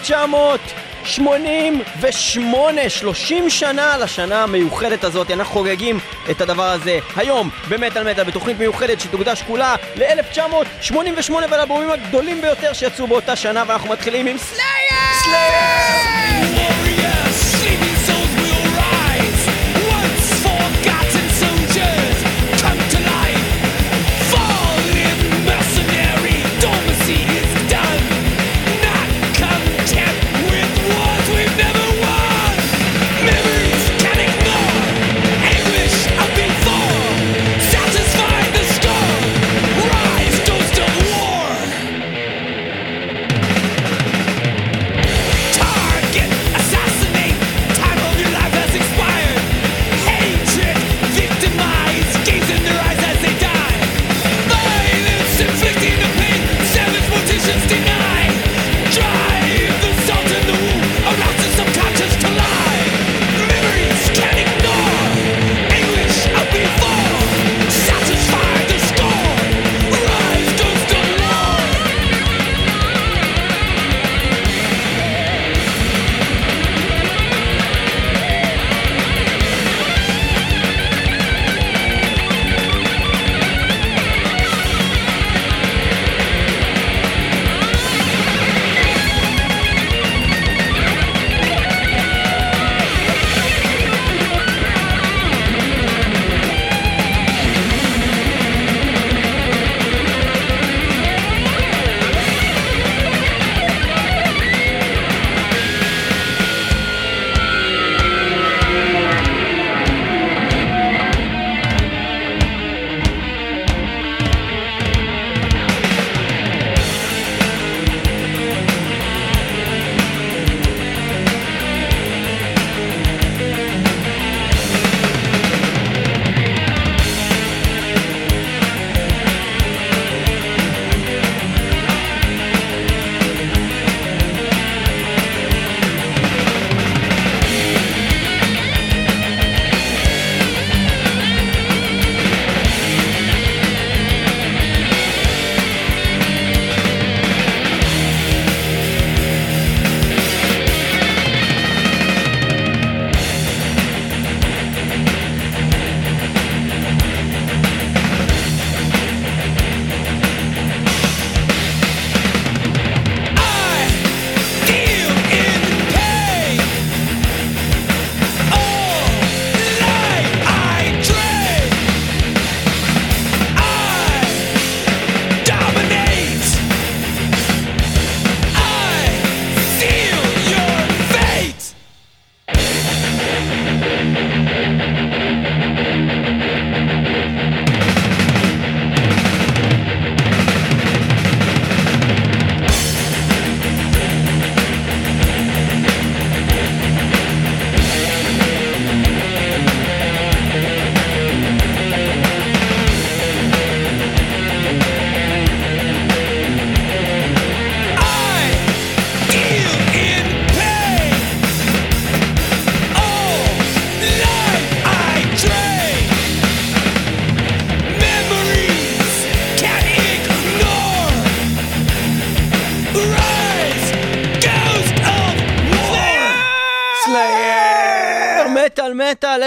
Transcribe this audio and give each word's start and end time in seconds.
1988, 0.00 2.88
30 2.88 3.50
שנה 3.50 3.96
לשנה 3.96 4.42
המיוחדת 4.42 5.04
הזאת, 5.04 5.30
אנחנו 5.30 5.54
חוגגים 5.54 5.98
את 6.30 6.40
הדבר 6.40 6.70
הזה 6.70 6.98
היום 7.16 7.50
במטאל 7.68 8.10
מטאל 8.10 8.24
בתוכנית 8.24 8.58
מיוחדת 8.58 9.00
שתוקדש 9.00 9.42
כולה 9.42 9.76
ל-1988 9.96 11.32
ולאלבומים 11.32 11.90
הגדולים 11.90 12.40
ביותר 12.40 12.72
שיצאו 12.72 13.06
באותה 13.06 13.36
שנה 13.36 13.64
ואנחנו 13.66 13.88
מתחילים 13.88 14.26
עם 14.26 14.38
סלייר! 14.38 14.62
סלייר! 15.22 16.09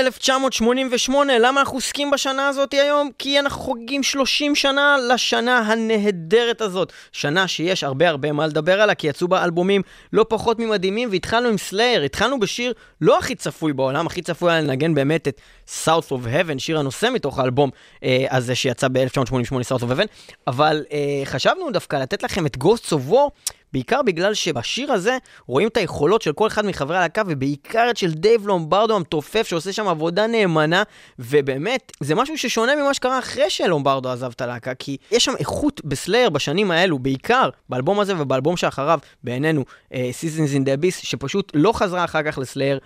1988, 0.03 1.39
למה 1.39 1.59
אנחנו 1.59 1.77
עוסקים 1.77 2.11
בשנה 2.11 2.47
הזאת 2.47 2.73
היום? 2.73 3.09
כי 3.19 3.39
אנחנו 3.39 3.61
חוגגים 3.61 4.03
30 4.03 4.55
שנה 4.55 4.97
לשנה 5.13 5.59
הנהדרת 5.59 6.61
הזאת. 6.61 6.91
שנה 7.11 7.47
שיש 7.47 7.83
הרבה 7.83 8.09
הרבה 8.09 8.31
מה 8.31 8.47
לדבר 8.47 8.81
עליה, 8.81 8.95
כי 8.95 9.07
יצאו 9.07 9.27
בה 9.27 9.43
אלבומים 9.43 9.81
לא 10.13 10.25
פחות 10.29 10.59
ממדהימים, 10.59 11.09
והתחלנו 11.11 11.49
עם 11.49 11.57
סלייר, 11.57 12.01
התחלנו 12.01 12.39
בשיר 12.39 12.73
לא 13.01 13.19
הכי 13.19 13.35
צפוי 13.35 13.73
בעולם, 13.73 14.07
הכי 14.07 14.21
צפוי 14.21 14.51
היה 14.51 14.61
לנגן 14.61 14.93
באמת 14.93 15.27
את 15.27 15.41
South 15.85 16.09
of 16.09 16.25
Heaven, 16.25 16.59
שיר 16.59 16.79
הנושא 16.79 17.09
מתוך 17.13 17.39
האלבום 17.39 17.69
אה, 18.03 18.25
הזה 18.29 18.55
שיצא 18.55 18.87
ב-1988, 18.91 19.53
South 19.69 19.81
of 19.81 19.99
Heaven, 19.99 20.07
אבל 20.47 20.85
אה, 20.91 21.25
חשבנו 21.25 21.71
דווקא 21.71 21.95
לתת 21.95 22.23
לכם 22.23 22.45
את 22.45 22.57
Ghosts 22.57 22.89
of 22.89 23.11
War. 23.11 23.29
בעיקר 23.73 24.01
בגלל 24.01 24.33
שבשיר 24.33 24.91
הזה 24.91 25.17
רואים 25.47 25.67
את 25.67 25.77
היכולות 25.77 26.21
של 26.21 26.33
כל 26.33 26.47
אחד 26.47 26.65
מחברי 26.65 26.97
הלהקה, 26.97 27.21
ובעיקר 27.27 27.87
את 27.89 27.97
של 27.97 28.13
דייב 28.13 28.47
לומברדו 28.47 28.95
המתופף, 28.95 29.47
שעושה 29.47 29.73
שם 29.73 29.87
עבודה 29.87 30.27
נאמנה, 30.27 30.83
ובאמת, 31.19 31.91
זה 31.99 32.15
משהו 32.15 32.37
ששונה 32.37 32.75
ממה 32.75 32.93
שקרה 32.93 33.19
אחרי 33.19 33.49
שלומברדו 33.49 34.09
עזב 34.09 34.31
את 34.35 34.41
הלהקה, 34.41 34.73
כי 34.73 34.97
יש 35.11 35.25
שם 35.25 35.33
איכות 35.39 35.81
בסלייר 35.85 36.29
בשנים 36.29 36.71
האלו, 36.71 36.99
בעיקר 36.99 37.49
באלבום 37.69 37.99
הזה 37.99 38.13
ובאלבום 38.17 38.57
שאחריו, 38.57 38.99
בעינינו, 39.23 39.63
uh, 39.89 39.95
Seasons 39.95 40.55
in 40.55 40.65
the 40.65 40.81
Abyss, 40.81 41.05
שפשוט 41.05 41.51
לא 41.53 41.71
חזרה 41.71 42.03
אחר 42.03 42.23
כך 42.23 42.37
לסלייר 42.37 42.79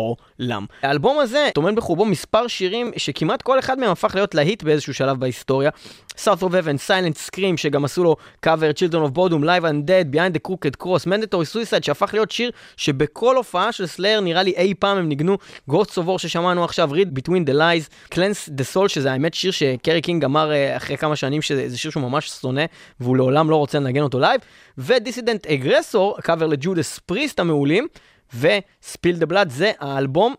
עולם. 0.00 0.66
האלבום 0.82 1.18
הזה 1.18 1.48
טומן 1.54 1.74
בחובו 1.74 2.04
מספר 2.04 2.46
שירים 2.46 2.92
שכמעט 2.96 3.42
כל 3.42 3.58
אחד 3.58 3.78
מהם 3.78 3.90
הפך 3.90 4.14
להיות 4.14 4.34
להיט 4.34 4.62
באיזשהו 4.62 4.94
שלב 4.94 5.20
בהיסטוריה. 5.20 5.70
South 6.24 6.42
of 6.42 6.52
Heaven, 6.52 6.78
Silent 6.88 7.28
Scream, 7.28 7.56
שגם 7.56 7.84
עשו 7.84 8.04
לו 8.04 8.16
קאבר, 8.40 8.70
Children 8.70 9.10
of 9.10 9.16
Bodom, 9.16 9.42
Live 9.44 9.64
Undead, 9.64 10.14
Behind 10.14 10.34
the 10.36 10.48
Crooked 10.48 10.82
Cross, 10.82 11.06
Mandatory 11.06 11.54
Suicide, 11.54 11.82
שהפך 11.82 12.10
להיות 12.12 12.30
שיר 12.30 12.50
שבכל 12.76 13.36
הופעה 13.36 13.72
של 13.72 13.86
סלייר 13.86 14.20
נראה 14.20 14.42
לי 14.42 14.52
אי 14.56 14.74
פעם 14.78 14.98
הם 14.98 15.08
ניגנו, 15.08 15.38
Ghost 15.70 15.90
of 15.94 16.06
War 16.06 16.18
ששמענו 16.18 16.64
עכשיו, 16.64 16.90
Read 16.92 17.18
Between 17.18 17.50
the 17.50 17.54
Lies, 17.54 18.14
Cleanse 18.14 18.48
the 18.48 18.76
Soul, 18.76 18.88
שזה 18.88 19.12
האמת 19.12 19.34
שיר 19.34 19.50
שקרי 19.50 20.00
קינג 20.00 20.24
אמר 20.24 20.50
uh, 20.50 20.76
אחרי 20.76 20.96
כמה 20.96 21.16
שנים 21.16 21.42
שזה 21.42 21.78
שיר 21.78 21.90
שהוא 21.90 22.02
ממש 22.02 22.28
שונא, 22.28 22.64
והוא 23.00 23.16
לעולם 23.16 23.50
לא 23.50 23.56
רוצה 23.56 23.78
לנגן 23.78 24.02
אותו 24.02 24.20
לייב, 24.20 24.40
ו-Dissident 24.78 25.46
Aggressor, 25.46 26.22
קאבר 26.22 26.46
לג'ודס 26.46 26.98
פריסט 26.98 27.40
המעולים, 27.40 27.86
ו-Spill 28.34 29.22
the 29.22 29.32
Blood, 29.32 29.48
זה 29.48 29.72
האלבום 29.80 30.34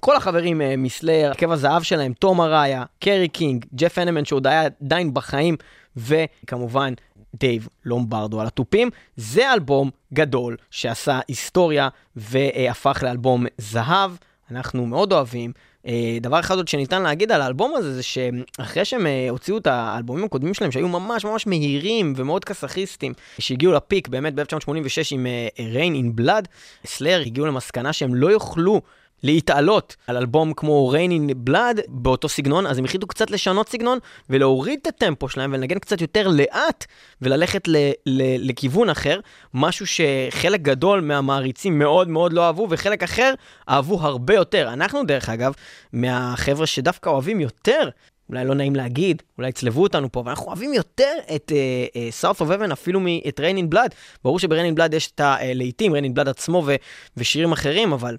כל 0.00 0.16
החברים 0.16 0.60
uh, 0.60 0.64
מסלייר, 0.78 1.30
עקב 1.30 1.50
הזהב 1.50 1.82
שלהם, 1.82 2.12
תום 2.12 2.40
אראיה, 2.40 2.84
קרי 3.00 3.28
קינג, 3.28 3.64
ג'ף 3.74 3.98
הנמן 3.98 4.24
שעוד 4.24 4.46
היה 4.46 4.62
עדיין 4.84 5.14
בחיים, 5.14 5.56
וכמובן 5.96 6.94
דייב 7.34 7.68
לומברדו 7.84 8.40
על 8.40 8.46
התופים. 8.46 8.90
זה 9.16 9.52
אלבום 9.52 9.90
גדול 10.14 10.56
שעשה 10.70 11.20
היסטוריה 11.28 11.88
והפך 12.16 13.02
לאלבום 13.02 13.46
זהב, 13.58 14.10
אנחנו 14.50 14.86
מאוד 14.86 15.12
אוהבים. 15.12 15.52
Uh, 15.86 15.88
דבר 16.20 16.40
אחד 16.40 16.56
עוד 16.56 16.68
שניתן 16.68 17.02
להגיד 17.02 17.32
על 17.32 17.42
האלבום 17.42 17.76
הזה 17.76 17.94
זה 17.94 18.02
שאחרי 18.02 18.84
שהם 18.84 19.06
uh, 19.06 19.30
הוציאו 19.30 19.58
את 19.58 19.66
האלבומים 19.66 20.24
הקודמים 20.24 20.54
שלהם 20.54 20.72
שהיו 20.72 20.88
ממש 20.88 21.24
ממש 21.24 21.46
מהירים 21.46 22.12
ומאוד 22.16 22.44
קסחיסטים 22.44 23.12
שהגיעו 23.38 23.72
לפיק 23.72 24.08
באמת 24.08 24.34
ב-1986 24.34 25.08
עם 25.10 25.26
uh, 25.26 25.58
Reign 25.58 25.94
in 25.94 26.20
Blood, 26.20 26.44
סלייר 26.86 27.20
הגיעו 27.26 27.46
למסקנה 27.46 27.92
שהם 27.92 28.14
לא 28.14 28.28
יוכלו 28.28 28.82
להתעלות 29.22 29.96
על 30.06 30.16
אלבום 30.16 30.52
כמו 30.52 30.92
Reign 30.94 31.10
in 31.10 31.50
Blood 31.50 31.80
באותו 31.88 32.28
סגנון, 32.28 32.66
אז 32.66 32.78
הם 32.78 32.84
החליטו 32.84 33.06
קצת 33.06 33.30
לשנות 33.30 33.68
סגנון 33.68 33.98
ולהוריד 34.30 34.78
את 34.82 34.86
הטמפו 34.86 35.28
שלהם 35.28 35.52
ולנגן 35.52 35.78
קצת 35.78 36.00
יותר 36.00 36.28
לאט 36.28 36.86
וללכת 37.22 37.68
ל- 37.68 37.90
ל- 38.06 38.48
לכיוון 38.50 38.90
אחר, 38.90 39.20
משהו 39.54 39.86
שחלק 39.86 40.60
גדול 40.62 41.00
מהמעריצים 41.00 41.78
מאוד 41.78 42.08
מאוד 42.08 42.32
לא 42.32 42.46
אהבו 42.46 42.66
וחלק 42.70 43.02
אחר 43.02 43.34
אהבו 43.68 44.00
הרבה 44.00 44.34
יותר. 44.34 44.72
אנחנו 44.72 45.04
דרך 45.04 45.28
אגב, 45.28 45.52
מהחבר'ה 45.92 46.66
שדווקא 46.66 47.10
אוהבים 47.10 47.40
יותר 47.40 47.88
אולי 48.30 48.44
לא 48.44 48.54
נעים 48.54 48.76
להגיד, 48.76 49.22
אולי 49.38 49.48
יצלבו 49.48 49.82
אותנו 49.82 50.12
פה, 50.12 50.22
ואנחנו 50.26 50.46
אוהבים 50.46 50.74
יותר 50.74 51.12
את 51.34 51.52
uh, 51.52 52.30
uh, 52.30 52.34
of 52.34 52.40
Heaven 52.40 52.72
אפילו 52.72 53.00
מאת 53.00 53.40
Reign 53.40 53.58
in 53.58 53.74
Blood. 53.74 53.94
ברור 54.24 54.38
שב-Reign 54.38 54.74
in 54.74 54.78
Blood 54.78 54.96
יש 54.96 55.10
את 55.14 55.20
הלהיטים, 55.20 55.94
Reign 55.94 55.98
in 55.98 56.20
Blood 56.20 56.30
עצמו 56.30 56.62
ו- 56.66 56.74
ושירים 57.16 57.52
אחרים, 57.52 57.92
אבל 57.92 58.16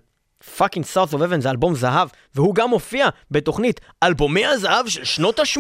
fucking 0.57 0.85
South 0.85 1.13
of 1.13 1.21
Heaven 1.21 1.41
זה 1.41 1.49
אלבום 1.49 1.75
זהב, 1.75 2.07
והוא 2.35 2.55
גם 2.55 2.69
מופיע 2.69 3.07
בתוכנית 3.31 3.79
אלבומי 4.03 4.45
הזהב 4.45 4.87
של 4.87 5.03
שנות 5.03 5.39
ה-80, 5.39 5.59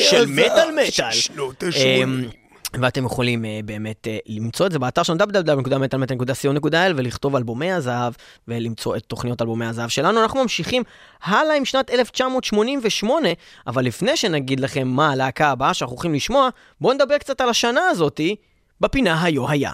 של 0.00 0.26
מטאל 0.26 0.70
מטאל. 0.70 1.12
שנות 1.12 1.62
ה-80. 1.62 2.36
ואתם 2.80 3.04
יכולים 3.04 3.44
uh, 3.44 3.46
באמת 3.64 4.06
uh, 4.06 4.22
למצוא 4.26 4.66
את 4.66 4.72
זה 4.72 4.78
באתר 4.78 5.02
שלנו 5.02 5.24
www.metalmetal.co.il 5.24 6.92
ולכתוב 6.96 7.36
אלבומי 7.36 7.72
הזהב 7.72 8.12
ולמצוא 8.48 8.96
את 8.96 9.02
תוכניות 9.02 9.42
אלבומי 9.42 9.66
הזהב 9.66 9.88
שלנו. 9.88 10.22
אנחנו 10.22 10.42
ממשיכים 10.42 10.82
הלאה 11.22 11.56
עם 11.56 11.64
שנת 11.64 11.90
1988, 11.90 13.28
אבל 13.66 13.84
לפני 13.84 14.16
שנגיד 14.16 14.60
לכם 14.60 14.88
מה 14.88 15.10
הלהקה 15.10 15.48
הבאה 15.48 15.74
שאנחנו 15.74 15.94
הולכים 15.94 16.14
לשמוע, 16.14 16.48
בואו 16.80 16.94
נדבר 16.94 17.18
קצת 17.18 17.40
על 17.40 17.48
השנה 17.48 17.88
הזאתי 17.88 18.36
בפינה 18.80 19.22
היו 19.22 19.48
היה. 19.48 19.72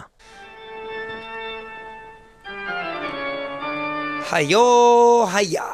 היו 4.32 5.24
היה. 5.34 5.64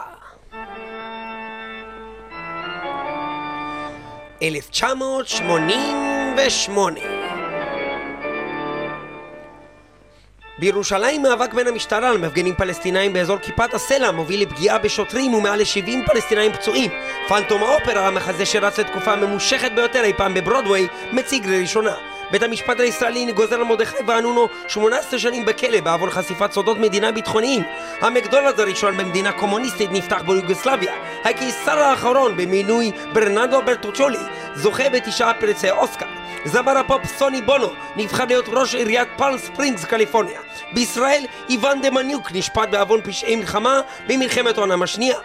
1988 4.42 7.00
בירושלים 10.58 11.22
מאבק 11.22 11.54
בין 11.54 11.66
המשטרה 11.66 12.12
למפגינים 12.12 12.54
פלסטינאים 12.54 13.12
באזור 13.12 13.38
כיפת 13.38 13.74
הסלע 13.74 14.10
מוביל 14.10 14.42
לפגיעה 14.42 14.78
בשוטרים 14.78 15.34
ומעל 15.34 15.58
ל-70 15.58 16.06
פלסטינאים 16.06 16.52
פצועים. 16.52 16.90
פנטום 17.28 17.62
האופרה, 17.62 18.06
המחזה 18.06 18.46
שרץ 18.46 18.78
לתקופה 18.78 19.12
הממושכת 19.12 19.72
ביותר 19.72 20.04
אי 20.04 20.12
פעם 20.12 20.34
בברודוויי, 20.34 20.88
מציג 21.12 21.46
לראשונה. 21.46 22.13
בית 22.34 22.42
המשפט 22.42 22.80
הישראלי 22.80 23.32
גוזר 23.32 23.56
על 23.56 23.64
מרדכי 23.64 23.96
ואנונו 24.06 24.48
18 24.68 25.18
שנים 25.18 25.44
בכלא 25.44 25.80
בעוון 25.80 26.10
חשיפת 26.10 26.52
סודות 26.52 26.78
מדינה 26.78 27.12
ביטחוניים. 27.12 27.62
המקדונלדס 28.00 28.58
הראשון 28.58 28.96
במדינה 28.96 29.32
קומוניסטית 29.32 29.92
נפתח 29.92 30.22
ביוגוסלביה. 30.26 30.92
הקיסר 31.24 31.78
האחרון 31.78 32.36
בבימוי 32.36 32.92
ברנרדו 33.12 33.62
ברטוצ'ולי 33.62 34.18
זוכה 34.54 34.88
בתשעה 34.88 35.34
פרסי 35.34 35.70
אוסקר. 35.70 36.06
זמר 36.44 36.78
הפופ 36.78 37.06
סוני 37.06 37.42
בונו 37.42 37.68
נבחר 37.96 38.24
להיות 38.24 38.44
ראש 38.48 38.74
עיריית 38.74 39.08
פאלם 39.16 39.38
ספרינגס 39.38 39.84
קליפורניה. 39.84 40.40
בישראל 40.72 41.24
איוון 41.48 41.80
דמיאניוק 41.92 42.32
נשפט 42.32 42.68
בעוון 42.70 43.00
פשעי 43.04 43.36
מלחמה 43.36 43.80
במלחמת 44.08 44.58
העולם 44.58 44.82
השנייה. 44.82 45.18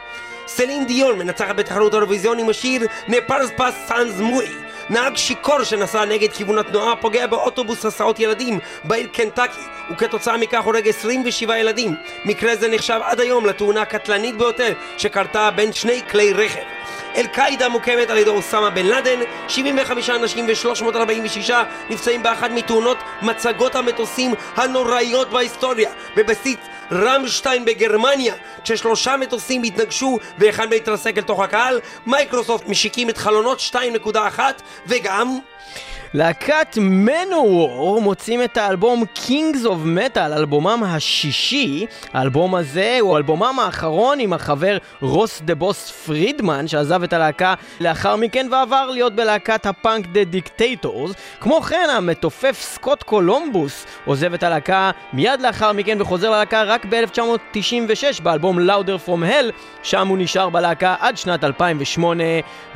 סלין 0.47 0.87
דיון 0.87 1.17
מנצחת 1.19 1.55
בתחרות 1.55 1.93
האירוויזיון 1.93 2.39
עם 2.39 2.49
השיר 2.49 2.81
Ne 3.07 3.18
partez 3.18 3.49
pas 3.57 3.73
sans 3.87 4.21
moi 4.21 4.68
נהג 4.89 5.17
שיכור 5.17 5.63
שנסע 5.63 6.05
נגד 6.05 6.31
כיוון 6.31 6.57
התנועה 6.57 6.95
פוגע 6.95 7.27
באוטובוס 7.27 7.85
הסעות 7.85 8.19
ילדים 8.19 8.59
בעיר 8.83 9.07
קנטקי 9.13 9.61
וכתוצאה 9.91 10.37
מכך 10.37 10.63
הורג 10.63 10.87
27 10.87 11.57
ילדים. 11.57 11.95
מקרה 12.25 12.55
זה 12.55 12.67
נחשב 12.67 12.99
עד 13.03 13.19
היום 13.19 13.45
לתאונה 13.45 13.81
הקטלנית 13.81 14.37
ביותר 14.37 14.73
שקרתה 14.97 15.51
בין 15.51 15.73
שני 15.73 16.01
כלי 16.11 16.33
רכב. 16.33 16.61
אל-קאעידה 17.15 17.69
מוקמת 17.69 18.09
על 18.09 18.17
ידי 18.17 18.29
אוסמה 18.29 18.69
בן 18.69 18.85
לאדן, 18.85 19.19
75 19.47 20.09
אנשים 20.09 20.47
ו-346 20.47 21.51
נפצעים 21.89 22.23
באחת 22.23 22.51
מתאונות 22.51 22.97
מצגות 23.21 23.75
המטוסים 23.75 24.33
הנוראיות 24.55 25.29
בהיסטוריה 25.29 25.89
בבסיס 26.15 26.57
רמשטיין 26.91 27.65
בגרמניה 27.65 28.33
כששלושה 28.63 29.17
מטוסים 29.17 29.63
התנגשו 29.63 30.19
ואחד 30.37 30.65
מהם 30.65 30.77
התרסק 30.77 31.17
אל 31.17 31.23
תוך 31.23 31.39
הקהל 31.39 31.79
מייקרוסופט 32.05 32.67
משיקים 32.67 33.09
את 33.09 33.17
חלונות 33.17 33.59
2.1 33.59 34.39
וגם 34.87 35.39
להקת 36.13 36.77
מנוור 36.81 38.01
מוציאים 38.01 38.43
את 38.43 38.57
האלבום 38.57 39.03
Kings 39.15 39.65
of 39.65 39.97
Metal, 39.97 40.19
אלבומם 40.19 40.83
השישי. 40.85 41.85
האלבום 42.13 42.55
הזה 42.55 42.97
הוא 43.01 43.17
אלבומם 43.17 43.59
האחרון 43.59 44.19
עם 44.19 44.33
החבר 44.33 44.77
רוס 45.01 45.41
דה 45.41 45.55
בוס 45.55 45.91
פרידמן, 45.91 46.67
שעזב 46.67 47.03
את 47.03 47.13
הלהקה 47.13 47.53
לאחר 47.79 48.15
מכן 48.15 48.47
ועבר 48.51 48.89
להיות 48.89 49.15
בלהקת 49.15 49.65
הפאנק 49.65 50.05
דה 50.07 50.23
דיקטטורס. 50.23 51.11
כמו 51.39 51.61
כן, 51.61 51.87
המתופף 51.93 52.61
סקוט 52.61 53.03
קולומבוס 53.03 53.85
עוזב 54.05 54.33
את 54.33 54.43
הלהקה 54.43 54.91
מיד 55.13 55.41
לאחר 55.41 55.73
מכן 55.73 56.01
וחוזר 56.01 56.29
ללהקה 56.29 56.63
רק 56.63 56.85
ב-1996 56.85 58.23
באלבום 58.23 58.59
Louder 58.59 59.07
From 59.07 59.23
Hell, 59.29 59.51
שם 59.83 60.07
הוא 60.07 60.17
נשאר 60.17 60.49
בלהקה 60.49 60.95
עד 60.99 61.17
שנת 61.17 61.43
2008, 61.43 62.23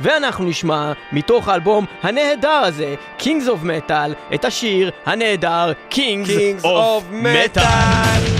ואנחנו 0.00 0.44
נשמע 0.44 0.92
מתוך 1.12 1.48
האלבום 1.48 1.84
הנהדר 2.02 2.48
הזה, 2.48 2.94
Kings 3.24 3.48
of 3.48 3.64
Metal, 3.64 4.34
את 4.34 4.44
השיר 4.44 4.90
הנהדר 5.06 5.72
Kings, 5.90 6.28
Kings 6.28 6.62
of, 6.62 6.66
of 6.66 7.02
Metal. 7.12 7.58
Metal. 7.58 8.33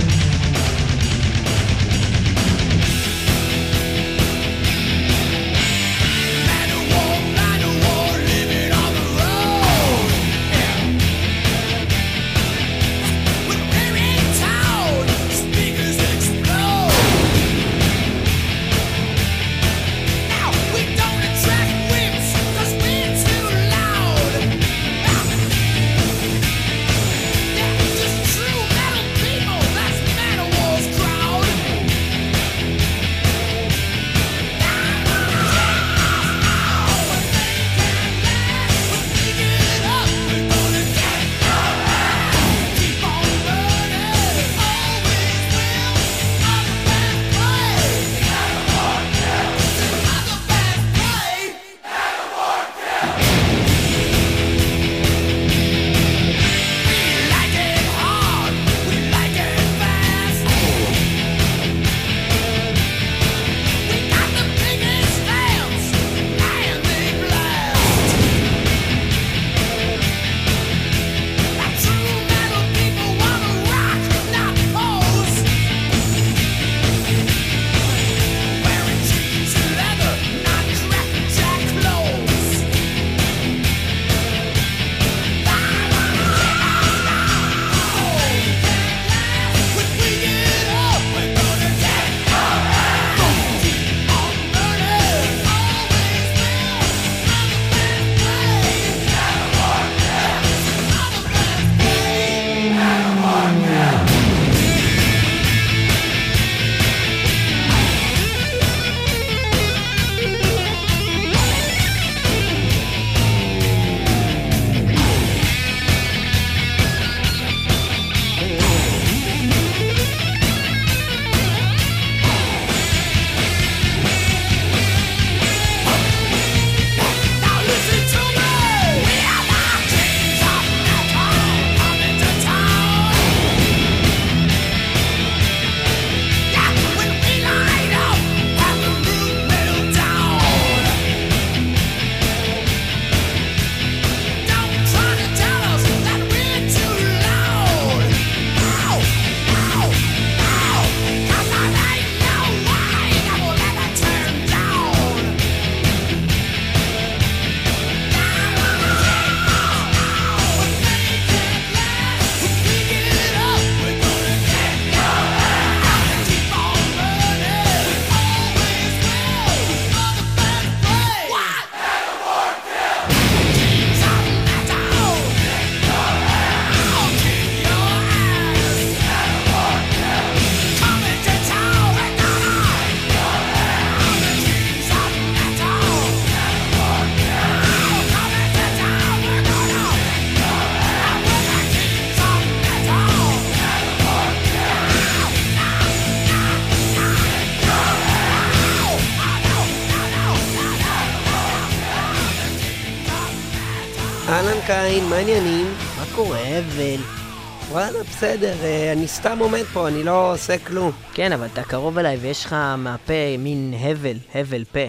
בסדר, 208.17 208.63
אה, 208.63 208.91
אני 208.91 209.07
סתם 209.07 209.39
עומד 209.39 209.63
פה, 209.73 209.87
אני 209.87 210.03
לא 210.03 210.33
עושה 210.33 210.57
כלום. 210.57 210.91
כן, 211.13 211.31
אבל 211.31 211.47
אתה 211.53 211.63
קרוב 211.63 211.97
אליי 211.97 212.17
ויש 212.17 212.45
לך 212.45 212.55
מהפה 212.77 213.37
מין 213.39 213.73
הבל, 213.79 214.17
הבל 214.33 214.63
פה. 214.63 214.79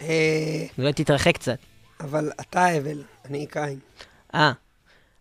אה, 0.00 0.66
אולי 0.78 0.92
תתרחק 0.92 1.34
קצת. 1.34 1.58
אבל 2.00 2.30
אתה 2.40 2.66
הבל, 2.66 3.02
אני 3.24 3.46
קין. 3.46 3.78
אה, 4.34 4.52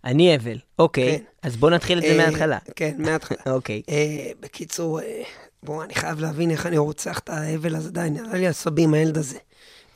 אני 0.06 0.36
הבל. 0.36 0.58
אוקיי, 0.80 1.18
כן. 1.18 1.24
אז 1.42 1.58
בוא 1.58 1.70
נתחיל 1.70 1.98
את 1.98 2.04
זה 2.04 2.10
אה, 2.10 2.18
מההתחלה. 2.18 2.58
כן, 2.76 2.96
מההתחלה. 2.98 3.38
אוקיי. 3.56 3.82
אה, 3.90 4.32
בקיצור, 4.40 5.02
אה, 5.02 5.24
בוא, 5.64 5.84
אני 5.84 5.96
חייב 5.96 6.20
להבין 6.20 6.52
איך 6.52 6.66
אני 6.66 6.78
רוצח 6.78 7.20
את 7.20 7.30
ההבל 7.30 7.76
הזה, 7.76 7.92
די, 7.92 8.08
נראה 8.12 8.38
לי 8.38 8.48
עשבים, 8.48 8.94
הילד 8.94 9.18
הזה. 9.18 9.38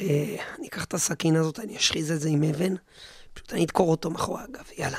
אה, 0.02 0.36
אני 0.60 0.68
אקח 0.68 0.84
את 0.84 0.94
הסכין 0.94 1.36
הזאת, 1.36 1.60
אני 1.60 1.78
אשחיז 1.78 2.12
את 2.12 2.22
זה 2.22 2.30
עם 2.30 2.44
אבן, 2.44 2.75
פשוט 3.34 3.54
אני 3.54 3.64
אדקור 3.66 3.92
אותו 3.92 4.10
מאחורי 4.10 4.42
הגב, 4.44 4.66
יאללה. 4.78 4.98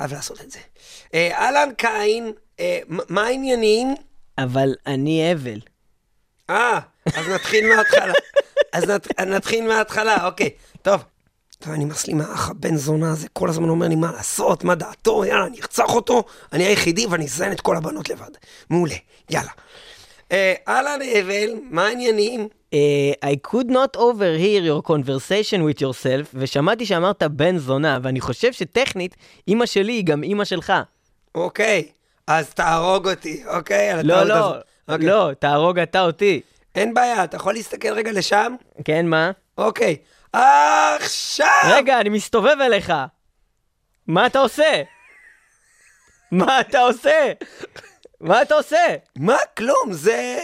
חייב 0.00 0.12
לעשות 0.12 0.40
את 0.40 0.50
זה. 0.50 0.58
אה, 1.14 1.38
אהלן 1.38 1.68
קין, 1.76 2.32
אה, 2.60 2.78
מה 2.88 3.22
העניינים? 3.22 3.94
אבל 4.38 4.74
אני 4.86 5.32
הבל. 5.32 5.60
אה, 6.50 6.80
אז 7.06 7.28
נתחיל 7.28 7.74
מההתחלה. 7.74 8.12
אז 8.72 8.84
נת, 8.84 9.20
נתחיל 9.20 9.68
מההתחלה, 9.68 10.26
אוקיי. 10.26 10.50
טוב. 10.82 11.04
טוב, 11.58 11.72
אני 11.72 11.84
נמאס 11.84 12.06
לי 12.06 12.14
מהאח 12.14 12.50
הבן 12.50 12.76
זונה 12.76 13.12
הזה, 13.12 13.28
כל 13.32 13.48
הזמן 13.48 13.68
אומר 13.68 13.88
לי 13.88 13.94
מה 13.94 14.12
לעשות, 14.12 14.64
מה 14.64 14.74
דעתו, 14.74 15.24
יאללה, 15.24 15.46
אני 15.46 15.60
ארצח 15.60 15.94
אותו, 15.94 16.24
אני 16.52 16.64
היחידי 16.64 17.06
ואני 17.06 17.24
אזיין 17.24 17.52
את 17.52 17.60
כל 17.60 17.76
הבנות 17.76 18.08
לבד. 18.08 18.30
מעולה, 18.70 18.94
יאללה. 19.30 19.50
אה, 20.32 20.54
אהלן, 20.68 21.00
אבל, 21.20 21.54
מה 21.70 21.86
העניינים? 21.86 22.48
אה, 22.74 23.30
I 23.30 23.48
could 23.50 23.70
not 23.70 23.96
overhear 23.96 24.62
your 24.62 24.90
conversation 24.90 25.58
with 25.58 25.80
yourself, 25.80 26.26
ושמעתי 26.34 26.86
שאמרת 26.86 27.22
בן 27.22 27.58
זונה, 27.58 27.98
ואני 28.02 28.20
חושב 28.20 28.52
שטכנית, 28.52 29.16
אימא 29.48 29.66
שלי 29.66 29.92
היא 29.92 30.04
גם 30.04 30.22
אימא 30.22 30.44
שלך. 30.44 30.72
אוקיי, 31.34 31.88
אז 32.26 32.54
תהרוג 32.54 33.08
אותי, 33.08 33.42
אוקיי? 33.46 33.90
על 33.90 34.06
לא, 34.06 34.22
לא. 34.22 34.54
אוקיי. 34.88 35.06
לא, 35.06 35.30
תהרוג 35.38 35.78
אתה 35.78 36.00
אותי. 36.00 36.40
אין 36.74 36.94
בעיה, 36.94 37.24
אתה 37.24 37.36
יכול 37.36 37.54
להסתכל 37.54 37.92
רגע 37.92 38.12
לשם? 38.12 38.54
כן, 38.84 39.06
מה? 39.06 39.30
אוקיי. 39.58 39.96
עכשיו! 40.32 41.46
רגע, 41.72 42.00
אני 42.00 42.08
מסתובב 42.08 42.56
אליך. 42.60 42.92
מה 44.06 44.26
אתה 44.26 44.38
עושה? 44.38 44.82
מה 46.30 46.60
אתה 46.60 46.80
עושה? 46.80 47.32
מה 48.20 48.42
אתה 48.42 48.54
עושה? 48.54 48.86
מה? 49.16 49.36
כלום, 49.56 49.92
זה... 49.92 50.40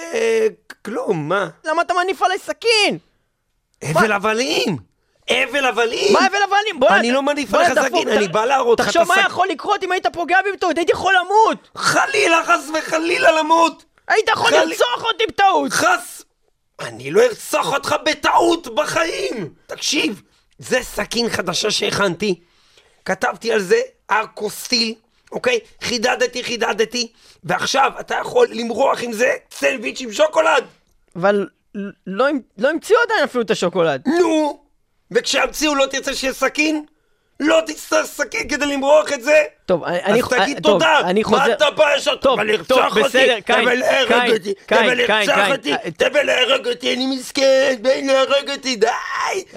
כלום, 0.86 1.28
מה? 1.28 1.48
למה 1.64 1.82
אתה 1.82 1.94
מניף 1.94 2.22
עליי 2.22 2.38
סכין? 2.38 2.98
הבל 3.82 4.12
הבלים! 4.12 4.76
הבל 5.28 5.64
הבלים! 5.64 6.12
מה 6.12 6.26
הבל 6.26 6.42
הבלים? 6.44 6.80
בוא 6.80 6.88
אני 6.88 7.12
לא 7.12 7.22
מניף 7.22 7.54
עליך 7.54 7.72
סכין, 7.82 8.08
אני 8.08 8.28
בא 8.28 8.44
להראות 8.44 8.80
לך 8.80 8.86
את 8.86 8.92
תחשוב 8.92 9.08
מה 9.08 9.14
הסכין. 9.14 9.30
יכול 9.30 9.48
לקרות 9.48 9.84
אם 9.84 9.92
היית 9.92 10.06
פוגע 10.12 10.42
בי 10.44 10.52
בטעות, 10.52 10.78
הייתי 10.78 10.92
יכול 10.92 11.14
למות! 11.20 11.68
חלילה, 11.76 12.44
חס 12.44 12.70
וחלילה 12.78 13.32
למות! 13.32 13.84
היית 14.08 14.28
יכול 14.28 14.50
לרצוח 14.50 15.04
אותי 15.04 15.26
בטעות! 15.28 15.72
חס... 15.72 16.22
אני 16.80 17.10
לא 17.10 17.22
ארצח 17.22 17.72
אותך 17.72 17.94
בטעות 18.04 18.74
בחיים! 18.74 19.54
תקשיב, 19.66 20.22
זה 20.58 20.78
סכין 20.82 21.28
חדשה 21.28 21.70
שהכנתי. 21.70 22.40
כתבתי 23.04 23.52
על 23.52 23.60
זה 23.60 23.80
ארקוסטיל, 24.10 24.94
אוקיי? 25.32 25.58
חידדתי, 25.82 26.44
חידדתי, 26.44 27.12
ועכשיו 27.44 27.92
אתה 28.00 28.14
יכול 28.14 28.48
למרוח 28.50 29.02
עם 29.02 29.12
זה 29.12 29.32
סנדוויץ' 29.50 30.00
עם 30.00 30.12
שוקולד! 30.12 30.64
אבל 31.16 31.46
לא 32.06 32.26
לא 32.58 32.70
המציאו 32.70 32.98
עדיין 33.04 33.24
אפילו 33.24 33.42
את 33.42 33.50
השוקולד. 33.50 34.02
נו! 34.06 34.60
וכשימציאו 35.10 35.74
לא 35.74 35.86
תרצה 35.86 36.14
שיהיה 36.14 36.32
סכין? 36.32 36.84
לא 37.40 37.60
תצטרך 37.66 38.06
סכין 38.06 38.48
כדי 38.48 38.66
למרוח 38.66 39.12
את 39.12 39.22
זה? 39.22 39.42
טוב, 39.66 39.84
אני-. 39.84 40.20
אז 40.20 40.28
תגיד 40.28 40.58
טוב, 40.62 40.72
תודה! 40.72 41.00
מה. 41.30 41.52
אתה 41.52 41.70
בא 41.70 41.84
יש 41.96 42.08
אותך? 42.08 42.22
טוב! 42.22 42.40
בסדר, 43.04 43.40
קין, 43.40 43.56
קין! 43.56 43.82
קין, 44.08 44.26
קין, 44.66 45.56
קין. 45.62 45.74
אה, 46.02 46.06
אבל 46.06 46.22
להרג 46.22 46.68
אותי! 46.68 46.94
אני 46.94 47.06
מסכן! 47.06 47.74
בן 47.82 48.06
להרג 48.06 48.50
אותי! 48.50 48.76
די! 48.76 48.88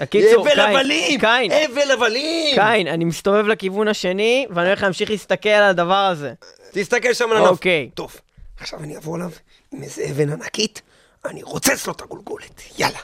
הקיצור, 0.00 0.48
קין, 0.48 0.60
הבלים! 0.60 1.20
קין. 1.20 1.52
הבל 1.52 1.90
הבלים! 1.90 2.54
קין, 2.54 2.86
אני 2.88 3.04
מסתובב 3.04 3.46
לכיוון 3.46 3.88
השני, 3.88 4.46
ואני 4.50 4.66
הולך 4.68 4.82
להמשיך 4.82 5.10
להסתכל 5.10 5.48
על 5.48 5.62
הדבר 5.62 5.94
הזה. 6.12 6.32
תסתכל 6.72 7.12
שם 7.12 7.30
על 7.30 7.36
הנוף. 7.36 7.50
אוקיי. 7.50 7.90
טוב, 7.94 8.20
עכשיו 8.60 8.78
אני 8.78 8.96
אבוא 8.96 9.16
אליו 9.16 9.30
עם 9.72 9.82
איזה 9.82 10.02
אבן 10.10 10.32
ענקית, 10.32 10.82
אני 11.24 11.42
רוצץ 11.42 11.86
לו 11.86 11.92
את 11.92 12.00
הגולגולת. 12.02 12.62
יאללה. 12.78 12.98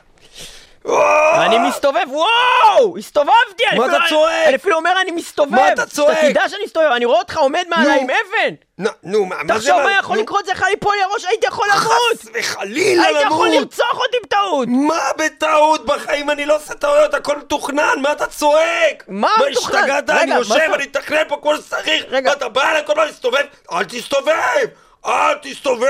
אני 1.47 1.59
מסתובב, 1.59 2.05
וואו! 2.09 2.99
הסתובבתי! 2.99 3.65
מה 3.77 3.87
אתה 3.87 3.97
צועק? 4.09 4.47
אני 4.47 4.57
אפילו 4.57 4.77
אומר 4.77 4.93
אני 5.01 5.11
מסתובב! 5.11 5.51
מה 5.55 5.73
אתה 5.73 5.87
צועק? 5.87 6.19
אתה 6.19 6.29
תדע 6.31 6.49
שאני 6.49 6.65
מסתובב, 6.65 6.87
אני 6.87 7.05
רואה 7.05 7.19
אותך 7.19 7.37
עומד 7.37 7.65
מעליי 7.69 7.95
נו. 7.97 8.01
עם 8.01 8.07
אבן! 8.11 8.55
נו, 9.03 9.25
מה 9.27 9.37
מה 9.43 9.59
זה? 9.59 9.69
תחשוב 9.69 9.83
מה 9.83 9.93
יכול 9.93 10.19
לקרות, 10.19 10.47
זה 10.47 10.53
יכול 10.53 10.69
ליפול 10.69 10.95
לי 10.97 11.03
הראש, 11.03 11.25
הייתי 11.25 11.47
יכול 11.47 11.67
למות! 11.73 11.83
חס 12.21 12.29
וחלילה 12.35 13.03
היית 13.05 13.17
יכול 13.27 13.49
למות! 13.49 13.61
לרצוח 13.61 13.95
אותי 13.95 14.17
בטעות! 14.25 14.69
מה 14.69 15.11
בטעות? 15.19 15.87
בחיים 15.87 16.31
אני 16.31 16.47
לא 16.47 16.57
עושה 16.57 16.75
טעויות, 16.75 17.15
הכל 17.15 17.39
מתוכנן, 17.39 18.01
מה 18.03 18.13
אתה 18.13 18.27
צועק? 18.27 19.05
מה 19.09 19.29
מתוכנן? 19.51 19.79
השתגעת? 19.79 20.11
רגע, 20.11 20.23
אני 20.23 20.31
מה 20.31 20.37
יושב, 20.39 20.71
אני 20.75 20.85
אתכנן 20.85 21.23
פה 21.29 21.37
כמו 21.43 21.57
שצריך. 21.57 22.05
ואתה 22.11 22.49
בא 22.49 22.71
אליי 22.71 22.83
כל 22.87 22.93
הזמן 22.93 23.07
להסתובב? 23.07 23.45
אל 23.73 23.85
תסתובב! 23.85 24.67
אל 25.07 25.35
תסתובב, 25.43 25.87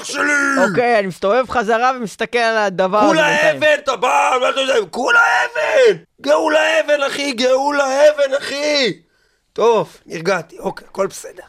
אח 0.00 0.04
שלי! 0.04 0.32
אוקיי, 0.68 0.98
אני 0.98 1.06
מסתובב 1.06 1.44
חזרה 1.48 1.92
ומסתכל 1.96 2.38
על 2.38 2.56
הדבר 2.56 2.98
הזה. 2.98 3.06
כולה. 3.08 3.50
אבן, 3.50 3.66
אתה 3.78 3.96
בא, 3.96 4.36
מה 4.40 4.48
אתה 4.50 4.60
יודע? 4.60 4.74
כולה 4.90 5.20
אבן! 5.44 5.96
גאולה 6.20 6.80
אבן, 6.80 7.02
אחי, 7.06 7.32
גאולה 7.32 7.84
אבן, 8.10 8.34
אחי! 8.38 8.92
טוב, 9.52 9.96
נרגעתי, 10.06 10.58
אוקיי, 10.58 10.86
הכל 10.90 11.06
בסדר. 11.06 11.42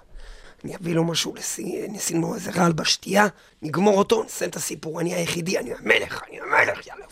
אני 0.63 0.75
אביא 0.75 0.95
לו 0.95 1.03
משהו, 1.03 1.33
לסי- 1.35 1.85
נשים 1.89 2.21
לו 2.21 2.35
איזה 2.35 2.51
רעל 2.55 2.71
בשתייה, 2.71 3.27
נגמור 3.61 3.97
אותו, 3.97 4.23
נסיים 4.23 4.49
את 4.49 4.55
הסיפור, 4.55 5.01
אני 5.01 5.13
היחידי, 5.15 5.57
אני 5.57 5.71
המלך, 5.79 6.21
אני 6.29 6.39
המלך, 6.41 6.87
יאללה. 6.87 7.05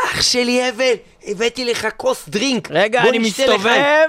אח 0.00 0.22
שלי 0.22 0.68
אבל, 0.68 0.92
הבאתי 1.26 1.64
לך 1.64 1.88
כוס 1.96 2.28
דרינק. 2.28 2.68
רגע, 2.70 3.02
אני 3.02 3.18
מסתובב. 3.18 4.06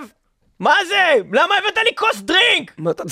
מה 0.59 0.75
זה? 0.87 1.13
למה 1.33 1.55
הבאת 1.57 1.77
לי 1.83 1.95
כוס 1.95 2.17
דרינק? 2.17 2.71
מה 2.77 2.91
אתה... 2.91 3.03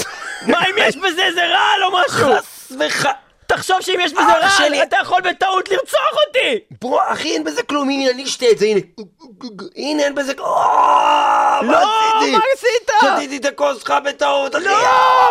מה 0.48 0.66
אם 0.66 0.76
יש 0.78 0.98
בזה 0.98 1.26
איזה 1.26 1.46
רעל 1.46 1.84
או 1.84 1.90
משהו? 1.92 2.36
חס 2.38 2.72
וח... 2.80 3.06
תחשוב 3.48 3.82
שאם 3.82 4.00
יש 4.02 4.12
בזה 4.14 4.22
רעל. 4.24 4.74
אתה 4.84 4.98
יכול 5.02 5.22
בטעות 5.22 5.70
לרצוח 5.70 6.12
אותי! 6.28 6.60
בוא, 6.82 7.02
אחי, 7.08 7.34
אין 7.34 7.44
בזה 7.44 7.64
כלום, 7.64 7.90
הנה, 7.90 8.12
אני 8.12 8.24
אשתה 8.24 8.46
את 8.52 8.58
זה, 8.58 8.66
הנה. 8.66 8.80
הנה, 9.76 10.04
אין 10.04 10.16
בזה 10.16 10.34
כלום. 10.34 10.50
לא, 11.62 11.78
עשיתי? 11.78 12.32
מה 12.32 12.40
עשית? 12.54 12.92
שתיתי 13.02 13.38
את 13.38 13.54
הכוס 13.54 13.80
שלך 13.80 13.94
בטעות, 14.04 14.56
אחי. 14.56 14.64
לא, 14.66 14.72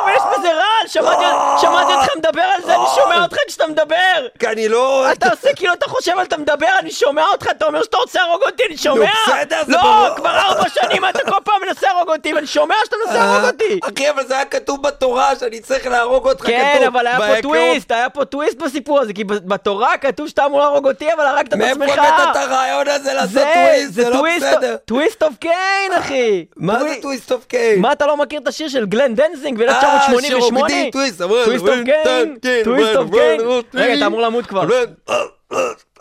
אבל 0.04 0.12
יש 0.16 0.22
בזה 0.38 0.48
רעל, 0.48 0.86
שמעתי- 0.88 1.22
לא. 1.22 1.56
שמעתי 1.60 1.92
אותך 1.94 2.16
מדבר 2.16 2.42
על 2.42 2.62
זה, 2.64 2.74
אני 2.74 2.84
שומע 2.94 3.22
אותך 3.22 3.36
כשאתה 3.48 3.66
מדבר! 3.66 4.26
כי 4.38 4.46
אני 4.46 4.68
לא... 4.68 5.12
אתה 5.12 5.30
עושה 5.30 5.54
כאילו 5.56 5.72
אתה 5.72 5.88
חושב 5.88 6.12
על 6.18 6.24
אתה 6.26 6.36
מדבר, 6.36 6.66
אני 6.78 6.90
שומע 6.90 7.22
אותך, 7.32 7.46
אתה 7.50 7.66
אומר 7.66 7.82
שאתה 7.82 7.96
רוצה 7.96 8.18
להרוג 8.26 8.42
אותי, 8.46 8.62
אני 8.68 8.76
שומע! 8.76 9.10
בסדר, 9.26 9.62
זה 9.66 9.72
לא, 9.72 9.82
ברור. 9.82 10.16
כבר 10.16 10.30
ארבע 10.38 10.68
שנים 10.68 11.04
אתה 11.04 11.18
כל 11.30 11.38
פעם 11.44 11.54
מנסה 11.66 11.86
להרוג 11.86 12.10
אותי, 12.10 12.32
ואני 12.34 12.46
שומע 12.46 12.74
שאתה 12.84 12.96
מנסה 13.06 13.18
להרוג 13.18 13.44
אותי! 13.44 13.78
אחי, 13.94 14.10
אבל 14.10 14.26
זה 14.26 14.34
היה 14.34 14.44
כתוב 14.44 14.82
בתורה 14.82 15.36
שאני 15.40 15.60
צריך 15.60 15.86
להרוג 15.86 16.28
אותך, 16.28 16.46
כן. 16.46 16.82
אבל 16.86 17.06
היה 17.06 17.18
פה. 17.18 17.42
טוויסט, 17.42 17.90
היה 17.90 18.10
פה 18.10 18.24
טוויסט 18.24 18.56
בסיפור 18.58 19.00
הזה, 19.00 19.12
כי 19.12 19.24
בתורה 19.24 19.96
כתוב 19.96 20.28
שאתה 20.28 20.44
אמור 20.46 20.60
להרוג 20.60 20.86
אותי, 20.88 21.12
אבל 21.12 21.26
הרגת 21.26 21.48
את 21.48 21.52
עצמך! 21.52 21.76
מאיפה 21.78 21.92
הבאת 22.02 22.28
את 22.30 22.36
הרעיון 22.36 22.88
הזה 22.88 23.12
לעשות 23.14 23.42
טוויסט? 23.54 23.92
זה 23.92 24.10
לא 24.10 24.22
בסדר. 24.36 24.76
Twist 24.84 25.22
of 25.22 25.34
Cain, 25.40 25.92
אחי! 25.98 26.15
מה 26.56 26.78
זה 26.78 26.84
Twi- 26.88 27.00
Twist 27.00 27.32
of 27.32 27.44
Cain? 27.44 27.80
מה, 27.80 27.92
אתה 27.92 28.06
לא 28.06 28.16
מכיר 28.16 28.40
את 28.40 28.48
השיר 28.48 28.68
של 28.68 28.86
גלן 28.86 29.14
דנזינג 29.14 29.62
אה, 29.62 29.80
ב-1988? 29.80 30.26
שרוקדים 30.28 30.90
טוויסט, 30.90 31.20
אבל- 31.20 31.44
Twist 31.44 31.64
of 31.68 31.78
Cain, 31.84 32.36
כן, 32.42 32.62
Twist 32.64 32.96
of 32.96 33.10
Cain. 33.10 33.40
רגע, 33.74 33.94
אתה 33.96 34.06
אמור 34.06 34.20
למות 34.22 34.46
כבר. 34.46 34.68
אה, 34.72 35.14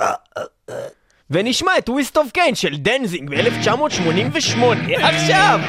אה, 0.02 0.14
אה, 0.70 0.76
ונשמע 1.30 1.78
את 1.78 1.86
Twist 1.86 2.18
of 2.18 2.32
Cain 2.32 2.56
של 2.56 2.76
דנזינג 2.78 3.30
ב-1988, 3.30 4.58
עכשיו! 5.04 5.60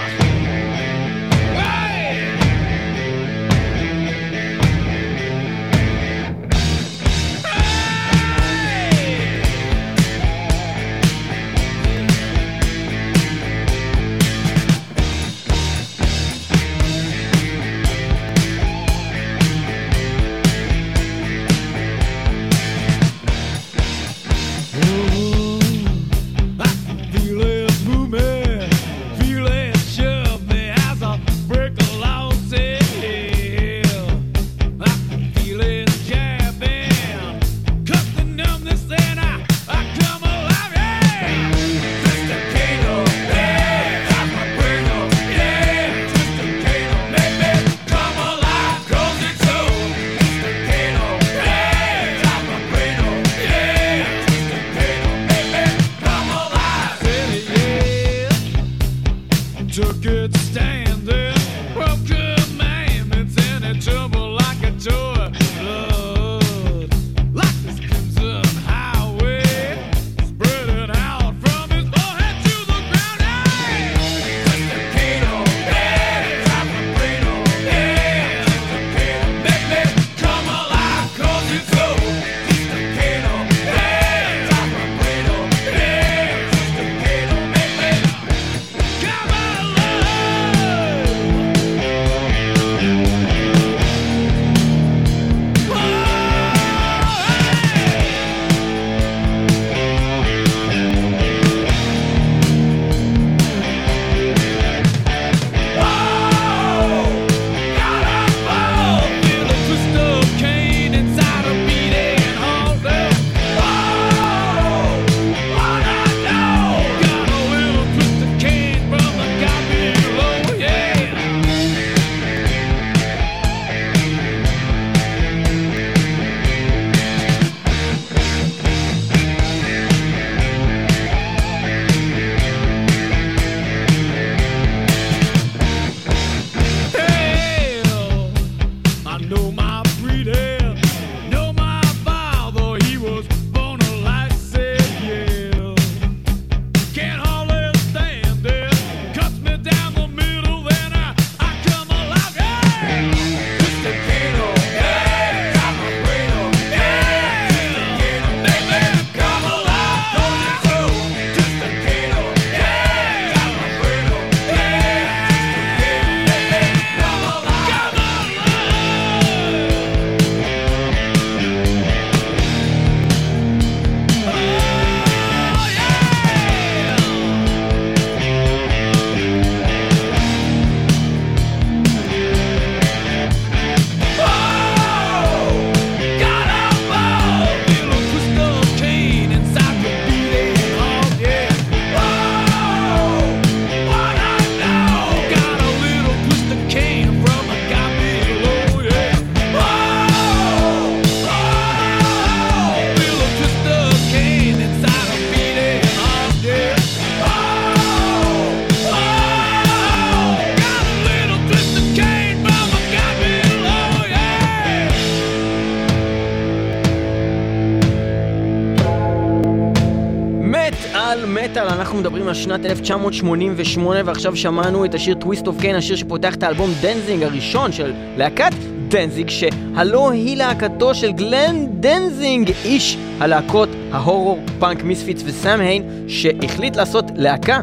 מטאל, 221.56 221.68
אנחנו 221.68 221.98
מדברים 221.98 222.28
על 222.28 222.34
שנת 222.34 222.66
1988 222.66 224.00
ועכשיו 224.04 224.36
שמענו 224.36 224.84
את 224.84 224.94
השיר 224.94 225.14
Twist 225.14 225.46
of 225.46 225.60
Cain, 225.60 225.76
השיר 225.76 225.96
שפותח 225.96 226.34
את 226.34 226.42
האלבום 226.42 226.70
דנזינג 226.80 227.22
הראשון 227.22 227.72
של 227.72 227.92
להקת 228.16 228.52
דנזינג, 228.88 229.30
שהלא 229.30 230.10
היא 230.10 230.36
להקתו 230.36 230.94
של 230.94 231.12
גלן 231.12 231.66
דנזינג, 231.70 232.52
איש 232.64 232.96
הלהקות 233.20 233.68
ה-horror 233.92 234.40
פאנק 234.58 234.82
מיספיטס 234.82 235.22
וסאם 235.26 235.60
היין, 235.60 236.04
שהחליט 236.08 236.76
לעשות 236.76 237.04
להקה 237.14 237.60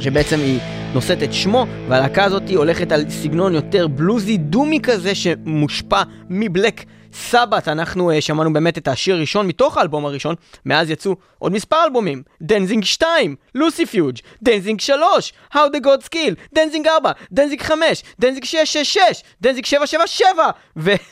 שבעצם 0.00 0.38
היא 0.38 0.58
נושאת 0.94 1.22
את 1.22 1.32
שמו, 1.32 1.66
והלהקה 1.88 2.24
הזאת 2.24 2.50
הולכת 2.54 2.92
על 2.92 3.10
סגנון 3.10 3.54
יותר 3.54 3.88
בלוזי 3.88 4.36
דומי 4.36 4.80
כזה 4.82 5.14
שמושפע 5.14 6.02
מבלק 6.30 6.84
סבאת'. 7.12 7.68
אנחנו 7.68 8.12
uh, 8.12 8.20
שמענו 8.20 8.52
באמת 8.52 8.78
את 8.78 8.88
השיר 8.88 9.14
הראשון 9.14 9.46
מתוך 9.46 9.76
האלבום 9.76 10.06
הראשון, 10.06 10.34
מאז 10.66 10.90
יצאו 10.90 11.16
עוד 11.38 11.52
מספר 11.52 11.84
אלבומים, 11.84 12.22
דנזינג 12.42 12.84
2, 12.84 13.36
Lucifuge, 13.54 14.16
דנזינג 14.42 14.80
3, 14.80 15.32
How 15.54 15.56
the 15.56 15.84
Gods 15.84 16.08
Kill, 16.14 16.34
דנזינג 16.54 16.86
4, 16.86 17.12
דנזינג 17.32 17.62
5, 17.62 18.02
דנזינג 18.20 18.44
666, 18.44 19.22
דנזינג 19.40 19.64
777 19.64 20.50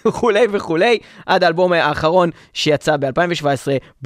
וכולי 0.05 0.47
וכולי, 0.51 0.99
עד 1.27 1.45
האלבום 1.45 1.73
האחרון 1.73 2.31
שיצא 2.53 2.97
ב-2017, 2.97 3.45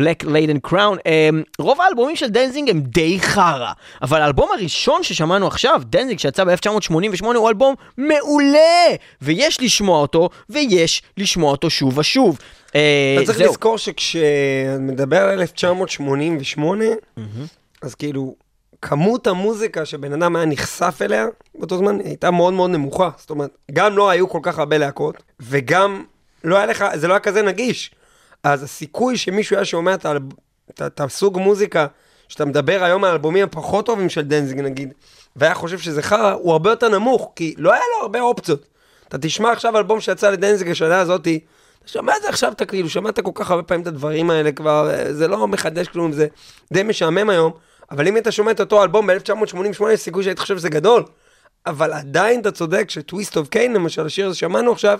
Black 0.00 0.24
Laden 0.24 0.70
Crown. 0.70 0.96
Um, 0.98 1.44
רוב 1.58 1.80
האלבומים 1.80 2.16
של 2.16 2.28
דנזינג 2.28 2.70
הם 2.70 2.80
די 2.80 3.20
חרא, 3.20 3.72
אבל 4.02 4.22
האלבום 4.22 4.48
הראשון 4.58 5.02
ששמענו 5.02 5.46
עכשיו, 5.46 5.82
דנזינג 5.84 6.18
שיצא 6.18 6.44
ב-1988, 6.44 7.24
הוא 7.24 7.48
אלבום 7.48 7.74
מעולה, 7.98 8.86
ויש 9.22 9.60
לשמוע 9.60 10.00
אותו, 10.00 10.28
ויש 10.50 11.02
לשמוע 11.16 11.50
אותו 11.50 11.70
שוב 11.70 11.81
ושוב. 11.94 12.38
אה, 12.74 13.16
אתה 13.16 13.26
צריך. 13.26 13.40
לזכור 13.40 13.78
שכשמדבר 13.78 15.22
על 15.22 15.40
1988, 15.40 16.84
אז 17.82 17.94
כאילו, 17.94 18.34
כמות 18.82 19.26
המוזיקה 19.26 19.84
שבן 19.84 20.12
אדם 20.12 20.36
היה 20.36 20.46
נחשף 20.46 20.98
אליה 21.02 21.26
באותו 21.54 21.78
זמן 21.78 21.98
הייתה 22.04 22.30
מאוד 22.30 22.52
מאוד 22.52 22.70
נמוכה. 22.70 23.10
זאת 23.18 23.30
אומרת, 23.30 23.50
גם 23.72 23.96
לא 23.96 24.10
היו 24.10 24.28
כל 24.28 24.40
כך 24.42 24.58
הרבה 24.58 24.78
להקות, 24.78 25.22
וגם 25.40 26.04
לא 26.44 26.56
היה 26.56 26.66
לך, 26.66 26.84
זה 26.94 27.08
לא 27.08 27.12
היה 27.12 27.20
כזה 27.20 27.42
נגיש. 27.42 27.90
אז 28.42 28.62
הסיכוי 28.62 29.16
שמישהו 29.16 29.56
היה 29.56 29.64
שומע 29.64 29.94
את, 29.94 30.04
האלב... 30.04 30.22
את, 30.70 30.82
את 30.82 31.00
הסוג 31.00 31.38
מוזיקה 31.38 31.86
שאתה 32.28 32.44
מדבר 32.44 32.84
היום 32.84 33.04
על 33.04 33.10
האלבומים 33.10 33.44
הפחות 33.44 33.86
טובים 33.86 34.08
של 34.08 34.22
דנזינג 34.22 34.60
נגיד, 34.60 34.94
והיה 35.36 35.54
חושב 35.54 35.78
שזה 35.78 36.02
חרא, 36.02 36.32
הוא 36.32 36.52
הרבה 36.52 36.70
יותר 36.70 36.88
נמוך, 36.88 37.32
כי 37.36 37.54
לא 37.58 37.72
היה 37.72 37.82
לו 37.96 38.02
הרבה 38.02 38.20
אופציות. 38.20 38.66
אתה 39.08 39.18
תשמע 39.18 39.52
עכשיו 39.52 39.78
אלבום 39.78 40.00
שיצא 40.00 40.30
לדנזינג 40.30 40.70
השנה 40.70 41.00
הזאתי, 41.00 41.40
אתה 41.82 41.90
שומע 41.90 42.16
את 42.16 42.22
זה 42.22 42.28
עכשיו, 42.28 42.52
אתה 42.52 42.64
כאילו, 42.64 42.88
שמעת 42.88 43.20
כל 43.20 43.30
כך 43.34 43.50
הרבה 43.50 43.62
פעמים 43.62 43.82
את 43.82 43.86
הדברים 43.86 44.30
האלה 44.30 44.52
כבר, 44.52 44.90
אה, 44.90 45.14
זה 45.14 45.28
לא 45.28 45.48
מחדש 45.48 45.88
כלום, 45.88 46.12
זה 46.12 46.26
די 46.72 46.82
משעמם 46.82 47.30
היום, 47.30 47.52
אבל 47.90 48.08
אם 48.08 48.16
אתה 48.16 48.32
שומע 48.32 48.50
את 48.50 48.60
אותו 48.60 48.82
אלבום 48.82 49.06
ב-1988, 49.06 49.90
יש 49.92 50.00
סיכוי 50.00 50.24
שהיית 50.24 50.38
חושב 50.38 50.58
שזה 50.58 50.68
גדול. 50.68 51.04
אבל 51.66 51.92
עדיין 51.92 52.40
אתה 52.40 52.50
צודק 52.50 52.90
ש-Twist 52.90 53.36
of 53.36 53.48
Cain, 53.48 53.72
למשל, 53.72 54.06
השיר 54.06 54.26
הזה 54.26 54.36
שמענו 54.36 54.72
עכשיו, 54.72 54.98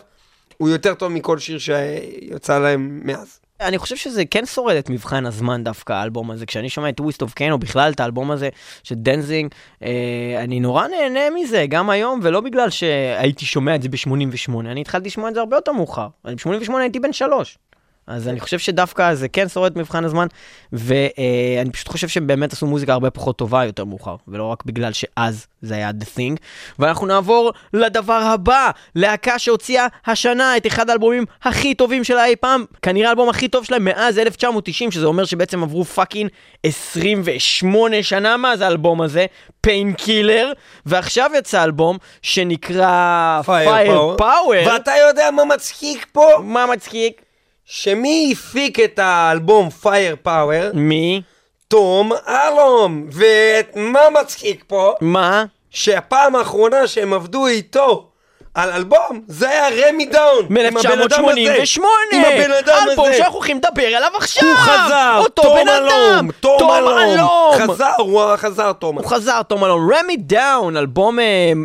הוא 0.57 0.69
יותר 0.69 0.95
טוב 0.95 1.13
מכל 1.13 1.39
שיר 1.39 1.59
שיצא 1.59 2.59
להם 2.59 3.01
מאז. 3.05 3.42
אני 3.63 3.79
חושב 3.79 3.97
שזה 3.97 4.25
כן 4.25 4.47
שורד 4.47 4.77
את 4.77 4.91
מבחן 4.91 5.27
הזמן 5.27 5.65
דווקא, 5.65 5.93
האלבום 5.93 6.31
הזה. 6.31 6.47
כשאני 6.47 6.69
שומע 6.69 6.89
את 6.89 6.97
Twist 6.97 7.23
of 7.23 7.35
Cain, 7.35 7.53
או 7.53 7.59
בכלל 7.59 7.93
את 7.93 8.01
האלבום 8.01 8.31
הזה 8.31 8.49
של 8.83 8.95
דנזינג, 8.95 9.51
אה, 9.83 10.35
אני 10.39 10.61
נורא 10.61 10.87
נהנה 10.89 11.31
מזה, 11.35 11.65
גם 11.69 11.91
היום, 11.91 12.21
ולא 12.23 12.41
בגלל 12.41 12.71
שהייתי 12.71 13.45
שומע 13.45 13.75
את 13.75 13.83
זה 13.83 13.89
ב-88, 13.89 14.61
אני 14.61 14.81
התחלתי 14.81 15.07
לשמוע 15.07 15.29
את 15.29 15.35
זה 15.35 15.41
הרבה 15.41 15.57
יותר 15.57 15.73
מאוחר. 15.73 16.09
ב-88 16.25 16.73
הייתי 16.81 17.01
בן 17.01 17.13
שלוש. 17.13 17.59
אז 18.07 18.29
אני 18.29 18.41
חושב 18.41 18.59
שדווקא 18.59 19.15
זה 19.15 19.29
כן 19.29 19.49
שורד 19.49 19.79
מבחן 19.79 20.05
הזמן, 20.05 20.27
ואני 20.73 21.71
פשוט 21.73 21.89
חושב 21.89 22.09
שהם 22.09 22.27
באמת 22.27 22.53
עשו 22.53 22.67
מוזיקה 22.67 22.93
הרבה 22.93 23.11
פחות 23.11 23.39
טובה 23.39 23.65
יותר 23.65 23.85
מאוחר, 23.85 24.17
ולא 24.29 24.45
רק 24.45 24.65
בגלל 24.65 24.93
שאז 24.93 25.47
זה 25.63 25.75
היה 25.75 25.91
the 26.01 26.19
thing. 26.19 26.37
ואנחנו 26.79 27.07
נעבור 27.07 27.53
לדבר 27.73 28.13
הבא, 28.13 28.71
להקה 28.95 29.39
שהוציאה 29.39 29.87
השנה 30.07 30.57
את 30.57 30.67
אחד 30.67 30.91
האלבומים 30.91 31.25
הכי 31.43 31.75
טובים 31.75 32.05
שלה 32.05 32.25
אי 32.25 32.37
פעם, 32.37 32.65
כנראה 32.83 33.09
האלבום 33.09 33.29
הכי 33.29 33.49
טוב 33.49 33.65
שלהם 33.65 33.85
מאז 33.85 34.19
1990, 34.19 34.91
שזה 34.91 35.07
אומר 35.07 35.25
שבעצם 35.25 35.63
עברו 35.63 35.85
fucking 35.85 36.31
28 36.63 38.03
שנה 38.03 38.37
מאז 38.37 38.61
האלבום 38.61 39.03
הזה, 39.03 39.27
Painkiller, 39.61 40.53
ועכשיו 40.87 41.31
יצא 41.39 41.65
אלבום 41.65 41.99
שנקרא 42.23 43.41
Fire 43.45 43.49
Power. 43.89 44.21
Power. 44.21 44.69
ואתה 44.69 44.93
יודע 45.09 45.31
מה 45.31 45.45
מצחיק 45.45 46.07
פה? 46.13 46.27
מה 46.43 46.67
מצחיק? 46.67 47.23
שמי 47.67 48.33
הפיק 48.33 48.81
את 48.81 48.99
האלבום 48.99 49.71
Fire 49.71 50.17
Power? 50.23 50.71
מי? 50.75 51.23
תום 51.69 52.13
אלום. 52.29 53.09
ומה 53.13 54.01
מצחיק 54.21 54.65
פה? 54.67 54.95
מה? 55.01 55.45
שהפעם 55.71 56.37
האחרונה 56.37 56.87
שהם 56.87 57.13
עבדו 57.13 57.47
איתו 57.47 58.12
על 58.55 58.71
אלבום, 58.71 59.21
זה 59.27 59.51
היה 59.51 59.89
Ram 59.89 60.07
It 60.07 60.18
Down. 60.18 60.47
עם 60.51 60.57
הבן 60.57 60.77
אדם 61.01 61.25
הזה. 61.25 61.43
מ-1988! 61.43 61.81
עם 62.13 62.23
הבן 62.25 62.53
אדם 62.53 62.87
אלבום 62.91 63.07
הזה. 63.07 63.19
שאנחנו 63.19 63.35
הולכים 63.35 63.57
לדבר 63.57 63.87
עליו 63.87 64.11
עכשיו! 64.17 64.49
הוא 64.49 64.57
חזר, 64.57 65.19
אותו 65.19 65.43
תום 65.43 65.57
בן! 65.57 65.69
אלום, 65.69 66.33
תום 66.41 66.71
אלום. 66.71 66.99
אלום! 66.99 67.55
חזר, 67.59 67.93
הוא 67.99 68.37
חזר 68.37 68.73
תום 68.73 68.95
הוא 68.95 69.01
אלום. 69.01 69.13
חזר, 69.13 69.43
תום 69.43 69.65
אלום. 69.65 69.93
Ram 69.93 70.17
It 70.17 70.34
Down, 70.34 70.77
אלבום, 70.77 71.19
אה, 71.19 71.25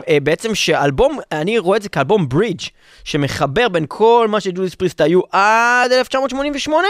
אה, 0.09 0.17
בעצם 0.23 0.55
שאלבום, 0.55 1.19
אני 1.31 1.59
רואה 1.59 1.77
את 1.77 1.81
זה 1.81 1.89
כאלבום 1.89 2.29
ברידג', 2.29 2.61
שמחבר 3.03 3.69
בין 3.69 3.85
כל 3.87 4.27
מה 4.29 4.39
ש 4.39 4.49
Judas 4.49 4.75
Priest 4.75 5.01
היו 5.01 5.21
עד 5.31 5.91
1988, 5.91 6.87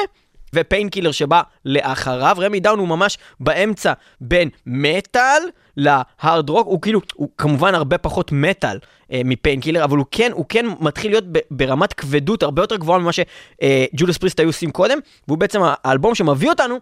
ו 0.54 0.59
Painkiller 0.59 1.12
שבא 1.12 1.42
לאחריו. 1.66 2.38
Ram 2.40 2.60
It 2.60 2.66
Down 2.66 2.80
הוא 2.80 2.88
ממש 2.88 3.18
באמצע 3.40 3.94
בין 4.22 4.50
מטאל 4.66 5.42
להארד 5.78 6.50
רוק, 6.50 6.68
הוא 6.68 6.82
כאילו, 6.82 7.02
הוא 7.16 7.30
כמובן 7.38 7.76
הרבה 7.76 7.98
פחות 7.98 8.32
מטאל 8.32 8.80
אה, 9.12 9.22
מ 9.26 9.30
Painkiller, 9.30 9.84
אבל 9.84 9.98
הוא 9.98 10.06
כן, 10.12 10.32
הוא 10.34 10.46
כן 10.50 10.66
מתחיל 10.80 11.12
להיות 11.12 11.24
ב- 11.32 11.40
ברמת 11.52 11.94
כבדות 11.94 12.44
הרבה 12.44 12.64
יותר 12.64 12.76
גבוהה 12.76 13.00
ממה 13.00 13.12
ש 13.12 13.42
Judas 13.42 14.18
Priest 14.18 14.40
היו 14.40 14.50
עושים 14.50 14.72
קודם, 14.72 14.98
והוא 15.28 15.38
בעצם 15.38 15.60
האלבום 15.64 16.16
שמביא 16.16 16.50
אותנו 16.50 16.76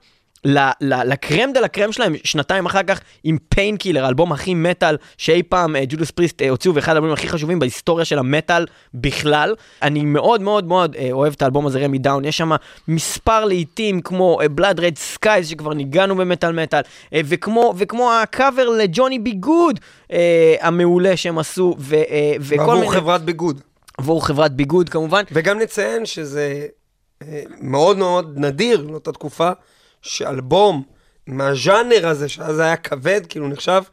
ל 0.82 0.94
crème 0.94 1.54
de 1.54 1.62
la 1.62 1.70
crème 1.70 1.92
שלהם 1.92 2.16
שנתיים 2.24 2.66
אחר 2.66 2.84
כך 2.84 3.02
עם 3.24 3.38
Painkiller, 3.50 4.06
האלבום 4.06 4.32
הכי 4.32 4.54
מטאל 4.54 4.98
שאי 5.18 5.44
פעם 5.44 5.76
אה, 5.76 5.84
Judas 5.90 6.12
Priest 6.12 6.42
אה, 6.42 6.50
הוציאו 6.50 6.76
ואחד 6.76 6.92
האלבומים 6.92 7.14
הכי 7.14 7.28
חשובים 7.30 7.60
בהיסטוריה 7.60 8.06
של 8.06 8.20
המטאל 8.20 8.66
בכלל. 8.94 9.56
אני 9.82 10.06
מאוד 10.06 10.42
מאוד 10.42 10.68
מאוד 10.68 10.96
אה, 10.96 11.08
אוהב 11.12 11.34
את 11.34 11.42
האלבום 11.42 11.68
הזה, 11.68 11.80
Ram 11.80 11.98
It 11.98 12.06
Down, 12.06 12.26
יש 12.26 12.38
שם 12.38 12.52
מספר 12.88 13.46
להיטים 13.46 14.02
כמו 14.02 14.40
Blood 14.52 14.80
Red 14.80 14.98
Skies 14.98 15.50
שכבר 15.50 15.74
ניגנו 15.74 16.16
במטאל 16.16 16.52
מטאל, 16.52 16.82
אה, 17.14 17.22
וכמו, 17.26 17.74
וכמו 17.78 18.12
הקאבר 18.14 18.70
ל 18.70 18.77
Johnny 18.77 19.20
B. 19.20 19.32
Goode 19.32 19.80
אה, 20.12 20.56
המעולה 20.62 21.18
שהם 21.18 21.38
עשו, 21.38 21.76
ו, 21.80 21.96
אה, 21.96 22.34
וכל 22.40 22.62
עבור 22.62 22.76
מיני... 22.76 22.92
חברת 22.92 23.22
ביגוד. 23.22 23.62
עבור 23.98 24.26
חברת 24.28 24.52
ביגוד 24.52 24.90
כמובן. 24.90 25.24
וגם 25.32 25.60
נציין 25.60 26.06
שזה 26.06 26.68
אה, 27.22 27.42
מאוד 27.62 27.98
מאוד 27.98 28.34
נדיר 28.38 28.82
לאותה 28.90 29.12
תקופה, 29.12 29.52
שאלבום 30.06 30.84
מהז'אנר 31.28 32.08
הזה, 32.08 32.30
שאז 32.30 32.60
היה 32.60 32.76
כבד, 32.76 33.22
כאילו 33.30 33.48
נחשב, 33.48 33.84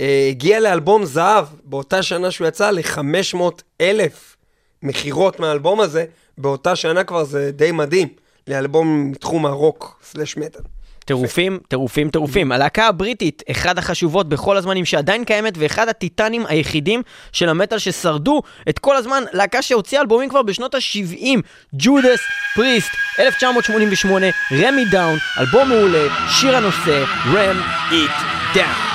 אה, 0.00 0.26
הגיע 0.30 0.60
לאלבום 0.60 1.04
זהב 1.04 1.46
באותה 1.64 2.02
שנה 2.02 2.30
שהוא 2.30 2.46
יצא 2.46 2.70
ל-500 2.70 3.40
אלף 3.80 4.36
מכירות 4.82 5.40
מהאלבום 5.40 5.80
הזה, 5.80 6.04
באותה 6.38 6.76
שנה 6.76 7.04
כבר 7.04 7.24
זה 7.24 7.50
די 7.52 7.72
מדהים, 7.72 8.08
לאלבום 8.48 9.10
מתחום 9.10 9.46
הרוק 9.46 10.00
סלאש 10.04 10.36
מטאל. 10.36 10.60
טירופים, 11.04 11.58
טירופים, 11.68 12.10
טירופים. 12.10 12.52
הלהקה 12.52 12.86
הבריטית, 12.86 13.42
אחד 13.50 13.78
החשובות 13.78 14.28
בכל 14.28 14.56
הזמנים 14.56 14.84
שעדיין 14.84 15.24
קיימת, 15.24 15.54
ואחד 15.58 15.88
הטיטנים 15.88 16.46
היחידים 16.46 17.02
של 17.32 17.48
המטאל 17.48 17.78
ששרדו 17.78 18.42
את 18.68 18.78
כל 18.78 18.96
הזמן, 18.96 19.22
להקה 19.32 19.62
שהוציאה 19.62 20.02
אלבומים 20.02 20.28
כבר 20.28 20.42
בשנות 20.42 20.74
ה-70, 20.74 21.26
Judas 21.72 22.20
Priest, 22.54 22.90
1988, 23.20 24.26
Ram 24.52 24.84
It 24.84 24.94
Down, 24.94 25.18
אלבום 25.40 25.68
מעולה, 25.68 26.06
שיר 26.28 26.56
הנושא, 26.56 27.04
Ram 27.34 27.60
It 27.92 28.10
Down. 28.54 28.93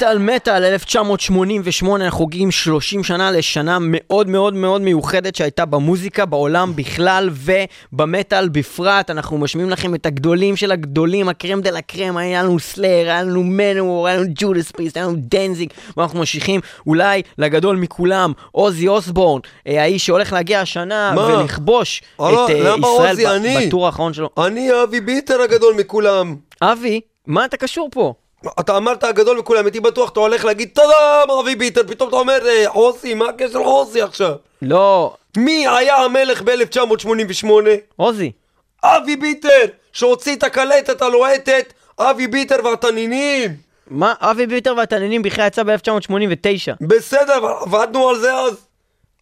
מטאל 0.00 0.18
מטאל 0.18 0.64
1988, 0.64 2.04
אנחנו 2.04 2.18
חוגגים 2.18 2.50
30 2.50 3.04
שנה 3.04 3.30
לשנה 3.30 3.78
מאוד 3.80 4.28
מאוד 4.28 4.54
מאוד 4.54 4.82
מיוחדת 4.82 5.34
שהייתה 5.34 5.64
במוזיקה 5.64 6.26
בעולם 6.26 6.72
בכלל 6.76 7.30
ובמטאל 7.92 8.48
בפרט. 8.48 9.10
אנחנו 9.10 9.38
משמיעים 9.38 9.70
לכם 9.70 9.94
את 9.94 10.06
הגדולים 10.06 10.56
של 10.56 10.72
הגדולים, 10.72 11.28
ה 11.28 11.33
crème 11.33 11.60
de 11.60 11.70
la 11.70 11.80
crème, 11.80 12.16
היה 12.16 12.42
לנו 12.42 12.58
Slayer, 12.58 13.04
היה 13.06 13.22
לנו 13.22 13.42
Manowar, 13.44 14.08
היה 14.08 14.16
לנו 14.16 14.26
Judas 14.34 14.70
Priest, 14.70 14.96
היה 14.96 15.06
לנו 15.06 15.16
Danzig, 15.18 15.70
ואנחנו 15.96 16.18
ממשיכים 16.18 16.60
אולי 16.86 17.22
לגדול 17.38 17.76
מכולם, 17.76 18.32
אוזי 18.52 18.88
אוסבורן, 18.88 19.40
אה, 19.66 19.82
האיש 19.82 20.06
שהולך 20.06 20.32
להגיע 20.32 20.60
השנה 20.60 21.12
מה? 21.14 21.26
ולכבוש 21.26 22.02
אה, 22.20 22.30
את 22.32 22.50
אה, 22.50 22.74
ישראל. 22.78 23.66
ב 23.66 23.70
tour 23.70 23.86
האחרון 23.86 24.12
שלו. 24.12 24.30
אני 24.46 24.70
אבי 24.82 25.00
ביטר 25.00 25.40
הגדול 25.40 25.74
מכולם. 25.78 26.36
אבי, 26.62 27.00
מה 27.26 27.44
אתה 27.44 27.56
קשור 27.56 27.88
פה? 27.92 28.14
אתה 28.60 28.76
אמרת 28.76 29.04
הגדול 29.04 29.38
מכולם, 29.38 29.64
הייתי 29.64 29.80
בטוח 29.80 30.10
אתה 30.10 30.20
הולך 30.20 30.44
להגיד 30.44 30.68
תודה 30.74 31.22
מר 31.28 31.40
אבי 31.40 31.54
ביטר, 31.54 31.80
פתאום 31.86 32.08
אתה 32.08 32.16
אומר 32.16 32.46
אה, 32.46 32.64
חוסי, 32.68 33.14
מה 33.14 33.28
הקשר 33.28 33.58
לחוסי 33.58 34.02
עכשיו? 34.02 34.32
לא, 34.62 35.14
מי 35.36 35.66
היה 35.68 35.96
המלך 35.96 36.42
ב-1988? 36.42 37.46
עוזי. 37.96 38.32
אבי 38.84 39.16
ביטר, 39.16 39.64
שהוציא 39.92 40.36
את 40.36 40.42
הקלטת 40.42 41.02
הלוהטת, 41.02 41.72
אבי 41.98 42.26
ביטר 42.26 42.56
והתנינים. 42.64 43.50
מה, 43.90 44.14
אבי 44.20 44.46
ביטר 44.46 44.74
והתנינים 44.76 45.22
בכלל 45.22 45.46
יצא 45.46 45.62
ב-1989. 45.62 46.76
בסדר, 46.80 47.46
עבדנו 47.60 48.08
על 48.08 48.18
זה 48.18 48.34
אז. 48.34 48.66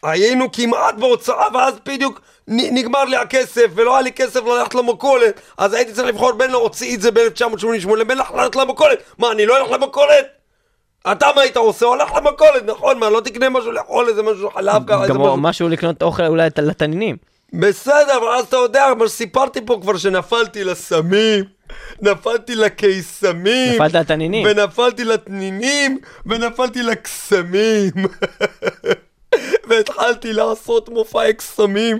היינו 0.03 0.53
כמעט 0.53 0.95
בהוצאה, 0.95 1.47
ואז 1.55 1.75
בדיוק 1.87 2.21
נגמר 2.51 3.05
לי 3.05 3.17
הכסף, 3.17 3.67
ולא 3.75 3.93
היה 3.95 4.03
לי 4.03 4.13
כסף 4.13 4.41
ללכת 4.47 4.75
למכולת, 4.75 5.41
אז 5.59 5.75
הייתי 5.75 5.93
צריך 5.93 6.09
לבחור 6.09 6.33
בין 6.33 6.51
להוציא 6.51 6.97
את 6.97 7.03
זה 7.03 7.11
ב-1988 7.11 7.97
לבין 7.97 8.19
ללכת 8.19 8.57
למכולת. 8.57 8.99
מה, 9.19 9.33
אני 9.33 9.47
לא 9.47 9.57
אלך 9.59 9.71
למכולת? 9.71 10.27
אתה 11.13 11.27
מה 11.37 11.43
היית 11.43 11.57
עושה? 11.57 11.87
הולך 11.87 12.09
למכולת, 12.17 12.63
נכון? 12.67 12.99
מה, 12.99 13.11
לא 13.11 13.21
תקנה 13.21 13.49
משהו 13.49 13.73
לאכול, 13.73 14.09
איזה 14.09 14.23
משהו 14.23 14.51
חלב 14.51 14.83
ככה, 14.87 15.03
איזה 15.03 15.13
גם 15.13 15.21
משהו... 15.21 15.37
משהו 15.37 15.69
לקנות 15.69 16.03
אוכל 16.03 16.27
אולי 16.27 16.47
לת- 16.47 16.59
לתנינים. 16.59 17.17
בסדר, 17.53 18.17
אבל 18.19 18.27
אז 18.29 18.45
אתה 18.45 18.57
יודע, 18.57 18.87
מה 18.99 19.09
שסיפרתי 19.09 19.61
פה 19.67 19.79
כבר 19.83 19.97
שנפלתי 19.97 20.65
לסמים, 20.65 21.45
נפלתי 22.03 22.55
לקיסמים, 22.55 23.73
נפלת 23.75 23.95
לתנינים. 23.95 24.47
ונפלתי 24.51 25.05
לתנינים, 25.05 25.99
ונפלתי 26.27 26.83
לקסמים. 26.83 27.91
והתחלתי 29.69 30.33
לעשות 30.33 30.89
מופעי 30.89 31.35
קסמים. 31.35 31.99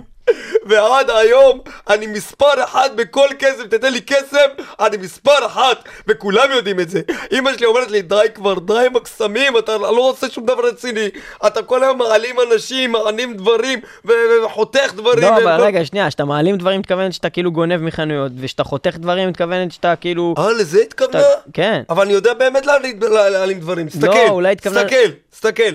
ועד 0.65 1.09
היום 1.09 1.59
אני 1.89 2.07
מספר 2.07 2.63
אחת 2.63 2.91
בכל 2.95 3.27
כסף, 3.39 3.63
תתן 3.69 3.93
לי 3.93 4.01
כסף, 4.01 4.45
אני 4.79 4.97
מספר 4.97 5.45
אחת, 5.45 5.77
וכולם 6.07 6.51
יודעים 6.51 6.79
את 6.79 6.89
זה. 6.89 7.01
אמא 7.31 7.51
שלי 7.57 7.65
אומרת 7.65 7.91
לי, 7.91 8.01
די 8.01 8.15
כבר, 8.35 8.59
די 8.59 8.85
עם 8.85 8.95
הקסמים, 8.95 9.57
אתה 9.57 9.77
לא 9.77 10.09
עושה 10.09 10.29
שום 10.29 10.45
דבר 10.45 10.65
רציני. 10.67 11.09
אתה 11.47 11.63
כל 11.63 11.83
היום 11.83 11.97
מעלים 11.97 12.35
אנשים, 12.53 12.91
מעלים 12.91 13.33
דברים, 13.37 13.79
וחותך 14.05 14.93
דברים. 14.95 15.23
לא, 15.23 15.37
אבל 15.37 15.61
רגע, 15.61 15.85
שנייה, 15.85 16.07
כשאתה 16.07 16.25
מעלים 16.25 16.57
דברים 16.57 16.79
מתכוונת 16.79 17.13
שאתה 17.13 17.29
כאילו 17.29 17.51
גונב 17.51 17.77
מחנויות, 17.81 18.31
וכשאתה 18.39 18.63
חותך 18.63 18.95
דברים 18.97 19.29
מתכוונת 19.29 19.71
שאתה 19.71 19.95
כאילו... 19.95 20.33
אה, 20.37 20.51
לזה 20.53 20.81
התכוונה? 20.81 21.11
שאתה- 21.19 21.41
כן. 21.53 21.81
אבל 21.89 22.03
אני 22.03 22.13
יודע 22.13 22.33
באמת 22.33 22.65
להעלים- 22.65 22.99
לה- 23.01 23.29
להעלים 23.29 23.59
דברים. 23.59 23.87
תסתכל, 23.87 24.07
לא, 24.41 24.47
התכוונה- 24.47 24.83
תסתכל, 24.83 25.11
תסתכל. 25.31 25.73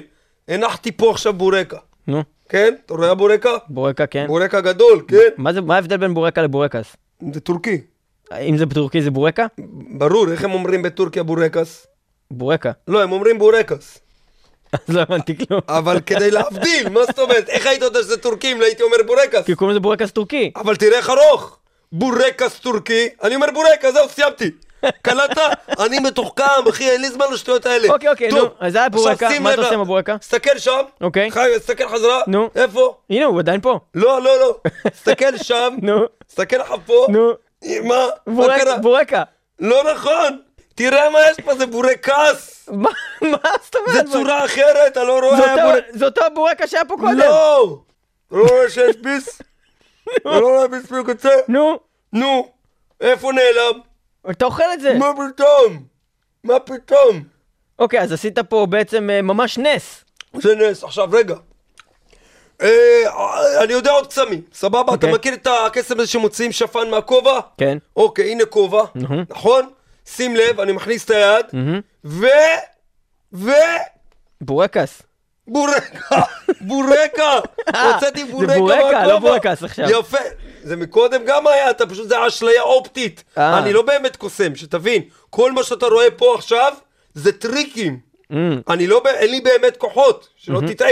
הנחתי 0.49 0.93
פה 0.93 1.11
עכשיו 1.11 1.33
בורקה. 1.33 1.77
נו, 2.07 2.23
כן? 2.49 2.75
אתה 2.87 2.95
רואה 2.95 3.11
הבורקה? 3.11 3.51
בורקה 3.69 4.07
כן. 4.07 4.27
בורקה 4.27 4.61
גדול, 4.61 5.03
כן? 5.09 5.17
מה 5.37 5.53
זה- 5.53 5.61
מה 5.61 5.75
ההבדל 5.75 5.97
בין 5.97 6.15
בורקה 6.15 6.43
לבורקס? 6.43 6.97
זה 7.35 7.41
טורקי. 7.41 7.81
אם 8.41 8.57
זה 8.57 8.67
בטורקי 8.67 9.03
זה 9.03 9.11
בורקה? 9.11 9.47
ברור, 9.99 10.33
איך 10.33 10.45
הם 10.45 10.53
אומרים 10.53 10.83
בטורקיה 10.83 11.23
בורקס? 11.23 11.87
בורקה. 12.31 12.73
לא, 12.89 13.03
הם 13.03 13.13
אומרים 13.13 13.39
בורקס. 13.39 13.99
אז 14.73 14.81
לא 14.97 15.01
הבנתי 15.01 15.47
כלום. 15.47 15.61
אבל 15.69 16.01
כדי 16.01 16.31
להבדיל, 16.31 16.89
מה 16.89 17.01
זאת 17.07 17.19
אומרת? 17.19 17.49
איך 17.49 17.67
היית 17.67 17.83
יודע 17.83 18.03
שזה 18.03 18.17
טורקי 18.17 18.53
אם 18.53 18.61
לא 18.61 18.65
הייתי 18.65 18.83
אומר 18.83 18.97
בורקס? 19.07 19.45
כי 19.47 19.55
קוראים 19.55 19.71
לזה 19.71 19.81
בורקס 19.81 20.11
טורקי. 20.11 20.51
אבל 20.57 20.77
תראה 20.77 20.99
איך 20.99 21.11
ארוך. 21.11 21.59
בורקס 21.93 22.59
טורקי, 22.61 23.09
אני 23.23 23.35
אומר 23.35 23.47
בורקס, 23.55 23.93
זהו, 23.93 24.09
סיימתי. 24.09 24.51
קלטת? 25.03 25.41
אני 25.81 25.99
מתוחכם, 25.99 26.43
אחי, 26.69 26.91
אין 26.91 27.01
לי 27.01 27.09
זמן 27.11 27.27
לשטויות 27.33 27.67
האלה. 27.67 27.89
אוקיי, 27.93 28.09
אוקיי, 28.09 28.29
נו, 28.29 28.47
אז 28.61 28.73
זה 28.73 28.79
היה 28.79 28.89
בורקה, 28.89 29.29
מה 29.41 29.53
אתה 29.55 29.61
עושה 29.61 29.75
עם 29.75 29.81
הבורקה? 29.81 30.19
תסתכל 30.19 30.59
שם. 30.59 30.81
אוקיי. 31.01 31.31
חי, 31.31 31.49
תסתכל 31.59 31.89
חזרה. 31.89 32.21
נו. 32.27 32.49
איפה? 32.57 32.97
הנה, 33.11 33.25
הוא 33.25 33.39
עדיין 33.39 33.61
פה. 33.61 33.79
לא, 33.95 34.23
לא, 34.23 34.41
לא. 34.41 34.57
תסתכל 34.95 35.37
שם. 35.37 35.77
נו, 35.83 36.05
תסתכל 36.27 36.57
לך 36.57 36.75
פה. 36.87 37.07
נו. 37.11 37.33
מה? 37.85 38.07
מה 38.27 38.35
בורק- 38.35 38.61
קרה? 38.61 38.77
בורקה. 38.79 39.23
לא 39.61 39.93
נכון. 39.95 40.39
תראה 40.75 41.11
מה 41.11 41.19
יש 41.31 41.37
פה, 41.45 41.55
זה 41.55 41.67
בורקס. 41.67 42.69
מה 42.73 42.91
מה 43.33 43.39
זאת 43.65 43.77
אומרת? 43.77 44.07
זה 44.07 44.13
צורה 44.13 44.45
אחרת, 44.45 44.93
אתה 44.93 45.05
לא 45.05 45.19
רואה? 45.21 45.37
זה 45.93 46.05
אותו- 46.05 46.21
בורקה 46.35 46.67
שהיה 46.67 46.85
פה 46.85 46.95
קודם. 47.01 47.19
לא! 47.19 47.79
לא 48.33 48.47
רואה 48.51 48.71
שיש 48.71 48.97
ביס? 48.97 49.43
לא 50.25 50.39
רואה 50.49 50.69
ביס 50.69 50.91
בקצה? 50.91 51.31
נו, 51.49 51.79
נו, 52.13 52.49
איפה 53.01 53.33
נעלם? 53.33 53.81
אתה 54.31 54.45
אוכל 54.45 54.65
את 54.75 54.81
זה. 54.81 54.95
מה 54.99 55.11
פתאום? 55.15 55.83
מה 56.45 56.61
פתאום? 56.61 57.23
אוקיי, 57.79 58.01
אז 58.01 58.13
עשית 58.13 58.39
פה 58.39 58.67
בעצם 58.71 59.11
אה, 59.11 59.23
ממש 59.23 59.59
נס. 59.59 60.05
זה 60.35 60.57
נס. 60.57 60.85
עכשיו, 60.85 61.09
רגע. 61.13 61.35
אה, 62.63 63.63
אני 63.63 63.73
יודע 63.73 63.91
עוד 63.91 64.07
קסמים, 64.07 64.43
סבבה? 64.53 64.81
אתה 64.83 64.93
אוקיי. 64.93 65.13
מכיר 65.13 65.35
את 65.35 65.49
הקסם 65.67 66.01
הזה 66.01 66.09
שמוציאים 66.09 66.53
שפן 66.53 66.91
מהכובע? 66.91 67.41
כן. 67.59 67.79
אוקיי, 67.97 68.31
הנה 68.31 68.45
כובע, 68.45 68.85
נכון? 69.31 69.71
שים 70.07 70.37
לב, 70.37 70.61
אני 70.61 70.73
מכניס 70.73 71.05
את 71.05 71.11
היד, 71.11 71.47
ו... 72.05 72.27
ו... 73.33 73.51
בורקס. 74.41 75.03
בורקה, 75.49 76.23
בורקה, 76.61 77.33
הוצאתי 77.95 78.25
זה 78.27 78.33
בורקה 78.33 78.59
בורקה, 78.59 78.77
מהכובע. 78.83 79.07
לא 79.07 79.19
בורקס 79.19 79.63
עכשיו. 79.63 79.91
יפה, 79.91 80.19
זה 80.65 80.77
מקודם 80.77 81.21
גם 81.27 81.47
היה, 81.47 81.71
אתה 81.71 81.87
פשוט, 81.87 82.09
זה 82.09 82.27
אשליה 82.27 82.63
אופטית. 82.63 83.25
אה. 83.39 83.59
אני 83.59 83.73
לא 83.73 83.83
באמת 83.83 84.17
קוסם, 84.17 84.55
שתבין, 84.55 85.03
כל 85.31 85.53
מה 85.53 85.63
שאתה 85.63 85.87
רואה 85.87 86.11
פה 86.11 86.35
עכשיו, 86.35 86.73
זה 87.15 87.33
טריקים. 87.33 87.99
Mm. 88.33 88.35
אני 88.69 88.87
לא, 88.87 89.03
אין 89.07 89.31
לי 89.31 89.41
באמת 89.41 89.77
כוחות, 89.77 90.29
שלא 90.37 90.61
תטעה. 90.67 90.89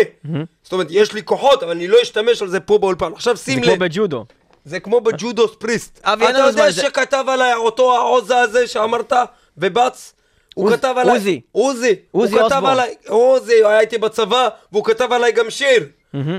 זאת 0.62 0.72
אומרת, 0.72 0.86
יש 0.90 1.12
לי 1.12 1.22
כוחות, 1.22 1.62
אבל 1.62 1.70
אני 1.72 1.88
לא 1.88 1.98
אשתמש 2.02 2.42
על 2.42 2.48
זה 2.48 2.60
פה 2.60 2.78
באולפן. 2.78 3.12
עכשיו 3.12 3.36
זה 3.36 3.42
שים 3.44 3.62
כמו 3.62 3.72
לב, 3.72 3.84
בג'ודו. 3.84 4.24
זה 4.64 4.80
כמו 4.80 5.00
בג'ודוס 5.00 5.50
פריסט. 5.58 6.00
אין 6.06 6.22
אתה 6.30 6.38
יודע 6.38 6.70
זה- 6.70 6.82
שכתב 6.82 7.24
עליי 7.28 7.54
אותו 7.54 7.96
העוזה 7.96 8.38
הזה 8.38 8.66
שאמרת, 8.66 9.12
ובץ? 9.58 10.12
הוא 10.54 10.70
כתב 10.70 10.94
עליי... 10.98 11.14
עוזי. 11.16 11.40
עוזי. 11.52 11.94
עוזי 12.10 12.38
הוא 12.38 12.48
כתב. 12.48 12.62
עליי... 12.64 12.94
עוזי, 13.08 13.54
היה 13.54 13.80
איתי 13.80 13.98
בצבא, 13.98 14.48
והוא 14.72 14.84
כתב 14.84 15.12
עליי 15.12 15.32
גם 15.32 15.50
שיר. 15.50 15.86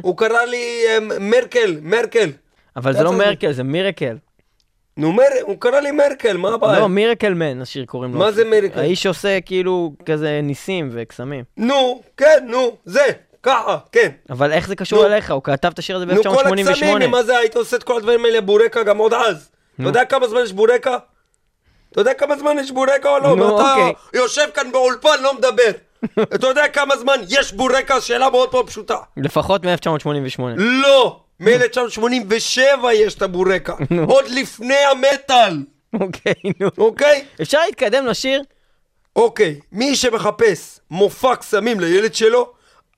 הוא 0.01 0.17
קרא 0.17 0.41
לי 0.45 0.83
אמ, 0.97 1.29
מרקל, 1.29 1.77
מרקל. 1.81 2.29
אבל 2.75 2.93
זה 2.93 3.03
לא 3.03 3.09
אתה- 3.09 3.17
מרקל, 3.17 3.51
זה 3.51 3.63
מירקל. 3.63 4.17
נו, 4.97 5.11
מר... 5.11 5.23
הוא 5.41 5.55
קרא 5.59 5.79
לי 5.79 5.91
מרקל, 5.91 6.37
מה 6.37 6.53
הבעיה? 6.53 6.79
לא, 6.79 6.89
מירקל 6.89 7.33
מן, 7.33 7.61
השיר 7.61 7.85
קוראים 7.85 8.13
לו. 8.13 8.19
מה 8.19 8.31
זה 8.31 8.45
מירקל? 8.45 8.79
האיש 8.79 9.03
שעושה 9.03 9.41
כאילו 9.41 9.93
כזה 10.05 10.39
ניסים 10.43 10.89
וקסמים. 10.93 11.43
נו, 11.57 12.01
כן, 12.17 12.45
נו, 12.47 12.77
זה, 12.85 13.05
ככה, 13.43 13.77
כן. 13.91 14.09
אבל 14.29 14.51
איך 14.51 14.67
זה 14.67 14.75
קשור. 14.75 15.05
אליך? 15.05 15.31
הוא 15.31 15.43
כתב 15.43 15.67
את 15.73 15.79
השיר 15.79 15.95
הזה 15.95 16.05
נו, 16.05 16.23
כל 16.23 16.29
הקסמים, 16.47 16.65
ב-1988. 16.65 17.07
מה 17.07 17.23
זה, 17.23 17.37
היית 17.37 17.55
עושה 17.55 17.75
את 17.77 17.83
כל 17.83 17.97
הדברים 17.97 18.25
האלה 18.25 18.41
בורקה 18.41 18.83
גם 18.83 18.97
עוד 18.97 19.13
אז. 19.13 19.49
אתה 19.75 19.89
יודע 19.89 20.05
כמה 20.05 20.27
זמן 20.27 20.39
יש 20.43 20.51
בורקה? 20.53 20.97
אתה 21.91 22.01
יודע 22.01 22.13
כמה 22.13 22.37
זמן 22.37 22.55
יש 22.59 22.71
בורקה 22.71 23.09
או 23.09 23.19
לא? 23.19 23.35
נו, 23.35 23.43
ואתה 23.55 23.71
אוקיי. 23.73 23.93
יושב 24.13 24.45
כאן 24.53 24.71
באולפן, 24.71 25.21
לא 25.21 25.33
מדבר. 25.37 25.71
אתה 26.35 26.47
יודע 26.47 26.67
כמה 26.67 26.97
זמן 26.97 27.13
יש 27.29 27.53
בורקה? 27.53 28.01
שאלה 28.01 28.29
מאוד 28.29 28.49
מאוד 28.53 28.67
פשוטה. 28.67 28.97
לפחות 29.17 29.65
מ-1988. 29.65 30.41
לא! 30.57 31.22
מ-1987 31.39 32.87
יש 32.93 33.15
את 33.15 33.21
הבורקה. 33.21 33.73
עוד 34.07 34.25
לפני 34.29 34.77
המטאל, 34.91 35.63
אוקיי, 36.01 36.33
נו. 36.59 36.67
אוקיי? 36.77 37.25
אפשר 37.41 37.59
להתקדם 37.65 38.05
לשיר? 38.05 38.43
אוקיי, 39.15 39.59
מי 39.71 39.95
שמחפש 39.95 40.79
מופע 40.91 41.35
קסמים 41.35 41.79
לילד 41.79 42.15
שלו, 42.15 42.53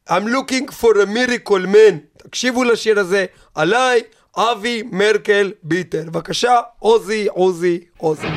I'm 0.10 0.14
looking 0.14 0.72
for 0.82 0.94
a 0.96 1.06
miracle 1.16 1.66
man. 1.66 2.18
תקשיבו 2.18 2.64
לשיר 2.64 3.00
הזה, 3.00 3.26
עליי, 3.56 4.02
אבי 4.38 4.84
מרקל 4.92 5.52
ביטר. 5.64 6.04
בבקשה, 6.06 6.60
עוזי, 6.80 7.28
עוזי, 7.28 7.80
עוזי. 7.98 8.28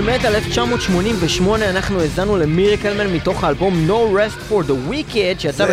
מטאל 0.00 0.14
מטאל 0.18 0.34
1988, 0.34 1.70
אנחנו 1.70 2.00
האזנו 2.00 2.36
למיריקלמן 2.36 3.06
מתוך 3.06 3.44
האלבום 3.44 3.88
No 3.88 4.16
Rest 4.16 4.52
for 4.52 4.68
the 4.68 4.92
Wicked 4.92 5.40
שיצא 5.40 5.66
ב-1988. 5.66 5.70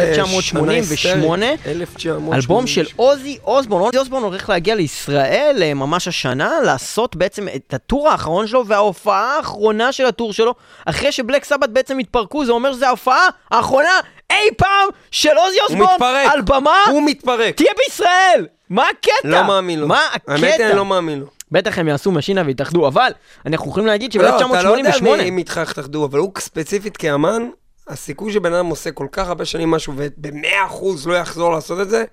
1988. 1.66 2.36
אלבום 2.36 2.68
של 2.68 2.86
עוזי 2.96 3.38
אוסבורן. 3.44 3.82
עוזי 3.82 3.98
אוסבורן 3.98 4.24
הולך 4.24 4.50
להגיע 4.50 4.76
לישראל 4.76 5.60
אה, 5.62 5.74
ממש 5.74 6.08
השנה, 6.08 6.52
לעשות 6.66 7.16
בעצם 7.16 7.48
את 7.56 7.74
הטור 7.74 8.10
האחרון 8.10 8.48
שלו 8.48 8.68
וההופעה 8.68 9.38
האחרונה 9.38 9.92
של 9.92 10.06
הטור 10.06 10.34
שלו, 10.34 10.54
אחרי 10.86 11.12
שבלק 11.12 11.44
סבת 11.44 11.70
בעצם 11.70 12.00
התפרקו, 12.00 12.46
זה 12.46 12.52
אומר 12.52 12.74
שזו 12.74 12.86
ההופעה 12.86 13.28
האחרונה 13.52 14.00
אי 14.30 14.50
פעם 14.58 14.90
של 15.12 15.38
עוזי 15.38 15.58
אוסבורן. 15.62 16.26
על 16.34 16.42
במה 16.42 16.84
הוא 16.92 17.04
מתפרק. 17.06 17.56
תהיה 17.56 17.72
בישראל! 17.78 18.46
מה 18.70 18.84
הקטע? 18.90 19.12
לא 19.24 19.44
מאמין 19.44 19.80
לו. 19.80 19.88
מה 19.88 20.02
האמת 20.28 20.44
היא, 20.44 20.54
הקטע? 20.54 20.68
אני 20.68 20.78
לא 20.78 20.86
מאמין 20.86 21.20
לו. 21.20 21.37
בטח 21.52 21.78
הם 21.80 21.88
יעשו 21.88 22.12
משינה 22.12 22.44
ויתאחדו, 22.46 22.88
אבל 22.88 23.12
אנחנו 23.46 23.70
יכולים 23.70 23.88
להגיד 23.88 24.16
לא, 24.16 24.38
אתה 24.38 24.64
לא 24.64 24.78
יודע 24.78 24.94
שב-1988... 24.94 25.04
מי- 25.04 25.30
אם 25.30 25.38
איתך 25.38 25.58
איך 25.62 25.74
תחדו, 25.74 26.06
אבל 26.06 26.20
הוא 26.20 26.32
ספציפית 26.40 26.98
כאמן, 26.98 27.50
הסיכוי 27.88 28.34
שבן 28.34 28.54
אדם 28.54 28.66
עושה 28.66 28.92
כל 28.92 29.08
כך 29.12 29.28
הרבה 29.28 29.46
שנים 29.46 29.72
משהו 29.72 29.94
ובמאה 29.96 30.66
אחוז 30.66 31.08
לא 31.08 31.14
יחזור 31.14 31.52
לעשות 31.52 31.80
את 31.82 31.90
זה, 31.90 32.04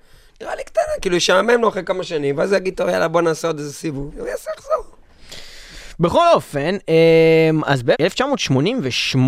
נראה 0.42 0.54
לי 0.56 0.64
קטנה, 0.64 0.82
כאילו 1.00 1.16
ישעמם 1.16 1.60
לו 1.62 1.68
אחרי 1.68 1.84
כמה 1.84 2.04
שנים, 2.04 2.38
ואז 2.38 2.52
יגיד, 2.52 2.74
טוב, 2.76 2.88
יאללה, 2.88 3.08
בוא 3.08 3.22
נעשה 3.22 3.48
עוד 3.48 3.58
איזה 3.58 3.72
סיבוב, 3.72 4.14
הוא 4.18 4.28
יעשה 4.28 4.50
יחזור. 4.58 4.84
בכל 6.00 6.26
אופן, 6.34 6.76
אמ, 7.50 7.64
אז 7.64 7.82
ב-1988 7.82 9.18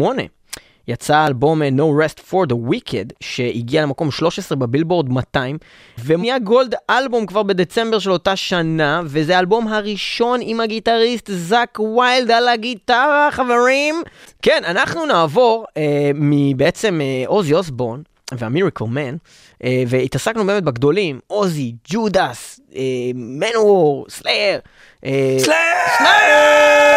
יצא 0.88 1.16
האלבום 1.16 1.62
אה, 1.62 1.68
No 1.68 2.04
Rest 2.04 2.20
for 2.30 2.48
the 2.50 2.70
Wicked, 2.70 3.12
שהגיע 3.20 3.82
למקום 3.82 4.10
13 4.10 4.58
בבילבורד 4.58 5.08
200, 5.08 5.58
ונהיה 6.04 6.38
gold 6.38 6.74
album 6.90 7.26
כבר 7.26 7.42
בדצמבר 7.42 7.98
של 7.98 8.10
אותה 8.10 8.36
שנה, 8.36 9.02
וזה 9.04 9.36
האלבום 9.36 9.68
הראשון 9.68 10.40
עם 10.42 10.60
הגיטריסט 10.60 11.30
זאק 11.32 11.80
ויילד 11.80 12.30
על 12.30 12.48
הגיטרה, 12.48 13.28
חברים. 13.32 14.02
כן, 14.42 14.62
אנחנו 14.64 15.06
נעבור 15.06 15.64
אה, 15.76 16.10
מבעצם 16.14 17.00
אה, 17.00 17.24
אוזי 17.26 17.54
אוסבורן. 17.54 18.00
וה 18.32 18.44
Miracle 18.44 18.84
Man, 18.84 19.16
אה, 19.64 19.82
והתעסקנו 19.86 20.46
באמת 20.46 20.62
בגדולים, 20.62 21.20
אוזי, 21.26 21.74
Judas, 21.88 22.60
אה, 22.76 22.82
Manowar, 23.14 24.06
Slayer. 24.08 24.60
אה, 25.04 25.36
Slayer! 25.38 26.95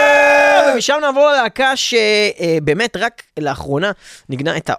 ומשם 0.76 0.98
נעבור 1.02 1.30
ללהקה 1.30 1.74
שבאמת 1.76 2.98
רק 2.98 3.24
לאחרונה 3.40 3.92
ניגנה 4.30 4.58
את 4.58 4.70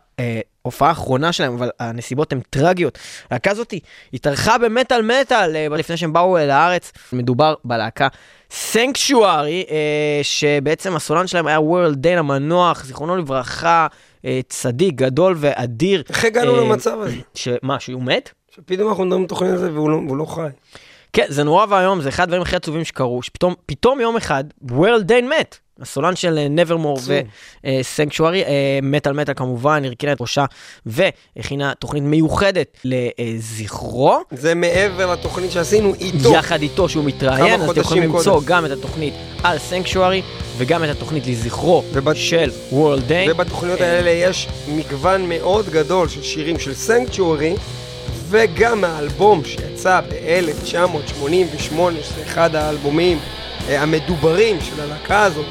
ההופעה 0.64 0.88
האחרונה 0.88 1.32
שלהם, 1.32 1.53
אבל 1.55 1.70
הנסיבות 1.80 2.32
הן 2.32 2.41
טרגיות. 2.51 2.99
הלהקה 3.30 3.51
הזאת 3.51 3.74
התארחה 4.14 4.59
במטאל 4.59 5.03
מטאל 5.03 5.57
אה, 5.57 5.66
לפני 5.68 5.97
שהם 5.97 6.12
באו 6.12 6.36
אה, 6.36 6.47
לארץ. 6.47 6.93
מדובר 7.12 7.55
בלהקה 7.64 8.09
סנקשוארי, 8.51 9.64
שבעצם 10.22 10.97
הסולן 10.97 11.26
שלהם 11.26 11.47
היה 11.47 11.61
וורל 11.61 11.95
דיין 11.95 12.18
המנוח, 12.18 12.84
זיכרונו 12.84 13.16
לברכה, 13.16 13.86
אה, 14.24 14.41
צדיק 14.49 14.95
גדול 14.95 15.34
ואדיר. 15.38 16.03
איך 16.09 16.24
הגענו 16.24 16.55
אה, 16.57 16.61
למצב 16.61 17.01
הזה? 17.01 17.14
שמה, 17.34 17.80
שהוא 17.80 18.03
מת? 18.03 18.30
שפתאום 18.55 18.88
אנחנו 18.88 19.05
מדברים 19.05 19.26
תוכנית 19.26 19.51
על 19.51 19.59
זה 19.59 19.72
והוא 19.72 19.91
לא- 19.91 19.97
והוא 19.97 20.16
לא 20.16 20.24
חי. 20.24 20.49
כן, 21.12 21.24
זה 21.28 21.45
נורא 21.45 21.66
ואיום, 21.68 22.01
זה 22.01 22.09
אחד 22.09 22.22
הדברים 22.22 22.43
הכי 22.43 22.57
עצובים 22.57 22.84
שקרו, 22.84 23.22
שפתאום 23.22 23.55
פתאום 23.66 24.01
יום 24.01 24.16
אחד, 24.16 24.45
וורל 24.62 25.03
דיין 25.03 25.28
מת. 25.28 25.59
הסולן 25.80 26.16
של 26.16 26.46
נברמור. 26.50 26.98
וסנקשוארי, 27.80 28.44
מטאל 28.82 29.12
מטאל 29.12 29.34
כמובן, 29.34 29.82
הרכינה 29.84 30.12
את 30.12 30.20
ראשה 30.20 30.44
והכינה 30.86 31.72
תוכנית 31.78 32.02
מיוחדת 32.02 32.78
לזכרו, 32.84 34.18
זה 34.30 34.54
מעבר 34.54 35.12
לתוכנית 35.12 35.50
שעשינו 35.50 35.94
איתו. 35.94 36.32
יחד 36.34 36.62
איתו 36.62 36.88
שהוא 36.88 37.04
מתראיין, 37.04 37.60
אז 37.62 37.70
אתם 37.70 37.80
יכולים 37.80 38.02
למצוא. 38.02 38.40
גם 38.44 38.66
את 38.66 38.70
התוכנית 38.70 39.14
על 39.42 39.58
סנקשוארי 39.58 40.22
וגם 40.58 40.84
את 40.84 40.88
התוכנית 40.88 41.26
לזכרו 41.26 41.82
ובת- 41.92 42.16
של 42.16 42.50
וורל 42.72 43.00
דיין. 43.00 43.30
ובתוכניות 43.30 43.80
האלה 43.80 44.10
יש 44.10 44.48
מגוון 44.68 45.28
מאוד 45.28 45.68
גדול 45.68 46.08
של 46.08 46.22
שירים 46.22 46.58
של 46.58 46.74
סנקצ'וארי, 46.74 47.54
וגם 48.28 48.84
האלבום 48.84 49.42
שיצא 49.44 50.00
ב-1988, 50.00 51.74
שזה 52.02 52.22
אחד 52.22 52.54
האלבומים 52.54 53.18
אה, 53.18 53.49
המדוברים 53.68 54.61
של 54.61 54.80
הלהקה 54.80 55.22
הזאת, 55.22 55.46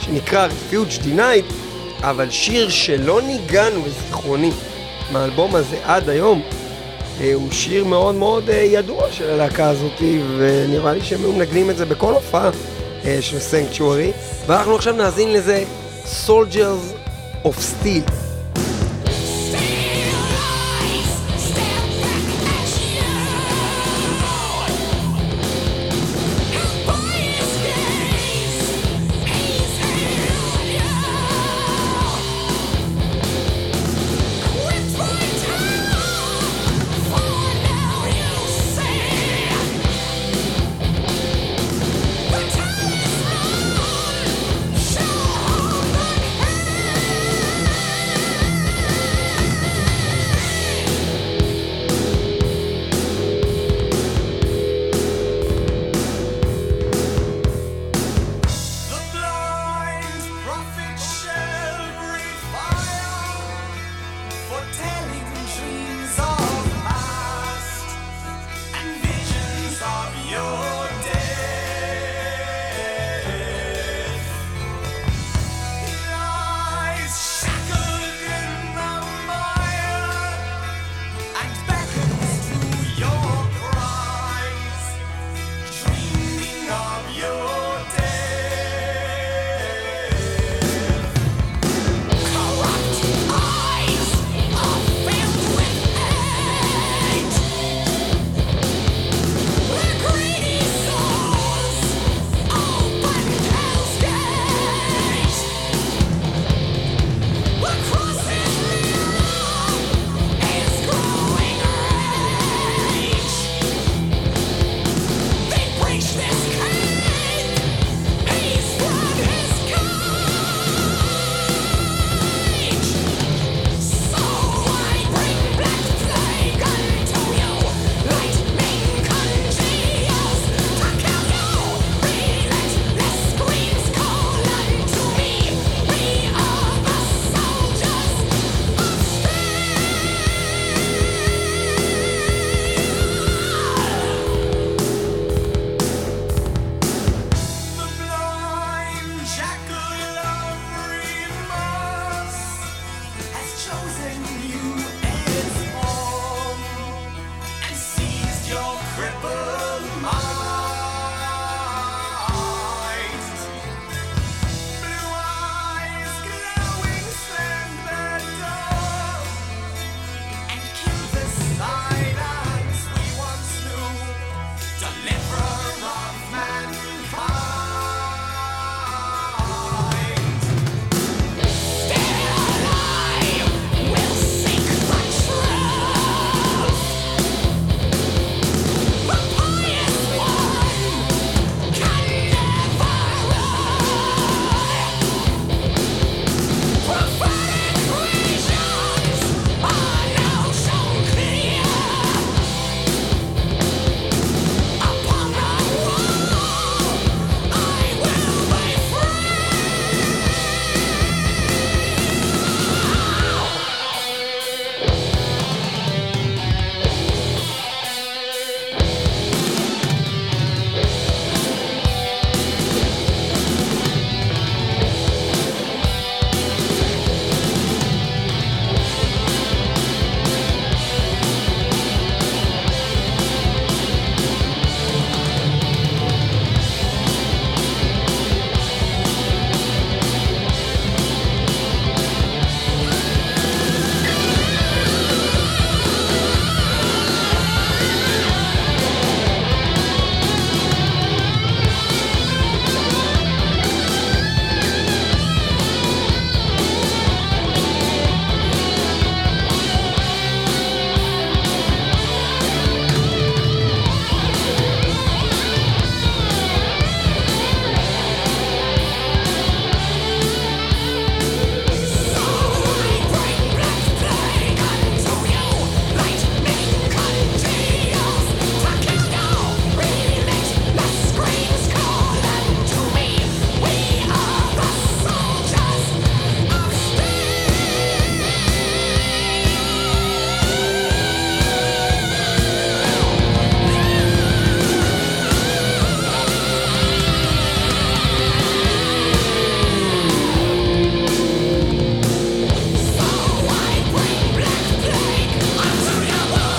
שנקרא 0.00 0.48
Refuge 0.48 1.04
Denied, 1.04 1.52
אבל 2.02 2.30
שיר 2.30 2.68
שלא 2.68 3.22
ניגענו 3.22 3.82
בזיכרוני 3.82 4.50
מהאלבום 5.12 5.54
הזה 5.54 5.78
עד 5.84 6.08
היום, 6.08 6.42
אה, 7.20 7.34
הוא 7.34 7.48
שיר 7.52 7.84
מאוד 7.84 8.14
מאוד 8.14 8.50
אה, 8.50 8.56
ידוע 8.56 9.12
של 9.12 9.30
הלהקה 9.30 9.68
הזאת, 9.68 10.02
ונראה 10.38 10.92
לי 10.92 11.00
שהם 11.02 11.20
היו 11.20 11.32
מנגנים 11.32 11.70
את 11.70 11.76
זה 11.76 11.84
בכל 11.84 12.12
הופעה 12.12 12.50
אה, 13.04 13.18
של 13.20 13.38
סנקצ'וארי, 13.38 14.12
ואנחנו 14.46 14.74
עכשיו 14.74 14.94
נאזין 14.94 15.32
לזה 15.32 15.64
Soldiers 16.26 16.94
of 17.44 17.48
Steel. 17.48 18.10
Show 19.06 19.99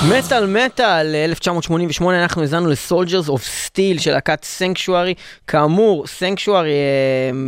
מטאל 0.10 0.46
מטאל, 0.48 1.16
1988 1.16 2.22
אנחנו 2.22 2.42
האזנו 2.42 2.68
ל-Soldiers 2.68 3.28
of 3.28 3.40
Steel 3.68 4.00
של 4.00 4.12
להקת 4.12 4.44
סנקשוארי. 4.44 5.14
כאמור, 5.48 6.08
סנקשוארי, 6.08 6.72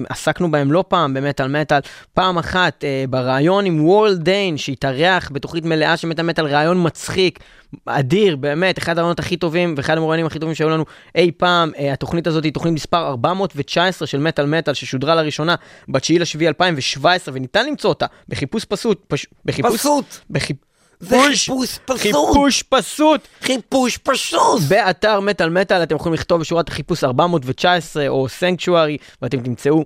עסקנו 0.10 0.52
בהם 0.52 0.72
לא 0.72 0.84
פעם 0.88 1.14
במטאל 1.14 1.48
מטאל, 1.48 1.80
פעם 2.14 2.38
אחת 2.38 2.84
אה, 2.84 3.06
בריאיון 3.10 3.66
עם 3.66 3.86
וורל 3.86 4.16
דיין, 4.16 4.58
שהתארח 4.58 5.30
בתוכנית 5.34 5.66
מלאה 5.66 5.98
של 5.98 6.08
מטאל 6.08 6.26
מטאל, 6.26 6.46
ריאיון 6.46 6.86
מצחיק, 6.86 7.40
אדיר, 7.86 8.36
באמת, 8.36 8.78
אחד 8.78 8.98
הרעיונות 8.98 9.20
הכי 9.20 9.38
טובים 9.38 9.74
ואחד 9.78 9.98
המרואיינים 9.98 10.26
הכי 10.26 10.40
טובים 10.40 10.56
שהיו 10.56 10.70
לנו 10.70 10.86
אי 11.16 11.32
פעם. 11.38 11.72
אה, 11.78 11.94
התוכנית 11.94 12.28
הזאת 12.28 12.44
היא 12.44 12.54
תוכנית 12.54 12.74
מספר 12.74 13.08
419 13.08 14.08
של 14.08 14.20
מטאל 14.20 14.46
מטאל, 14.46 14.74
ששודרה 14.74 15.16
לראשונה 15.16 15.56
ב-9 15.88 16.20
לשביעי 16.20 16.48
2017, 16.48 17.34
וניתן 17.36 17.66
למצוא 17.66 17.90
אותה 17.90 18.06
בחיפוש 18.30 18.66
פסות, 18.66 19.04
פש... 19.08 19.26
בחיפוש... 19.46 19.80
פסות. 19.80 20.20
בחיפוש... 20.30 20.73
זה 21.00 21.18
חיפוש 21.20 21.80
פסות. 21.86 22.00
חיפוש 22.00 22.64
פסות. 22.64 23.28
חיפוש 23.42 23.98
פשוט. 23.98 24.62
באתר 24.68 25.20
מטאל 25.20 25.50
מטאל 25.50 25.84
אתם 25.84 25.96
יכולים 25.96 26.14
לכתוב 26.14 26.42
בשורת 26.42 26.70
החיפוש 26.70 27.04
419 27.04 28.08
או 28.08 28.30
סנקצ'וארי 28.30 28.98
ואתם 29.22 29.40
תמצאו 29.40 29.86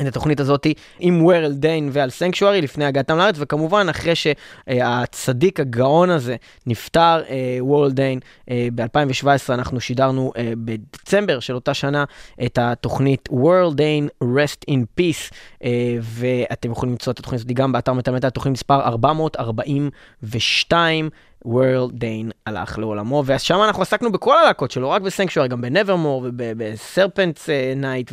את 0.00 0.06
התוכנית 0.06 0.40
הזאת 0.40 0.66
עם 1.00 1.24
וורל 1.24 1.52
דיין 1.52 1.88
ועל 1.92 2.10
סנקצ'וארי 2.10 2.60
לפני 2.60 2.84
הגעתם 2.84 3.18
לארץ 3.18 3.34
וכמובן 3.38 3.88
אחרי 3.88 4.12
שהצדיק 4.14 5.60
הגאון 5.60 6.10
הזה 6.10 6.36
נפטר 6.66 7.22
וורל 7.60 7.92
דיין 7.92 8.20
ב-2017 8.74 9.26
אנחנו 9.48 9.80
שידרנו 9.80 10.32
אה, 10.36 10.52
בדצמבר 10.56 11.40
של 11.40 11.54
אותה 11.54 11.74
שנה 11.74 12.04
את 12.44 12.58
התוכנית 12.58 13.28
וורל 13.30 13.74
דיין 13.74 14.08
in 14.70 15.00
peace 15.00 15.34
אה, 15.64 15.96
ואתם 16.00 16.70
יכולים 16.70 16.92
למצוא 16.92 17.12
את 17.12 17.18
התוכנית 17.18 17.40
הזאת 17.40 17.52
גם 17.52 17.72
באתר 17.72 17.92
מטאל 17.92 18.30
תוכנית 18.30 18.52
מספר 18.52 18.80
442 18.80 21.10
וורל 21.46 21.90
דיין 21.92 22.30
הלך 22.46 22.78
לעולמו, 22.78 23.22
ושם 23.26 23.62
אנחנו 23.62 23.82
עסקנו 23.82 24.12
בכל 24.12 24.38
הלהקות 24.38 24.70
שלו, 24.70 24.90
רק 24.90 25.02
ב 25.02 25.06
Sanctuary, 25.06 25.46
גם 25.46 25.60
ב 25.60 25.67
Nevermore 25.67 26.26
וב 26.26 26.48
Serpent's 26.48 27.48
Knight 27.76 28.12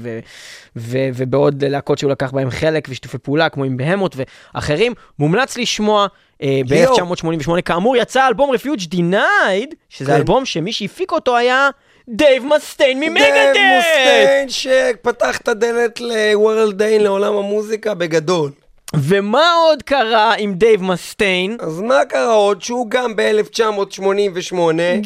ובעוד 0.76 1.64
להקות 1.64 1.98
שהוא 1.98 2.12
לקח 2.12 2.32
בהם 2.32 2.50
חלק 2.50 2.88
ושיתופי 2.90 3.18
פעולה, 3.18 3.50
כמו 3.50 3.64
עם 3.64 3.78
Behemoth 3.78 4.16
ואחרים. 4.54 4.94
מומלץ 5.20 5.58
לשמוע 5.58 6.08
אה, 6.42 6.62
ב-1988, 6.70 7.62
כאמור 7.62 7.98
יצא 7.98 8.28
אלבום 8.28 8.52
Refuge 8.52 8.84
Denied, 8.88 9.76
שזה 9.90 10.12
כן. 10.12 10.18
אלבום 10.18 10.46
שמי 10.46 10.74
שהפיק 10.74 11.12
אותו 11.12 11.38
היה 11.38 11.70
דייב 12.10 12.44
מסטיין 12.46 13.00
דייב 13.00 13.10
מ 13.10 13.14
Megadeth! 13.14 13.58
מוסטיין 13.76 14.50
שפתח 14.50 15.38
את 15.38 15.48
הדלת 15.48 16.02
לוורל 16.02 16.72
דיין 16.72 17.04
לעולם 17.04 17.34
המוזיקה 17.36 17.94
בגדול. 17.94 18.52
ומה 18.96 19.52
עוד 19.54 19.84
קרה 19.84 20.34
עם 20.38 20.54
דייב 20.54 20.84
מסטיין? 20.84 21.58
אז 21.60 21.82
מה 21.82 22.06
קרה 22.10 22.34
עוד? 22.34 22.62
שהוא 22.62 22.89
גם 22.89 23.16
ב-1988, 23.16 24.56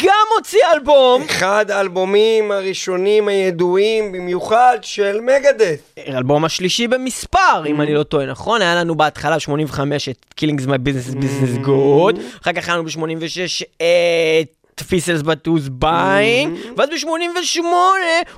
גם 0.04 0.26
הוציא 0.38 0.60
אלבום! 0.74 1.22
אחד 1.22 1.72
האלבומים 1.72 2.52
הראשונים 2.52 3.28
הידועים 3.28 4.12
במיוחד 4.12 4.78
של 4.82 5.20
מגדס. 5.22 5.80
האלבום 5.98 6.46
השלישי 6.46 6.88
במספר, 6.88 7.64
אם 7.66 7.82
אני 7.82 7.94
לא 7.94 8.04
טועה, 8.04 8.26
נכון? 8.26 8.62
היה 8.62 8.76
לנו 8.76 8.96
בהתחלה 8.96 9.38
ב-85 9.38 9.80
את 10.10 10.26
Killings 10.42 10.66
My 10.68 10.78
Business 10.88 11.16
Business 11.16 11.66
Good, 11.66 12.20
אחר 12.42 12.54
כך 12.54 12.68
היה 12.68 12.78
לנו 12.78 12.84
ב-86 12.84 13.64
את 14.42 14.57
Peace 14.82 15.03
Sells 15.03 15.24
But 15.24 15.48
Who's 15.48 15.70
Buying, 15.84 16.50
ואז 16.78 16.90
ב-88 16.90 17.60
הוא 17.60 17.68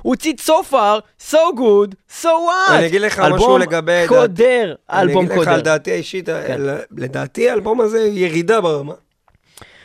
הוציא 0.02 0.32
So 0.46 0.72
Far, 0.72 1.00
So 1.30 1.36
Good, 1.58 1.94
So 2.22 2.24
What. 2.24 2.72
אני 2.72 2.86
אגיד 2.86 3.00
לך 3.00 3.18
משהו 3.18 3.34
אלבום 3.34 3.60
לגבי- 3.60 4.04
קודר, 4.08 4.74
אלבום 4.92 5.24
אני 5.24 5.34
אגיד 5.34 5.42
לך 5.42 5.48
על 5.48 5.54
קודר. 5.54 5.60
דעתי 5.64 5.92
האישית, 5.92 6.26
כן. 6.26 6.60
לדעתי 6.96 7.50
האלבום 7.50 7.80
הזה 7.80 8.00
ירידה 8.00 8.60
ברמה. 8.60 8.94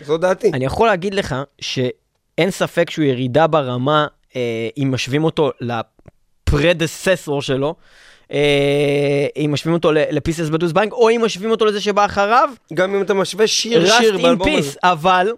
זו 0.02 0.18
דעתי. 0.18 0.52
אני 0.54 0.66
יכול 0.66 0.88
להגיד 0.88 1.14
לך 1.14 1.36
שאין 1.62 2.52
ספק 2.52 2.90
שהוא 2.90 3.06
ירידה 3.06 3.48
ברמה, 3.48 4.08
אה, 4.36 4.42
אם 4.78 4.92
משווים 4.92 5.24
אותו 5.24 5.52
ל 5.62 5.77
predecessor 5.77 7.42
שלו. 7.42 7.76
אה, 8.32 8.38
אם 9.38 9.50
משווים 9.54 9.74
אותו 9.76 9.92
ל 9.92 9.97
Peace 9.97 10.23
Sells 10.23 10.50
But 10.50 10.58
Who's 10.58 10.72
Buying, 10.72 10.92
או 10.92 11.10
אם 11.10 11.22
משווים 11.26 11.52
אותו 11.52 11.66
לזה 11.66 11.82
שבא 11.82 12.06
אחריו, 12.06 12.50
גם 12.74 12.96
אם 12.96 13.02
אתה 13.02 13.14
משווה 13.14 13.48
שיר 13.48 13.86
שיר 13.98 14.18
באלבום 14.18 14.48
הזה. 14.58 14.70
Peace, 14.72 14.78
אבל 14.84 15.32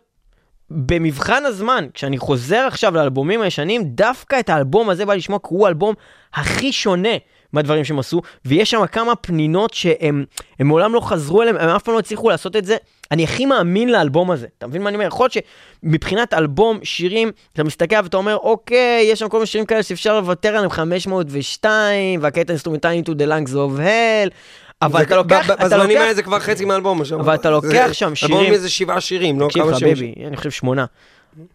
במבחן 0.70 1.46
הזמן, 1.46 1.88
כשאני 1.94 2.18
חוזר 2.18 2.66
עכשיו 2.68 2.96
לאלבומים 2.96 3.42
הישנים, 3.42 3.84
דווקא 3.84 4.40
את 4.40 4.50
האלבום 4.50 4.90
הזה 4.90 5.06
בא 5.06 5.14
לשמוע, 5.14 5.40
כי 5.40 5.48
הוא 5.50 5.66
האלבום 5.66 5.96
הכי 6.34 6.72
שונה 6.72 7.18
מהדברים 7.54 7.84
שהם 7.84 8.00
עשו, 8.00 8.22
ויש 8.46 8.72
שם 8.72 8.86
כמה 8.86 9.16
פנינות 9.16 9.74
שהם 9.74 10.26
הם 10.60 10.68
מעולם 10.68 10.94
לא 10.94 11.00
חזרו 11.00 11.42
אליהם, 11.42 11.58
הם 11.58 11.70
אף 11.70 11.84
פעם 11.84 11.94
לא 11.94 12.00
הצליחו 12.00 12.30
לעשות 12.30 12.56
את 12.56 12.66
זה. 12.66 12.78
אני 13.12 13.24
הכי 13.24 13.46
מאמין 13.46 13.92
לאלבום 13.92 14.32
הזה, 14.32 14.48
אתה 14.58 14.68
מבין 14.68 14.82
מה 14.82 14.90
אני 14.90 14.96
אומר? 14.96 15.08
יכול 15.08 15.24
להיות 15.24 15.46
שמבחינת 15.84 16.34
אלבום, 16.34 16.80
שירים, 16.84 17.32
אתה 17.54 17.64
מסתכל 17.64 17.96
ואתה 18.04 18.18
אומר, 18.18 18.36
אוקיי, 18.36 19.08
יש 19.12 19.20
שם 19.20 19.30
כל 19.30 19.38
מיני 19.38 19.48
שירים 19.48 19.66
כאלה 19.66 19.84
שאפשר 19.84 20.20
לוותר 20.20 20.50
עליהם 20.50 20.70
502, 20.70 22.20
והקטע 22.24 22.54
אינסטרומנטלי 22.54 23.02
Into 23.06 23.10
the 23.10 23.28
Lungs 23.30 23.52
of 23.52 23.80
Hell, 23.80 24.34
אבל 24.82 25.02
אתה 25.02 25.16
לוקח, 25.16 25.46
אתה 25.52 25.66
בזמנים 25.66 25.88
לוקח, 25.90 26.02
האלה 26.02 26.14
זה 26.14 26.24
כבר 26.24 26.40
חצי 26.40 26.66
מהאלבום. 26.66 27.02
אבל 27.20 27.36
אתה 27.36 27.50
לוקח 27.50 27.90
שם 27.94 28.06
אלבום 28.06 28.16
שירים- 28.16 28.38
עם 28.48 28.54
איזה 28.54 28.70
שבעה 28.70 29.02
שירים, 29.02 29.40
לא 29.40 29.48
תקשיב 29.48 29.64
כמה 29.64 29.80
שירים. 29.80 29.96
חביבי, 29.96 30.26
אני 30.28 30.38
חושב 30.38 30.52
שמונה. 30.52 30.86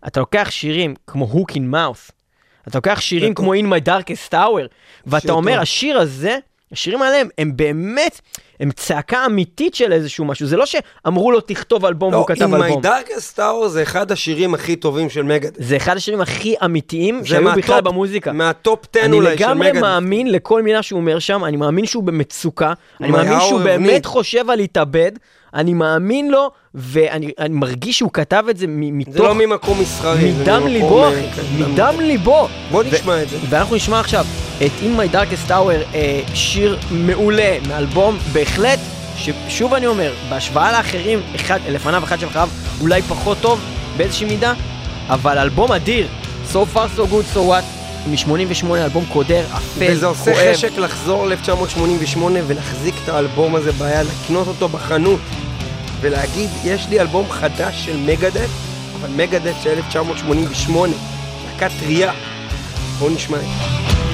אתה 0.06 0.20
לוקח 0.20 0.48
שירים 0.50 0.94
כמו 1.06 1.32
Hook 1.32 1.52
in 1.52 1.74
Mouth, 1.74 2.10
אתה 2.68 2.78
לוקח 2.78 3.00
שירים 3.00 3.34
כמו 3.34 3.54
In 3.54 3.58
My 3.58 3.88
Darkest 3.88 4.32
Hour, 4.34 4.66
ואתה 5.06 5.32
אומר. 5.32 5.60
השיר 5.60 5.98
הזה, 5.98 6.38
השירים 6.72 7.02
האלה 7.02 7.22
הם 7.38 7.56
באמת, 7.56 8.20
הם 8.60 8.70
צעקה 8.70 9.26
אמיתית 9.26 9.74
של 9.74 9.92
איזשהו 9.92 10.24
משהו, 10.24 10.46
זה 10.46 10.56
לא 10.56 10.64
שאמרו 10.66 11.32
לו 11.32 11.40
תכתוב 11.40 11.84
אלבום 11.86 12.12
לא, 12.12 12.16
והוא 12.16 12.26
כתב 12.28 12.54
In 12.54 12.58
My 12.58 12.64
אלבום. 12.64 12.82
Darkest 12.84 13.38
Hour 13.38 13.68
זה 13.68 13.82
אחד 13.82 14.12
השירים 14.12 14.54
הכי 14.54 14.76
טובים 14.76 15.10
של 15.10 15.22
Megadeth. 15.22 15.56
זה 15.58 15.76
אחד 15.76 15.96
השירים 15.96 16.20
הכי 16.20 16.54
אמיתיים 16.64 17.24
שהיו 17.24 17.52
בכלל 17.56 17.78
מהטופ- 17.80 17.82
במוזיקה. 17.82 18.32
מהטופ 18.32 18.84
10 18.96 19.04
אני 19.04 19.16
אולי 19.16 19.38
של 19.38 19.44
לגמרי 19.44 19.68
Megadeth. 19.70 19.82
מאמין 19.82 20.32
לכל 20.32 20.62
מילה 20.62 20.82
שהוא 20.82 21.00
אומר 21.00 21.18
שם, 21.18 21.44
אני 21.44 21.56
מאמין 21.56 21.86
שהוא 21.86 22.02
במצוקה, 22.02 22.72
אני 23.00 23.10
מאמין 23.10 23.40
שהוא 23.40 23.60
באמת. 23.60 24.06
חושב 24.06 24.50
על 24.50 24.56
להתאבד, 24.56 25.12
אני 25.54 25.74
מאמין 25.74 26.30
לו, 26.30 26.50
ואני 26.74 27.30
אני 27.38 27.54
מרגיש 27.54 27.98
שהוא 27.98 28.10
כתב 28.12 28.44
את 28.50 28.56
זה 28.56 28.66
מתוך... 28.68 29.14
זה 29.14 29.22
לא 29.22 29.34
ממקום 29.34 29.80
מסחרי. 29.80 30.32
זה 30.32 30.42
מדם 30.42 30.54
ממקום, 30.54 30.66
ליבו, 30.68 31.04
אה, 31.04 31.08
אחי, 31.08 31.42
כן, 31.42 31.62
מדם 31.64 31.94
ליבו. 32.00 32.48
בוא 32.70 32.82
נשמע 32.82 33.22
את 33.22 33.28
זה. 33.28 33.36
ואנחנו 33.50 33.76
נשמע 33.76 34.00
עכשיו 34.00 34.24
את 34.66 34.70
In 34.80 34.98
My 35.00 35.14
Darkest 35.14 35.50
Hour, 35.50 35.94
אה, 35.94 36.20
שיר 36.34 36.78
מעולה 36.90 37.56
מאלבום 37.68 38.18
בהחלט, 38.32 38.78
ששוב 39.16 39.74
אני 39.74 39.86
אומר, 39.86 40.12
בהשוואה 40.30 40.72
לאחרים, 40.72 41.20
אחד 41.36 41.58
לפניו, 41.68 42.04
אחד 42.04 42.20
שאחריו, 42.20 42.48
אולי 42.80 43.02
פחות 43.02 43.38
טוב 43.40 43.60
באיזושהי 43.96 44.26
מידה, 44.26 44.52
אבל 45.08 45.38
אלבום 45.38 45.72
אדיר, 45.72 46.08
So 46.52 46.66
far 46.74 46.88
so 46.96 47.06
good 47.06 47.34
so 47.34 47.38
what, 47.38 47.64
מ-88 48.06 48.74
אלבום 48.74 49.04
קודר, 49.12 49.44
אפל, 49.56 49.86
וזה 49.92 50.06
עושה 50.06 50.34
כואב. 50.34 50.52
חשק 50.52 50.78
לחזור 50.78 51.26
ל-1988 51.26 52.18
ולהחזיק 52.46 52.94
את 53.04 53.08
האלבום 53.08 53.54
הזה 53.54 53.72
ביד, 53.72 54.06
לקנות 54.06 54.48
אותו 54.48 54.68
בחנות 54.68 55.20
ולהגיד, 56.00 56.50
יש 56.64 56.88
לי 56.88 57.00
אלבום 57.00 57.30
חדש 57.30 57.84
של 57.84 57.96
מגדס, 57.96 58.50
אבל 59.00 59.08
מגדס 59.16 59.54
של 59.62 59.70
1988, 59.70 60.92
להקה 61.52 61.68
טריה. 61.80 62.12
בואו 62.98 63.10
נשמע 63.10 63.36
את 63.36 63.42
זה. 63.42 64.11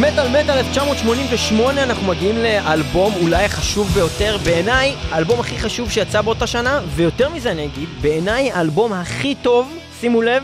מטאל 0.00 0.28
מטאל 0.28 0.58
1988 0.58 1.82
אנחנו 1.82 2.06
מגיעים 2.06 2.36
לאלבום 2.38 3.14
אולי 3.20 3.44
החשוב 3.44 3.88
ביותר 3.88 4.36
בעיניי, 4.44 4.94
האלבום 5.10 5.40
הכי 5.40 5.58
חשוב 5.58 5.90
שיצא 5.90 6.22
באותה 6.22 6.46
שנה, 6.46 6.80
ויותר 6.94 7.28
מזה 7.28 7.52
אני 7.52 7.64
אגיד, 7.64 7.88
בעיניי 8.00 8.52
האלבום 8.52 8.92
הכי 8.92 9.34
טוב, 9.42 9.78
שימו 10.00 10.22
לב, 10.22 10.42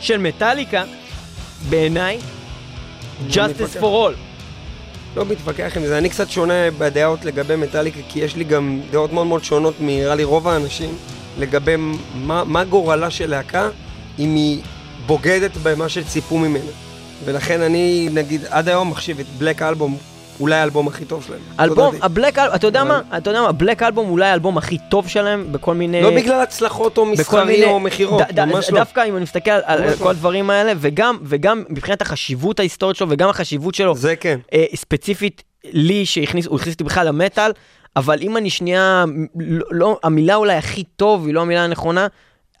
של 0.00 0.18
מטאליקה, 0.18 0.84
בעיניי, 1.68 2.18
Justice 3.30 3.38
מתווכח. 3.50 3.80
for 3.80 3.82
All. 3.82 4.16
לא 5.16 5.24
מתווכח 5.24 5.72
עם 5.76 5.86
זה, 5.86 5.98
אני 5.98 6.08
קצת 6.10 6.30
שונה 6.30 6.70
בדעות 6.78 7.24
לגבי 7.24 7.56
מטאליקה, 7.56 8.00
כי 8.08 8.20
יש 8.20 8.36
לי 8.36 8.44
גם 8.44 8.80
דעות 8.90 9.12
מאוד 9.12 9.26
מאוד 9.26 9.44
שונות 9.44 9.74
מנראה 9.80 10.14
לי 10.14 10.24
רוב 10.24 10.48
האנשים, 10.48 10.90
לגבי 11.38 11.76
מה, 12.14 12.44
מה 12.44 12.64
גורלה 12.64 13.10
של 13.10 13.30
להקה, 13.30 13.68
אם 14.18 14.34
היא 14.34 14.60
בוגדת 15.06 15.56
במה 15.62 15.88
שציפו 15.88 16.38
ממנה. 16.38 16.87
ולכן 17.24 17.60
אני, 17.60 18.08
נגיד, 18.12 18.40
עד 18.50 18.68
היום 18.68 18.90
מחשיב 18.90 19.20
את 19.20 19.26
בלק 19.38 19.62
אלבום, 19.62 19.96
אולי 20.40 20.56
האלבום 20.56 20.88
הכי 20.88 21.04
טוב 21.04 21.24
שלהם. 21.26 21.40
אלבום. 21.60 21.94
הבלק 22.02 22.38
אלבום, 22.38 22.54
אתה 22.54 22.66
יודע 22.66 22.84
מה? 22.84 23.00
אתה 23.16 23.30
יודע 23.30 23.42
מה? 23.42 23.48
הבלק 23.48 23.82
אלבום 23.82 24.10
אולי 24.10 24.26
האלבום 24.26 24.58
הכי 24.58 24.78
טוב 24.90 25.08
שלהם 25.08 25.52
בכל 25.52 25.74
מיני... 25.74 26.02
לא 26.02 26.10
בגלל 26.10 26.40
הצלחות 26.40 26.98
או 26.98 27.06
מסחרי. 27.06 27.64
או 27.64 27.80
מכירות, 27.80 28.22
ממש 28.36 28.70
לא. 28.70 28.78
דווקא 28.78 29.04
אם 29.08 29.16
אני 29.16 29.22
מסתכל 29.22 29.50
על, 29.50 29.94
כל 29.98 30.04
לא. 30.04 30.10
הדברים 30.10 30.50
האלה, 30.50 30.72
וגם, 30.76 31.18
וגם 31.22 31.64
מבחינת 31.68 32.02
החשיבות 32.02 32.60
ההיסטורית 32.60 32.96
שלו, 32.96 33.06
וגם 33.10 33.28
החשיבות 33.28 33.74
שלו, 33.74 33.94
זה 33.94 34.16
כן. 34.16 34.38
אה, 34.52 34.64
ספציפית 34.74 35.42
לי, 35.64 36.06
שהכניס, 36.06 36.46
הוא 36.46 36.56
הכניס 36.56 36.74
אותי 36.74 36.84
בכלל 36.84 37.08
למטאל, 37.08 37.50
אבל 37.96 38.18
אם 38.22 38.36
אני 38.36 38.50
שנייה, 38.50 39.04
לא, 39.38 39.66
לא, 39.70 39.98
המילה 40.02 40.34
אולי 40.34 40.56
הכי 40.56 40.84
טוב 40.96 41.26
היא 41.26 41.34
לא 41.34 41.40
המילה 41.40 41.64
הנכונה, 41.64 42.06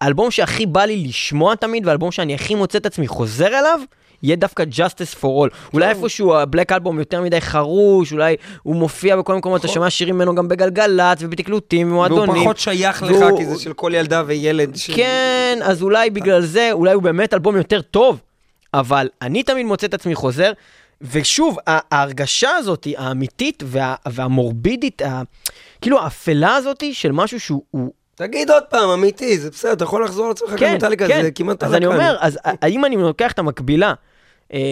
האלבום 0.00 0.30
שהכי 0.30 0.66
בא 0.66 0.84
לי 0.84 1.04
לשמוע 1.08 1.54
תמיד, 1.54 1.86
והאלבום 1.86 2.12
שאני 2.12 2.34
הכי 2.34 2.54
מוצא 2.54 2.78
את 2.78 2.86
עצמי 2.86 3.08
חוזר 3.08 3.46
אליו, 3.46 3.80
יהיה 4.22 4.36
דווקא 4.36 4.64
Justice 4.72 5.14
for 5.20 5.24
All. 5.24 5.54
אולי 5.74 5.88
איפשהו 5.88 6.34
הבלק 6.34 6.72
אלבום 6.72 6.98
יותר 6.98 7.22
מדי 7.22 7.40
חרוש, 7.40 8.12
אולי 8.12 8.36
הוא 8.62 8.76
מופיע 8.76 9.16
בכל 9.16 9.34
מקומות, 9.36 9.60
אתה 9.60 9.68
שומע 9.68 9.90
שירים 9.90 10.14
ממנו 10.14 10.34
גם 10.34 10.48
בגלגלצ 10.48 11.18
ובתקלוטים, 11.20 11.86
והוא 11.92 12.06
ומועדונים. 12.06 12.42
פחות 12.42 12.58
שייך 12.58 13.02
לך, 13.02 13.10
והוא- 13.10 13.38
כי 13.38 13.46
זה 13.46 13.58
של 13.58 13.72
כל 13.72 13.92
ילדה 13.94 14.22
וילד. 14.26 14.76
ש- 14.76 14.90
כן, 14.90 15.58
אז 15.62 15.82
אולי 15.82 16.10
בגלל 16.10 16.42
זה, 16.42 16.68
אולי 16.72 16.92
הוא 16.92 17.02
באמת 17.02 17.34
אלבום 17.34 17.56
יותר 17.56 17.80
טוב, 17.80 18.20
אבל 18.74 19.08
אני 19.22 19.42
תמיד 19.42 19.66
מוצא 19.66 19.86
את 19.86 19.94
עצמי 19.94 20.14
חוזר, 20.14 20.52
ושוב, 21.12 21.56
ההרגשה 21.66 22.50
הזאת, 22.50 22.86
האמיתית 22.96 23.62
וה, 23.66 23.94
והמורבידית, 24.08 25.02
ה, 25.02 25.22
כאילו 25.80 26.00
האפלה 26.00 26.54
הזאת 26.54 26.84
של 26.92 27.12
משהו 27.12 27.40
שהוא... 27.40 27.62
הוא, 27.70 27.92
תגיד 28.14 28.50
עוד 28.50 28.62
פעם, 28.70 28.88
אמיתי, 28.90 29.38
זה 29.38 29.50
בסדר, 29.50 29.72
אתה 29.72 29.84
יכול 29.84 30.04
לחזור 30.04 30.24
על 30.26 30.30
עצמך 30.30 30.50
כן, 30.56 30.72
כמטאליקה, 30.72 31.08
כן, 31.08 31.22
זה 31.22 31.30
כמעט 31.30 31.62
אז 31.64 31.74
אני 31.74 31.86
הלקה. 31.86 31.96
אומר, 31.98 32.16
אז 32.20 32.38
האם 32.44 32.84
אני 32.84 32.96
לוקח 32.96 33.32
את 33.32 33.38
המקבילה 33.38 33.92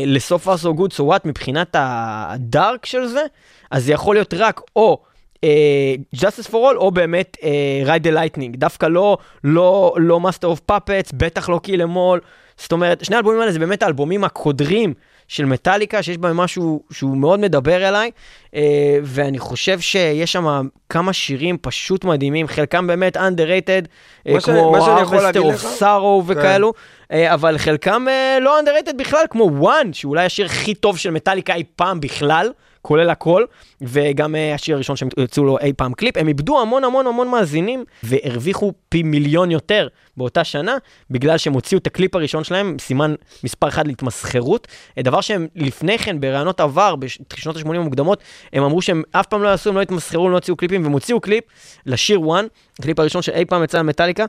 לסוף 0.06 0.48
far 0.48 0.60
so 0.62 0.78
good 0.78 0.92
so 0.96 1.00
what 1.00 1.20
מבחינת 1.24 1.76
הדארק 1.78 2.86
של 2.86 3.06
זה, 3.06 3.22
אז 3.70 3.84
זה 3.84 3.92
יכול 3.92 4.14
להיות 4.16 4.34
רק 4.34 4.60
או... 4.76 5.02
אה, 5.44 5.94
Justice 6.16 6.48
for 6.50 6.52
All 6.52 6.76
או 6.76 6.90
באמת 6.90 7.36
אה, 7.42 7.96
Ride 7.96 8.02
the 8.02 8.14
Lightning, 8.14 8.56
דווקא 8.56 8.86
לא, 8.86 9.18
לא, 9.44 9.94
לא 9.98 10.20
Master 10.24 10.46
of 10.56 10.72
Puppets, 10.72 11.10
בטח 11.14 11.48
לא 11.48 11.60
Kill 11.66 11.80
Em 11.80 11.96
All, 11.96 12.20
זאת 12.56 12.72
אומרת, 12.72 13.04
שני 13.04 13.16
האלבומים 13.16 13.40
האלה 13.40 13.52
זה 13.52 13.58
באמת 13.58 13.82
האלבומים 13.82 14.24
הקודרים 14.24 14.94
של 15.28 15.44
מטאליקה, 15.44 16.02
שיש 16.02 16.18
בהם 16.18 16.36
משהו 16.36 16.82
שהוא 16.90 17.16
מאוד 17.16 17.40
מדבר 17.40 17.88
אליי, 17.88 18.10
אה, 18.54 18.98
ואני 19.02 19.38
חושב 19.38 19.80
שיש 19.80 20.32
שם 20.32 20.68
כמה 20.88 21.12
שירים 21.12 21.58
פשוט 21.60 22.04
מדהימים, 22.04 22.48
חלקם 22.48 22.86
באמת 22.86 23.16
underrated, 23.16 23.86
אה, 24.28 24.40
ש- 24.40 24.44
כמו 24.44 24.76
Harvester 24.76 25.36
of 25.36 25.80
Sorrow 25.80 25.82
כן. 25.82 26.38
וכאלו, 26.38 26.72
אה, 26.76 26.95
אבל 27.12 27.58
חלקם 27.58 28.06
אה, 28.08 28.38
לא 28.40 28.60
underrated 28.60 28.94
בכלל, 28.96 29.24
כמו 29.30 29.50
One, 29.68 29.92
שאולי 29.92 30.24
השיר 30.24 30.46
הכי 30.46 30.74
טוב 30.74 30.98
של 30.98 31.10
מטאליקה 31.10 31.54
אי 31.54 31.64
פעם 31.76 32.00
בכלל, 32.00 32.50
כולל 32.82 33.10
הכל, 33.10 33.44
וגם 33.80 34.34
אה, 34.34 34.54
השיר 34.54 34.74
הראשון 34.74 34.96
שהם 34.96 35.08
יצאו 35.18 35.44
לו 35.44 35.58
אי 35.58 35.72
פעם 35.72 35.92
קליפ, 35.92 36.16
הם 36.16 36.28
איבדו 36.28 36.60
המון 36.60 36.84
המון 36.84 37.06
המון 37.06 37.28
מאזינים, 37.28 37.84
והרוויחו 38.02 38.72
פי 38.88 39.02
מיליון 39.02 39.50
יותר 39.50 39.88
באותה 40.16 40.44
שנה, 40.44 40.76
בגלל 41.10 41.38
שהם 41.38 41.52
הוציאו 41.52 41.78
את 41.78 41.86
הקליפ 41.86 42.14
הראשון 42.14 42.44
שלהם, 42.44 42.76
סימן 42.80 43.14
מספר 43.44 43.68
אחד 43.68 43.86
להתמסחרות, 43.86 44.68
אה, 44.98 45.02
דבר 45.02 45.20
שהם 45.20 45.46
לפני 45.56 45.98
כן, 45.98 46.20
בראיונות 46.20 46.60
עבר, 46.60 46.96
בשנות 46.96 47.56
ה-80 47.56 47.74
המוקדמות, 47.74 48.22
הם 48.52 48.62
אמרו 48.62 48.82
שהם 48.82 49.02
אף 49.10 49.26
פעם 49.26 49.42
לא 49.42 49.48
יעשו, 49.48 49.70
הם 49.70 49.76
לא 49.76 49.82
התמסחרו, 49.82 50.24
הם 50.24 50.30
לא 50.30 50.36
הוציאו 50.36 50.56
קליפים, 50.56 50.82
והם 50.82 50.92
הוציאו 50.92 51.20
קליפ 51.20 51.44
לשיר 51.86 52.20
One, 52.20 52.44
הקליפ 52.78 52.98
הראשון 52.98 53.22
שאי 53.22 53.44
פעם 53.44 53.64
יצא 53.64 53.78
למטאליקה, 53.78 54.24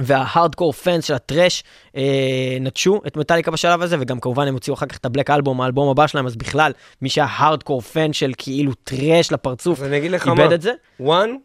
וה 0.00 0.14
hardcore 0.14 0.72
fans 0.72 1.04
של 1.04 1.14
ה 1.14 1.21
thrash 1.21 1.64
אה, 1.96 2.56
נטשו 2.60 3.00
את 3.06 3.16
מטאליקה 3.16 3.50
בשלב 3.50 3.82
הזה, 3.82 3.96
וגם 4.00 4.20
כמובן 4.20 4.48
הם 4.48 4.54
הוציאו 4.54 4.74
אחר 4.74 4.86
כך 4.86 4.96
את 4.96 5.04
ה 5.04 5.08
Black 5.08 5.30
Album, 5.30 5.60
האלבום 5.60 5.88
הבא 5.88 6.06
שלהם, 6.06 6.26
אז 6.26 6.36
בכלל, 6.36 6.72
מי 7.02 7.08
שהיה 7.08 7.26
hardcore 7.30 7.80
fan 7.80 8.12
של 8.12 8.32
כאילו 8.38 8.74
thrash 8.74 9.32
לפרצוף, 9.32 9.80
לך 10.08 10.26
מה, 10.26 10.32
איבד 10.32 10.52
את 10.52 10.62
זה. 10.62 10.72
One, 11.00 11.36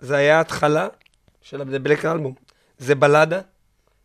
זה 0.00 0.16
היה 0.16 0.38
ההתחלה 0.38 0.88
של 1.42 1.60
ה 1.60 1.67
Black 1.67 2.04
Album. 2.04 2.34
זה 2.78 2.94
בלדה, 2.94 3.40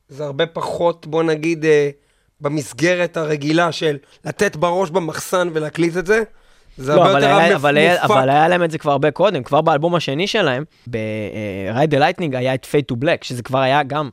זה 0.09 0.25
הרבה 0.25 0.45
פחות, 0.45 1.07
בוא 1.07 1.23
נגיד, 1.23 1.65
אה, 1.65 1.89
במסגרת 2.41 3.17
הרגילה 3.17 3.71
של 3.71 3.97
לתת 4.25 4.55
בראש 4.55 4.89
במחסן 4.89 5.49
ולהקליט 5.53 5.97
את 5.97 6.05
זה. 6.05 6.23
זה 6.79 6.95
לא, 6.95 7.01
הרבה 7.01 7.11
אבל 7.11 7.21
יותר 7.21 7.55
רב 7.55 7.65
אבל. 7.65 7.77
אבל 8.03 8.29
היה 8.29 8.47
להם 8.47 8.63
את 8.63 8.71
זה 8.71 8.77
כבר 8.77 8.91
הרבה 8.91 9.11
קודם, 9.11 9.43
כבר 9.43 9.61
באלבום 9.61 9.95
השני 9.95 10.27
שלהם, 10.27 10.63
ב-Ride 10.87 11.91
the 11.91 11.97
Lightning 11.99 12.37
היה 12.37 12.53
את 12.53 12.67
Fade 12.71 12.93
to 12.93 13.03
Black, 13.03 13.17
שזה 13.21 13.43
כבר 13.43 13.59
היה 13.59 13.83
גם... 13.83 14.09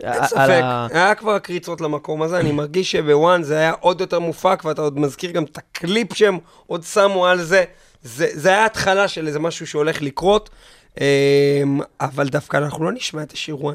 אין 0.00 0.12
על 0.12 0.26
ספק, 0.26 0.62
היה 0.90 1.14
כבר 1.14 1.38
קריצות 1.38 1.80
למקום 1.80 2.22
הזה, 2.22 2.40
אני 2.40 2.52
מרגיש 2.52 2.92
שבוואן 2.92 3.42
זה 3.42 3.58
היה 3.58 3.72
עוד 3.80 4.00
יותר 4.00 4.18
מופק, 4.18 4.62
ואתה 4.64 4.82
עוד 4.82 4.98
מזכיר 4.98 5.30
גם 5.30 5.44
את 5.44 5.58
הקליפ 5.58 6.14
שהם 6.14 6.38
עוד 6.66 6.82
שמו 6.82 7.26
על 7.26 7.42
זה. 7.42 7.64
זה, 8.02 8.26
זה 8.32 8.48
היה 8.48 8.64
התחלה 8.64 9.08
של 9.08 9.26
איזה 9.26 9.38
משהו 9.38 9.66
שהולך 9.66 10.02
לקרות, 10.02 10.50
אמ, 11.00 11.04
אבל 12.00 12.28
דווקא 12.28 12.56
אנחנו 12.56 12.84
לא 12.84 12.92
נשמע 12.92 13.22
את 13.22 13.32
השיר 13.32 13.64
וואן. 13.64 13.74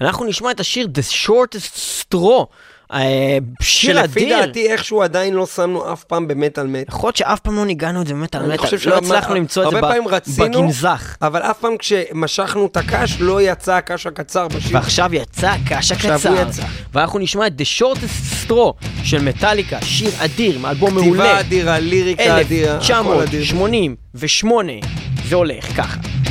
אנחנו 0.00 0.26
נשמע 0.26 0.50
את 0.50 0.60
השיר 0.60 0.88
The 0.94 1.26
Shortest 1.26 1.78
Straw, 2.02 2.44
אה, 2.92 3.38
שיר 3.62 4.02
שלפי 4.02 4.24
אדיר. 4.24 4.46
דעתי 4.46 4.72
איכשהו 4.72 5.02
עדיין 5.02 5.34
לא 5.34 5.46
שמנו 5.46 5.92
אף 5.92 6.04
פעם 6.04 6.28
במטאל 6.28 6.66
מט. 6.66 6.88
יכול 6.88 7.08
להיות 7.08 7.16
שאף 7.16 7.40
פעם 7.40 7.56
לא 7.56 7.64
ניגענו 7.64 8.02
את 8.02 8.06
זה 8.06 8.14
באמת 8.14 8.34
על 8.34 8.42
מטאל, 8.52 8.68
לא 8.86 8.96
הצלחנו 8.96 9.34
למצוא 9.34 9.64
את 9.64 9.70
זה 10.24 10.42
בגנזך. 10.44 11.16
אבל 11.22 11.42
אף 11.42 11.58
פעם 11.58 11.76
כשמשכנו 11.78 12.66
את 12.66 12.76
הקש 12.76 13.16
לא 13.20 13.42
יצא 13.42 13.74
הקש 13.74 14.06
הקצר 14.06 14.48
בשיר. 14.48 14.76
ועכשיו 14.76 15.14
יצא 15.14 15.50
הקש 15.50 15.92
הקצר. 15.92 16.34
ואנחנו 16.94 17.18
נשמע 17.18 17.46
את 17.46 17.52
The 17.60 17.82
Shortest 17.82 18.48
Straw 18.48 18.86
של 19.04 19.22
מטאליקה, 19.22 19.82
שיר 19.82 20.10
אדיר, 20.18 20.58
מאלבום 20.58 20.90
כתיבה 20.90 21.04
מעולה, 21.06 21.40
אדירה, 21.40 21.78
ליריקה 21.78 22.40
אדירה, 22.40 22.76
הכל 22.76 23.22
אדיר. 23.22 23.40
1988, 23.40 24.72
זה 25.28 25.36
הולך 25.36 25.76
ככה. 25.76 26.25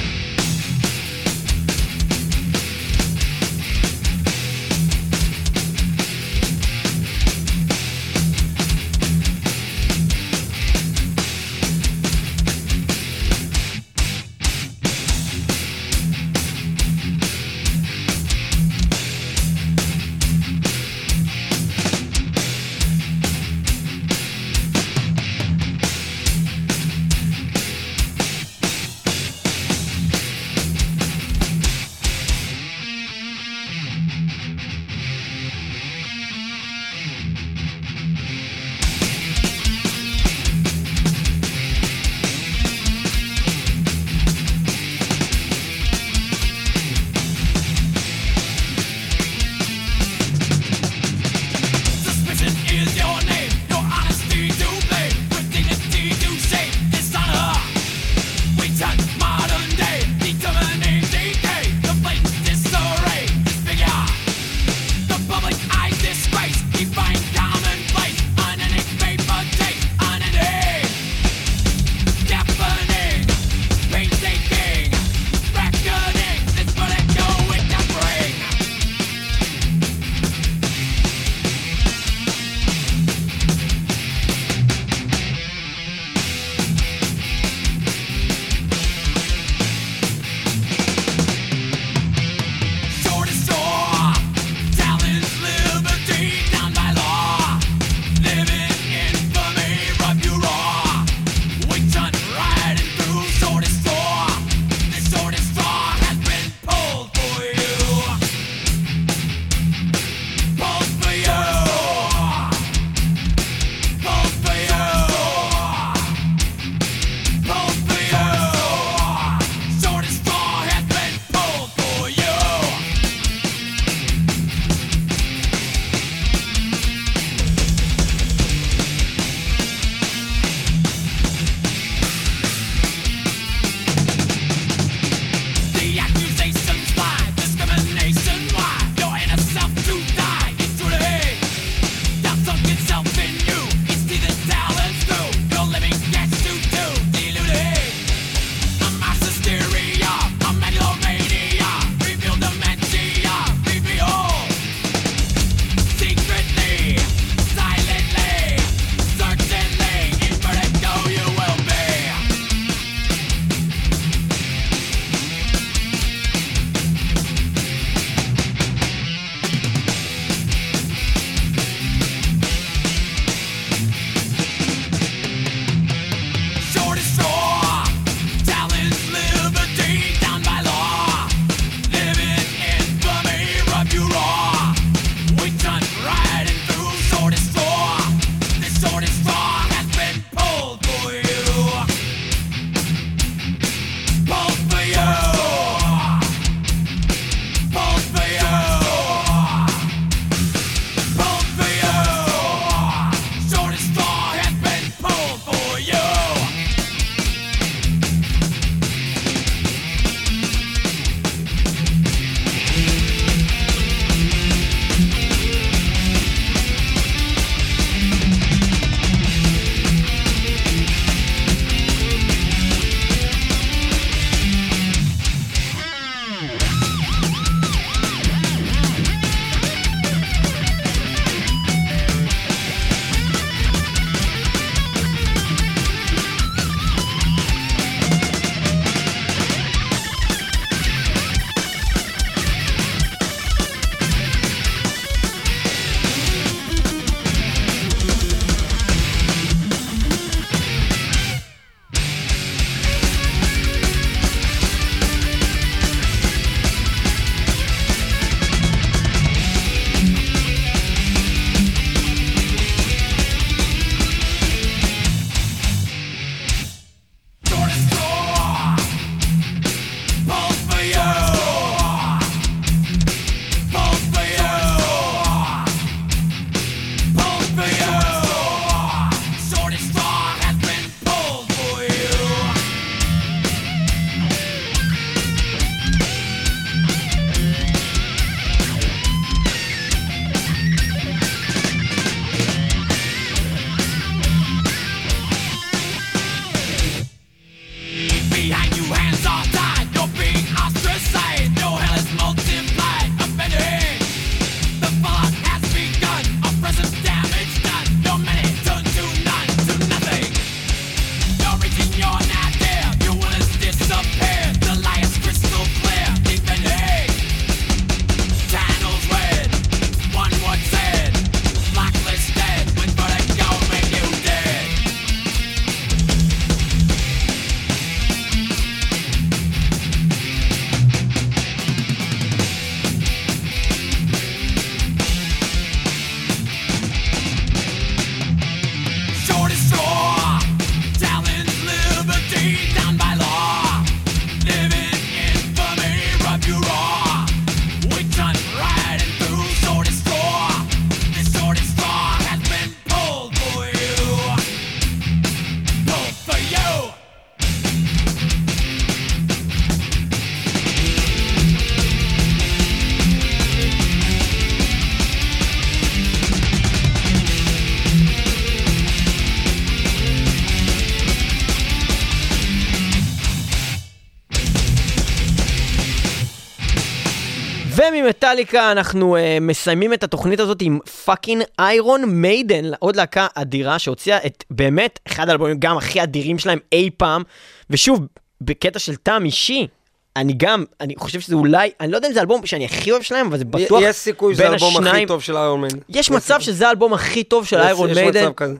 וממטאליקה 378.36 378.71
אנחנו 378.71 379.15
uh, 379.15 379.19
מסיימים 379.41 379.93
את 379.93 380.03
התוכנית 380.03 380.39
הזאת 380.39 380.57
עם 380.61 380.79
fucking 381.05 381.43
איירון 381.59 382.05
מיידן, 382.05 382.71
עוד 382.79 382.95
להקה 382.95 383.27
אדירה 383.36 383.79
שהוציאה 383.79 384.25
את 384.25 384.43
באמת 384.49 384.99
אחד 385.07 385.29
האלבומים 385.29 385.57
גם 385.59 385.77
הכי 385.77 386.03
אדירים 386.03 386.39
שלהם 386.39 386.59
אי 386.71 386.89
פעם, 386.97 387.23
ושוב, 387.69 387.99
בקטע 388.41 388.79
של 388.79 388.95
טעם 388.95 389.25
אישי. 389.25 389.67
אני 390.15 390.33
גם, 390.38 390.63
אני 390.81 390.93
חושב 390.97 391.19
שזה 391.19 391.36
אולי, 391.36 391.71
אני 391.79 391.91
לא 391.91 391.97
יודע 391.97 392.07
אם 392.07 392.13
זה 392.13 392.19
האלבום 392.19 392.45
שאני 392.45 392.65
הכי 392.65 392.91
אוהב 392.91 393.01
שלהם, 393.01 393.27
אבל 393.27 393.38
זה 393.38 393.45
בטוח 393.45 393.81
יש 393.83 393.95
סיכוי 393.95 394.33
שזה 394.33 394.43
בין 394.43 394.51
האלבום 394.51 394.77
הכי 394.77 394.88
השניים. 394.88 395.07
טוב 395.07 395.21
של 395.21 395.38
איירון 395.38 395.61
מן. 395.61 395.67
יש 395.89 396.11
מצב 396.11 396.39
שזה 396.39 396.67
האלבום 396.67 396.93
הכי 396.93 397.23
טוב 397.23 397.45
של 397.45 397.57
איירון 397.57 397.89
יש 397.89 397.97
מיידן. 397.97 398.23
מצב 398.23 398.33
כזה. 398.33 398.55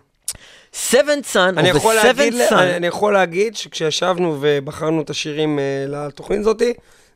Seventh 0.74 1.24
Son, 1.24 1.58
אני 1.58 1.72
או 1.72 1.78
יכול 1.78 1.96
ב 1.96 1.97
Seventh 1.97 2.08
להגיד, 2.08 2.34
אני 2.34 2.50
Son, 2.50 2.68
אני 2.68 2.88
יכול 2.88 3.14
להגיד 3.14 3.56
שכשישבנו 3.56 4.38
ובחרנו 4.42 5.02
את 5.02 5.10
השירים 5.10 5.60
אה, 5.60 5.86
לתוכנית 5.88 6.40
הזאתי, 6.40 6.74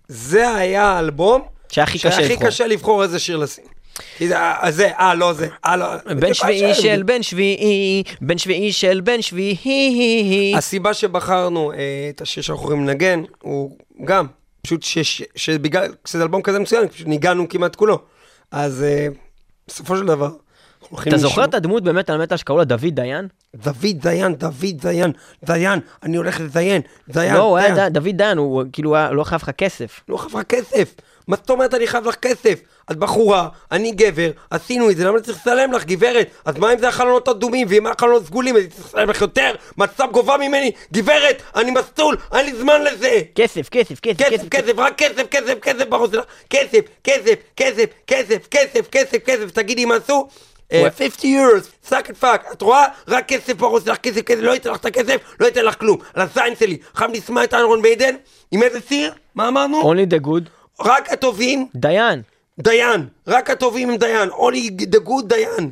זה 0.08 0.56
היה 0.56 0.84
האלבום 0.84 1.42
שהיה 1.72 1.84
הכי 1.84 1.98
קשה 1.98 2.12
שהיה 2.12 2.26
הכי 2.26 2.34
לבחור. 2.34 2.48
קשה 2.48 2.68
לבחור 2.68 3.04
איזה 3.04 3.20
שיר 3.20 3.38
לשים. 3.38 3.66
זה, 4.20 4.38
אה, 4.38 4.72
זה, 4.72 4.92
אה, 5.00 5.16
לא 5.16 5.34
זה, 5.34 5.48
אה, 5.66 5.78
לא. 5.78 5.86
בן 6.20 6.34
שביעי 6.34 6.74
של 6.74 7.04
בן 7.04 7.24
שביעי, 7.24 8.04
בן 8.22 8.38
שביעי 8.38 8.72
של 8.72 9.02
בן 9.02 9.22
שביעי. 9.22 10.54
הסיבה 10.58 10.94
שבחרנו 10.94 11.72
אה, 11.72 11.78
את 12.10 12.22
השיר 12.22 12.44
שאנחנו 12.44 12.64
יכולים 12.64 12.88
לנגן, 12.88 13.22
הוא 13.42 13.78
גם, 14.06 14.26
פשוט 14.62 14.86
שבגלל, 15.36 15.94
כשזה 16.04 16.24
אלבום 16.24 16.42
כזה 16.42 16.60
מצוין, 16.60 16.88
פשוט 16.88 17.08
ניגענו 17.08 17.50
כמעט 17.50 17.76
כולו. 17.76 18.00
אז 18.52 18.84
אה, 18.84 19.08
בסופו 19.68 19.98
של 19.98 20.06
דבר, 20.06 20.30
אתה 21.08 21.18
זוכר 21.18 21.44
את 21.44 21.54
הדמות 21.54 21.84
באמת 21.84 22.10
על 22.10 22.22
מטאל 22.22 22.38
שקראו 22.38 22.58
לה 22.58 22.64
דוד 22.64 22.86
דיין? 22.86 23.28
דוד 23.56 23.86
דיין, 23.94 24.36
דוד 24.36 24.66
דיין, 24.82 25.12
דיין, 25.46 25.80
אני 26.04 26.18
הולך 26.18 26.40
לדיין, 26.40 26.82
דיין, 27.10 27.34
לא, 27.34 27.40
הוא 27.40 27.58
היה 27.58 27.90
דוד 27.90 28.16
דיין, 28.16 28.38
הוא 28.38 28.64
כאילו 28.74 28.96
לא 29.12 29.24
חייב 29.24 29.42
לך 29.42 29.50
כסף. 29.50 30.02
לא 30.10 30.18
חייב 30.18 30.38
לך 30.38 30.44
כסף. 30.44 30.94
מה 31.30 31.36
זאת 31.36 31.50
אומרת 31.50 31.74
אני 31.74 31.88
חייב 31.88 32.08
לך 32.08 32.16
כסף? 32.16 32.60
את 32.92 32.98
בחורה, 32.98 33.48
אני 33.72 33.92
גבר, 33.92 34.32
עשינו 34.52 34.90
את 34.90 34.98
זה, 34.98 35.04
למה 35.06 35.18
אני 35.18 35.24
צריך 35.26 35.38
לשלם 35.42 35.72
לך, 35.72 35.86
גברת? 35.86 36.28
אז 36.46 36.58
מה 36.58 36.74
אם 36.74 36.80
זה 36.80 36.88
החלונות 36.88 37.30
אדומים, 37.30 37.68
ואם 37.70 37.88
החלונות 37.88 38.26
סגולים, 38.26 38.58
אני 38.58 38.68
צריך 38.68 38.88
לשלם 38.88 39.10
לך 39.10 39.22
יותר? 39.22 39.52
מה 39.78 39.86
את 39.86 39.92
סתם 39.92 40.08
גובה 40.12 40.38
ממני? 40.38 40.72
גברת, 40.94 41.42
אני 41.56 41.72
מסטול, 41.72 42.18
אין 42.34 42.46
לי 42.46 42.56
זמן 42.56 42.84
לזה! 42.84 43.22
כסף, 43.36 43.70
כסף, 43.70 44.00
כסף, 44.00 44.20
כסף, 44.20 44.50
כסף, 44.50 44.74
רק 44.78 44.98
כסף, 44.98 45.24
כסף, 45.32 45.60
כסף 45.62 45.88
בראש 45.90 46.12
שלך, 46.12 46.26
כסף, 46.50 46.80
כסף, 47.04 47.34
כסף, 47.58 47.86
כסף, 48.08 48.48
כסף, 48.48 48.88
כסף, 48.92 49.18
כסף, 49.26 49.52
תגידי 49.52 49.86
מה 49.86 49.96
עשו? 49.96 50.28
אה, 50.74 50.88
50 50.98 51.40
euros, 51.40 51.88
סאק 51.90 52.10
את 52.10 52.18
פאק, 52.18 52.46
את 52.52 52.62
רואה? 52.62 52.86
רק 53.08 53.28
כסף 53.28 53.54
בראש 53.54 53.84
שלך, 53.84 53.98
כסף, 53.98 54.22
כסף, 54.22 54.42
לא 54.42 54.52
ייתן 54.52 54.72
לך 54.72 54.78
את 54.78 54.86
הכסף, 54.86 55.16
לא 55.40 55.46
ייתן 55.46 55.66
לך 55.66 55.80
כלום, 55.80 55.98
על 56.14 56.22
הזין 56.22 56.56
שלי, 56.60 56.78
חייב 56.96 57.12
לשמוע 57.12 57.44
את 57.44 57.54
איירון 57.54 57.82
מיידן, 57.82 58.16
עם 58.52 58.64
איזה 58.64 58.80
סיר? 58.80 59.14
מה 59.36 59.48
אמרנו? 59.48 59.82
Only 59.82 60.14
the 60.14 60.26
good. 60.26 60.59
רק 60.82 61.14
הטובים, 61.14 61.68
דיין. 61.76 62.22
דיין, 62.60 63.08
רק 63.28 63.50
הטובים 63.50 63.90
הם 63.90 63.96
דיין, 63.98 64.30
only 64.30 64.72
the 64.82 65.08
good 65.08 65.26
דיין. 65.28 65.72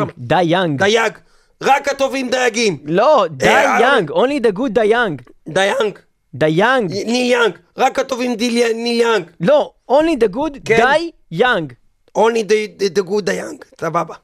רבה. 0.00 0.12
דייאנג. 0.18 0.78
דייג, 0.78 1.12
רק 1.62 1.88
הטובים 1.88 2.30
דייגים, 2.30 2.78
לא, 2.84 3.22
אה, 3.22 3.28
דייאנג. 3.28 4.10
Only 4.10 4.46
the 4.48 4.58
good 4.58 4.68
דייאנג. 4.68 5.22
דיינג, 5.48 5.98
דייאנג. 6.34 6.90
ניל 6.90 7.30
יאנג, 7.32 7.52
רק 7.76 7.98
הטובים 7.98 8.36
ניל 8.74 9.00
יאנג, 9.00 9.24
לא, 9.40 9.72
only 9.90 10.24
the 10.24 10.34
good 10.36 10.58
כן. 10.64 10.86
Die 11.30 11.44
young. 11.44 11.72
only 12.18 12.42
the- 12.48 12.82
good 13.10 13.20
die 13.22 13.36
young, 13.36 13.64
סבבה. 13.80 14.14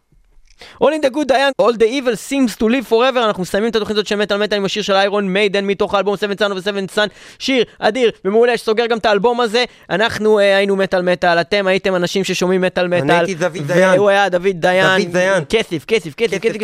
Only 0.83 1.07
the 1.07 1.11
good 1.15 1.29
דיין, 1.29 1.53
All 1.63 1.77
the 1.77 1.87
evil 1.87 2.17
seems 2.31 2.57
to 2.57 2.65
live 2.65 2.91
forever, 2.91 3.19
אנחנו 3.27 3.43
מסיימים 3.43 3.71
את 3.71 3.77
התוכנית 3.77 3.97
הזאת 3.97 4.07
של 4.07 4.17
מטאל 4.17 4.39
מטאל 4.39 4.59
עם 4.59 4.65
השיר 4.65 4.83
של 4.83 4.93
איירון 4.93 5.29
מיידן 5.29 5.65
מתוך 5.65 5.95
האלבום 5.95 6.17
Seventh 6.17 6.35
Son 6.39 6.53
of 6.53 6.59
a 6.91 6.92
Seventh 6.92 7.02
Son 7.02 7.07
שיר 7.39 7.65
אדיר 7.79 8.11
ומעולה 8.25 8.57
שסוגר 8.57 8.87
גם 8.87 8.99
את 8.99 9.07
האלבום 9.07 9.41
הזה, 9.41 9.65
אנחנו 9.91 10.39
אה, 10.39 10.57
היינו 10.57 10.77
מטאל 10.77 11.03
מטאל, 11.03 11.41
אתם 11.41 11.67
הייתם 11.67 11.97
אנשים 11.97 12.25
ששומעים 12.25 12.61
מטאל 12.61 12.89
מטאל, 12.89 13.03
אני 13.03 13.13
הייתי 13.13 13.35
דוד 13.35 13.67
דיין, 13.67 13.99
והוא 13.99 14.09
היה 14.09 14.29
דוד 14.29 14.49
דיין, 14.55 15.03
דוד 15.03 15.13
דיין, 15.13 15.45
כסף, 15.49 15.85
כסף, 15.85 16.15
כסף, 16.15 16.41
כסף, 16.41 16.59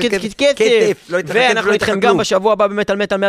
כסף, 0.00 0.34
כסף, 0.34 1.10
ואנחנו 1.10 1.72
איתכם 1.72 2.00
גם 2.00 2.18
בשבוע 2.18 2.52
הבא 2.52 2.66
במטאל 2.66 2.96
מטאל 2.96 3.18
106.2 3.18 3.22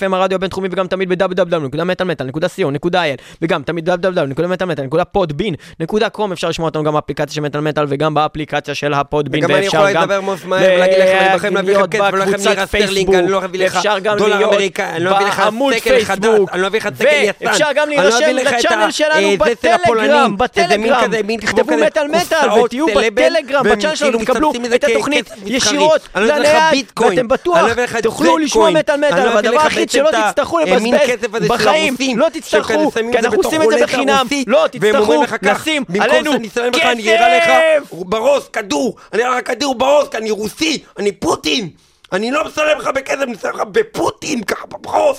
FM 0.00 0.14
הרדיו 0.14 0.36
הבינתחומי 0.36 0.68
וגם 0.70 0.86
תמיד 0.86 1.08
ב- 1.08 1.27
www.metalmetal.co.il 1.27 3.20
וגם 3.42 3.62
תמיד 3.62 3.90
www.metalmetal.podbean.com 3.90 6.32
אפשר 6.32 6.48
לשמוע 6.48 6.68
אותנו 6.68 6.84
גם 6.84 6.92
באפליקציה 6.92 7.34
של 7.34 7.40
מטאל 7.40 7.60
מטאל 7.60 7.84
וגם 7.88 8.14
באפליקציה 8.26 8.74
של 8.74 8.94
הפודבין, 8.94 9.44
ואפשר 9.44 9.54
גם... 9.54 9.62
וגם 9.62 9.80
אני 9.80 9.92
יכול 9.92 10.02
לדבר 10.02 10.20
מאוד 10.20 10.38
מהר 10.44 10.60
ולהגיד 10.76 10.98
לך, 10.98 11.22
אני 11.22 11.36
בחיים 11.36 11.54
להביא 11.54 11.74
לך 11.76 11.80
לכם 11.80 11.90
כסף, 11.90 12.12
ולא 12.12 12.24
לך 12.24 12.46
לירה 12.46 12.66
סטרלינג, 12.66 13.14
אני 13.14 13.28
לא 13.30 13.44
אביא 13.44 13.66
לך 13.66 13.78
דולר 14.18 14.44
אמריקאי, 14.44 14.84
אני 14.84 15.04
לא 15.04 15.16
אביא 15.16 15.26
לך 15.26 15.42
תקן 15.76 16.04
חדש, 16.04 16.28
אני 16.52 16.62
לא 16.62 16.66
אביא 16.66 16.80
לך 16.80 16.86
תקן 16.86 17.06
יצן, 17.22 17.46
ואפשר 17.46 17.66
גם 17.74 17.88
להירשם 17.88 18.36
ל 18.36 18.43
channel 18.43 18.90
שלנו 18.90 19.38
בטלגרם, 19.38 20.36
בטלגרם, 20.36 21.36
תכתבו 21.40 21.72
מטאל 21.76 22.08
מטאל 22.08 22.60
ותהיו 22.64 22.86
בטלגרם, 22.86 23.64
ב 23.64 23.68
channel 23.68 23.94
שלנו, 23.94 24.18
תקבלו 24.18 24.52
את 24.74 24.84
התוכנית 24.84 25.30
ישירות 25.46 26.08
לנייד, 26.16 26.86
ואתם 27.00 27.28
בטוח 27.28 27.58
תוכלו 28.02 28.38
לשמוע 28.38 28.70
מטאל 28.70 28.96
מטאל, 28.96 29.28
והדבר 29.34 29.60
היחיד 29.60 29.90
שלא 29.90 30.10
תצטרכו 30.28 30.58
לבזבז 30.58 31.48
בחיים, 31.48 31.96
לא 32.16 32.26
תצטרכו, 32.32 32.90
כי 33.12 33.18
אנחנו 33.18 33.36
עושים 33.36 33.62
את 33.62 33.68
זה 33.70 33.82
בחינם, 33.82 34.26
לא 34.46 34.66
תצטרכו 34.70 35.22
לשים 35.42 35.84
עלינו 36.00 36.32
כסף! 36.72 37.92
בראש, 38.20 38.48
כדור, 38.48 38.96
אני 39.12 39.24
אראה 39.24 39.38
לך 39.38 39.46
כדור 39.46 39.74
בראש, 39.74 40.08
כי 40.08 40.16
אני 40.16 40.30
רוסי, 40.30 40.84
אני 40.98 41.12
פוטין, 41.12 41.70
אני 42.12 42.30
לא 42.30 42.44
מסלם 42.44 42.78
לך 42.78 42.86
בכסף, 42.94 43.22
אני 43.22 43.32
מסלם 43.32 43.54
לך 43.54 43.60
בפוטין, 43.60 44.44
ככה 44.44 44.66
בראש. 44.66 45.18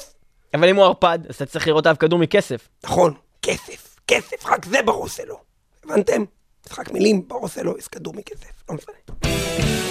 אבל 0.53 0.69
אם 0.69 0.75
הוא 0.75 0.85
ערפד, 0.85 1.19
אז 1.29 1.35
אתה 1.35 1.45
צריך 1.45 1.67
לראות 1.67 1.85
עליו 1.85 1.97
כדור 1.99 2.19
מכסף. 2.19 2.67
נכון, 2.83 3.13
כסף, 3.41 3.95
כסף, 4.07 4.45
רק 4.45 4.65
זה 4.65 4.81
בראש 4.81 5.17
שלו. 5.17 5.39
הבנתם? 5.83 6.23
משחק 6.65 6.91
מילים, 6.91 7.27
בראש 7.27 7.55
שלו 7.55 7.77
יש 7.77 7.87
כדור 7.87 8.13
מכסף, 8.13 8.69
לא 8.69 8.75
משנה. 8.75 9.86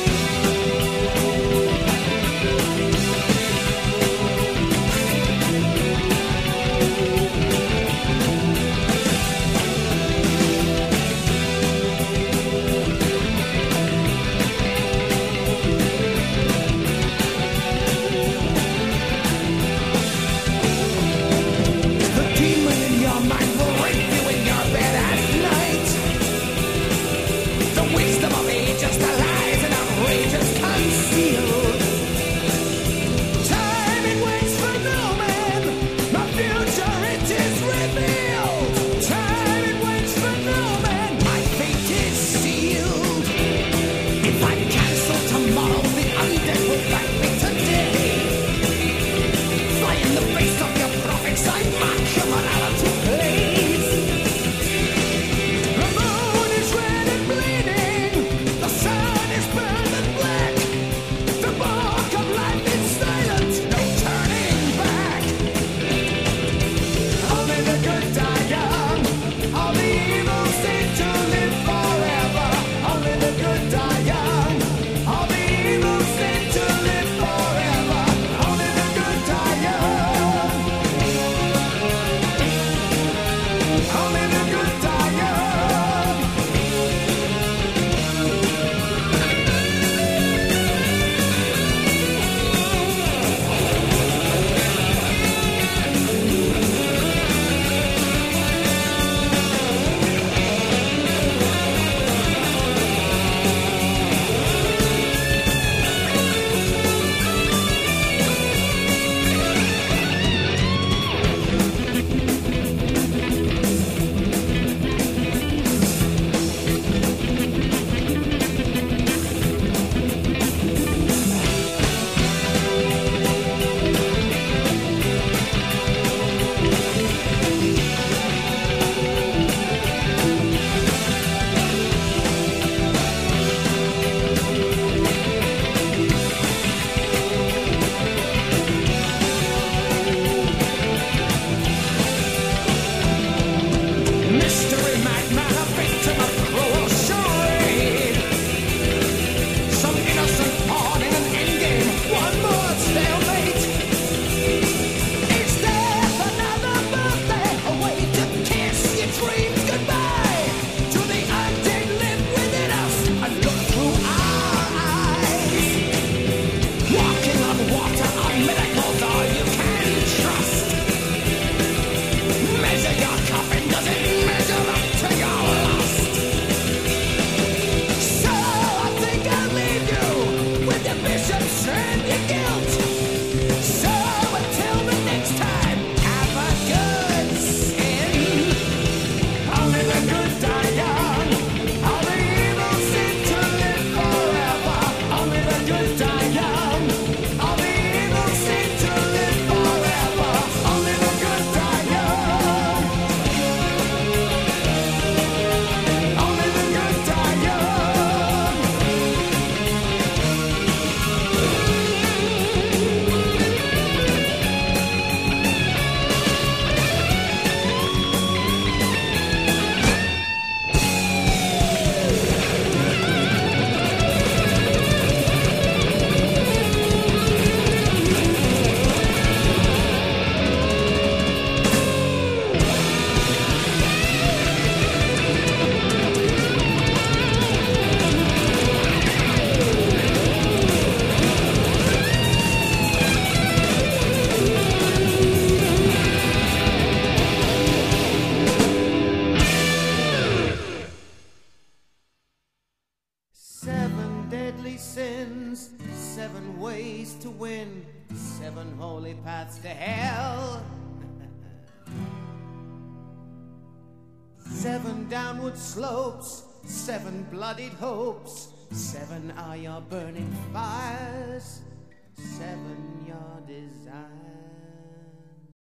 my 145.34 145.55